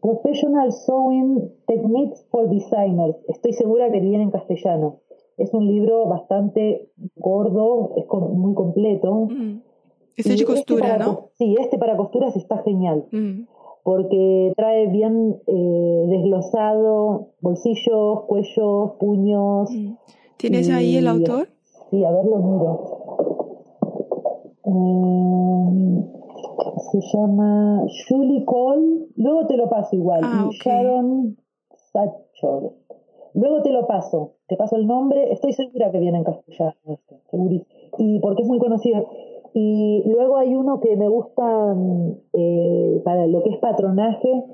[0.00, 3.16] Professional Sewing Techniques for Designers.
[3.28, 4.98] Estoy segura que viene en castellano.
[5.36, 8.04] Es un libro bastante gordo, es
[8.34, 9.28] muy completo.
[9.30, 9.60] Mm.
[10.16, 11.28] Es de este costura, ¿no?
[11.34, 13.06] Sí, este para costuras está genial.
[13.12, 13.42] Mm.
[13.84, 19.70] Porque trae bien eh, desglosado bolsillos, cuellos, puños.
[19.70, 19.92] Mm.
[20.42, 21.46] ¿Tienes ahí el autor?
[21.88, 22.80] Sí, a ver, lo miro.
[24.64, 24.82] Eh,
[26.90, 31.36] se llama Julie Cole, luego te lo paso igual, ah, Sharon
[31.92, 32.72] Satchor.
[33.34, 36.74] Luego te lo paso, te paso el nombre, estoy segura que viene en castellano,
[37.98, 39.06] y porque es muy conocido.
[39.54, 41.76] Y luego hay uno que me gusta
[42.32, 44.44] eh, para lo que es patronaje,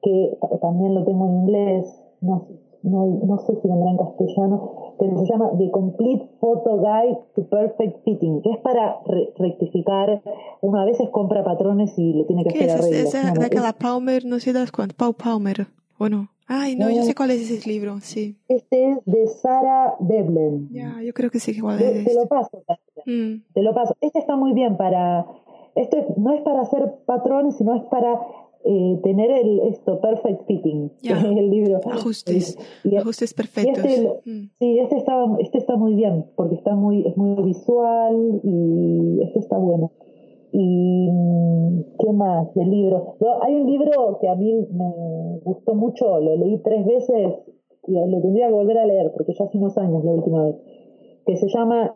[0.00, 2.46] que también lo tengo en inglés, no,
[2.84, 7.48] no, no sé si vendrá en castellano, que se llama The Complete Photo Guide to
[7.48, 8.96] Perfect Fitting, que es para
[9.36, 10.22] rectificar,
[10.60, 13.14] uno a veces compra patrones y le tiene que hacer arreglos.
[13.14, 15.66] Es, de la Palmer, no sé das cuánto, Pau Palmer,
[15.98, 16.28] ¿o no?
[16.46, 18.36] Ay, no, yo sé cuál es ese libro, sí.
[18.48, 20.68] Este es de Sara Devlin.
[20.70, 22.04] Ya, yo creo que sí igual es.
[22.04, 22.62] Te lo paso,
[23.06, 23.52] mm.
[23.54, 23.96] Te lo paso.
[24.00, 25.26] Este está muy bien para...
[25.74, 28.20] Esto no es para hacer patrones, sino es para
[28.66, 31.80] eh, tener el, esto, perfect fitting, el libro.
[31.84, 32.56] Ajustes,
[32.96, 33.84] ajustes perfectos.
[33.84, 34.50] Este, mm.
[34.58, 39.40] Sí, este está, este está muy bien, porque está muy, es muy visual y este
[39.40, 39.92] está bueno.
[40.50, 41.10] Y
[41.98, 43.16] qué más del libro.
[43.42, 47.34] hay un libro que a mí me gustó mucho, lo leí tres veces
[47.86, 50.56] y lo tendría que volver a leer porque ya hace unos años la última vez,
[51.26, 51.92] que se llama,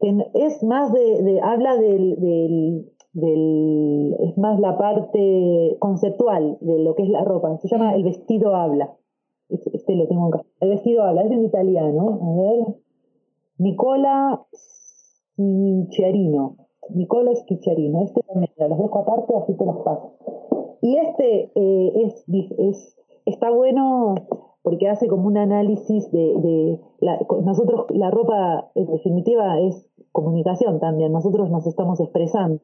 [0.00, 6.78] que es más de, de habla del, del del, es más la parte conceptual de
[6.78, 7.56] lo que es la ropa.
[7.58, 8.94] Se llama El vestido habla.
[9.48, 10.42] Este, lo tengo acá.
[10.60, 12.18] El vestido habla, es en italiano.
[12.22, 12.76] A ver.
[13.58, 14.46] Nicola
[15.36, 16.56] Schicciarino.
[16.94, 18.02] Nicola Schicciarino.
[18.02, 20.12] Este también, los dejo aparte, así te los paso.
[20.82, 22.24] Y este eh, es,
[22.58, 22.96] es,
[23.26, 24.14] está bueno
[24.62, 30.80] porque hace como un análisis de, de la, nosotros la ropa en definitiva es comunicación
[30.80, 32.60] también nosotros nos estamos expresando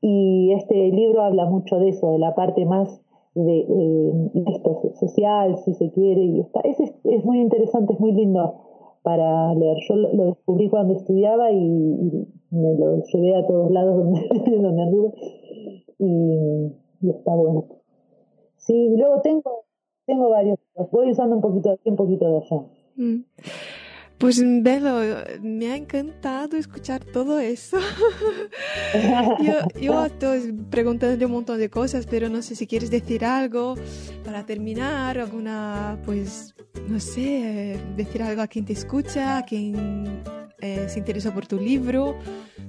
[0.00, 3.00] y este libro habla mucho de eso, de la parte más
[3.34, 3.60] de,
[4.46, 8.54] esto, social, si se quiere, y está, es, es muy interesante, es muy lindo
[9.02, 9.78] para leer.
[9.88, 15.12] Yo lo, descubrí cuando estudiaba y, me lo llevé a todos lados donde, donde anduve
[15.98, 17.64] y, está bueno.
[18.56, 19.64] Sí, luego tengo,
[20.06, 20.58] tengo varios,
[20.90, 22.62] voy usando un poquito aquí, un poquito de allá.
[22.96, 23.24] Mm.
[24.18, 24.98] Pues Belo,
[25.40, 27.78] me ha encantado escuchar todo eso.
[29.40, 33.76] yo, yo estoy preguntando un montón de cosas, pero no sé si quieres decir algo
[34.24, 36.56] para terminar, alguna, pues,
[36.88, 40.22] no sé, decir algo a quien te escucha, a quien
[40.60, 42.16] eh, se interesa por tu libro.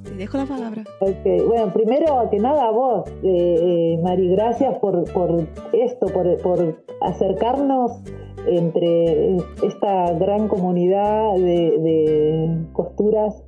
[0.03, 0.83] te dejo la palabra.
[0.99, 1.41] Okay.
[1.41, 6.83] Bueno, primero que nada a vos, eh, eh, Mari, gracias por, por esto, por, por
[7.01, 8.03] acercarnos
[8.47, 13.43] entre esta gran comunidad de, costuras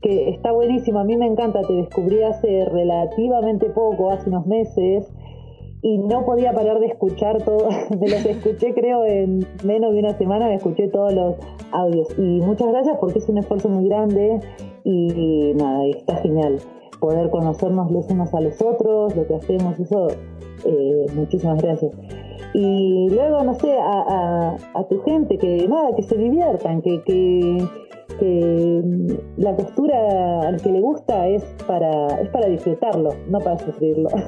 [0.00, 5.08] que está buenísimo, a mí me encanta, te descubrí hace relativamente poco, hace unos meses,
[5.80, 7.68] y no podía parar de escuchar todo,
[8.00, 11.36] me los escuché creo en menos de una semana, me escuché todos los
[11.70, 12.08] audios.
[12.18, 14.40] Y muchas gracias porque es un esfuerzo muy grande
[14.84, 16.58] y nada, está genial
[17.02, 20.06] poder conocernos los unos a los otros, lo que hacemos, eso,
[20.64, 21.92] eh, muchísimas gracias.
[22.54, 27.58] Y luego, no sé, a, a, tu gente, que nada, que se diviertan, que, que
[28.18, 28.82] que
[29.36, 34.08] la costura al que le gusta es para, es para disfrutarlo, no para sufrirlo.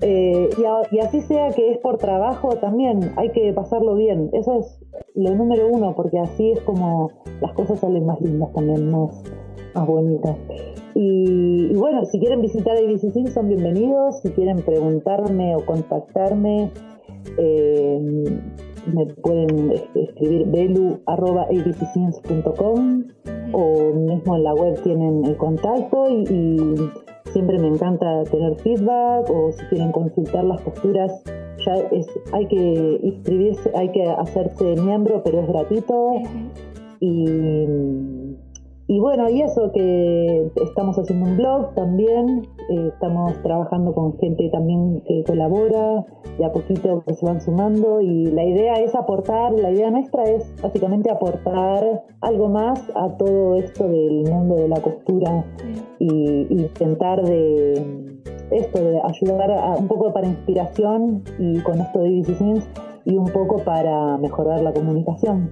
[0.00, 0.50] Eh,
[0.90, 4.30] y, así sea que es por trabajo, también hay que pasarlo bien.
[4.32, 4.80] Eso es
[5.14, 7.10] lo número uno, porque así es como
[7.40, 9.22] las cosas salen más lindas también, más,
[9.74, 10.36] más bonitas.
[10.94, 14.20] Y, bueno, si quieren visitar ABC son bienvenidos.
[14.20, 16.70] Si quieren preguntarme o contactarme,
[17.38, 18.00] eh,
[18.92, 23.04] me pueden escribir belu.abcscience.com
[23.52, 26.76] o mismo en la web tienen el contacto y,
[27.32, 31.20] siempre me encanta tener feedback o si quieren consultar las posturas
[31.66, 36.12] ya es, hay que inscribirse, hay que hacerse miembro pero es gratuito.
[37.00, 37.66] Y
[38.86, 44.48] y bueno, y eso que estamos haciendo un blog también, eh, estamos trabajando con gente
[44.50, 46.04] también que colabora,
[46.38, 50.50] de a poquito se van sumando y la idea es aportar, la idea nuestra es
[50.62, 55.44] básicamente aportar algo más a todo esto del mundo de la costura
[55.98, 58.20] y, intentar de
[58.50, 62.68] esto, de ayudar a, un poco para inspiración y con esto de Decisions
[63.04, 65.50] y un poco para mejorar la comunicación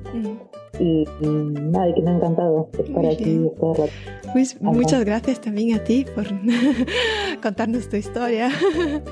[0.78, 3.51] y, nada, que me ha encantado estar aquí
[4.32, 6.24] Pues muchas gracias también a ti por
[7.43, 8.51] contarnos tu historia.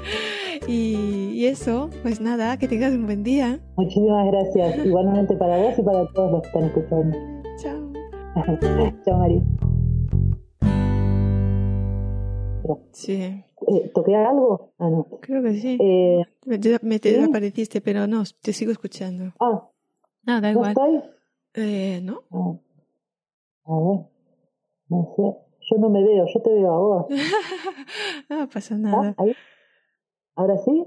[0.66, 3.60] y, eso, pues nada, que tengas un buen día.
[3.76, 7.18] Muchísimas gracias, igualmente para vos y para todos los que están escuchando.
[7.58, 7.92] Chao.
[9.04, 9.42] Chao, Mari.
[12.92, 13.14] Sí.
[13.14, 14.72] Eh, ¿Toqué algo?
[14.78, 15.06] Ah, no.
[15.20, 15.76] Creo que sí.
[15.80, 16.58] Eh, me,
[16.98, 19.32] te desapareciste, pero no, te sigo escuchando.
[19.40, 19.68] Ah.
[20.24, 20.74] No, da igual.
[20.74, 21.19] ¿No
[21.54, 22.24] eh, ¿No?
[23.64, 24.06] A ver,
[24.88, 25.22] no sé.
[25.70, 27.06] Yo no me veo, yo te veo a vos.
[28.28, 29.14] no pasa nada.
[29.16, 29.22] ¿Ah?
[29.22, 29.36] ¿Ahí?
[30.34, 30.84] ¿Ahora sí?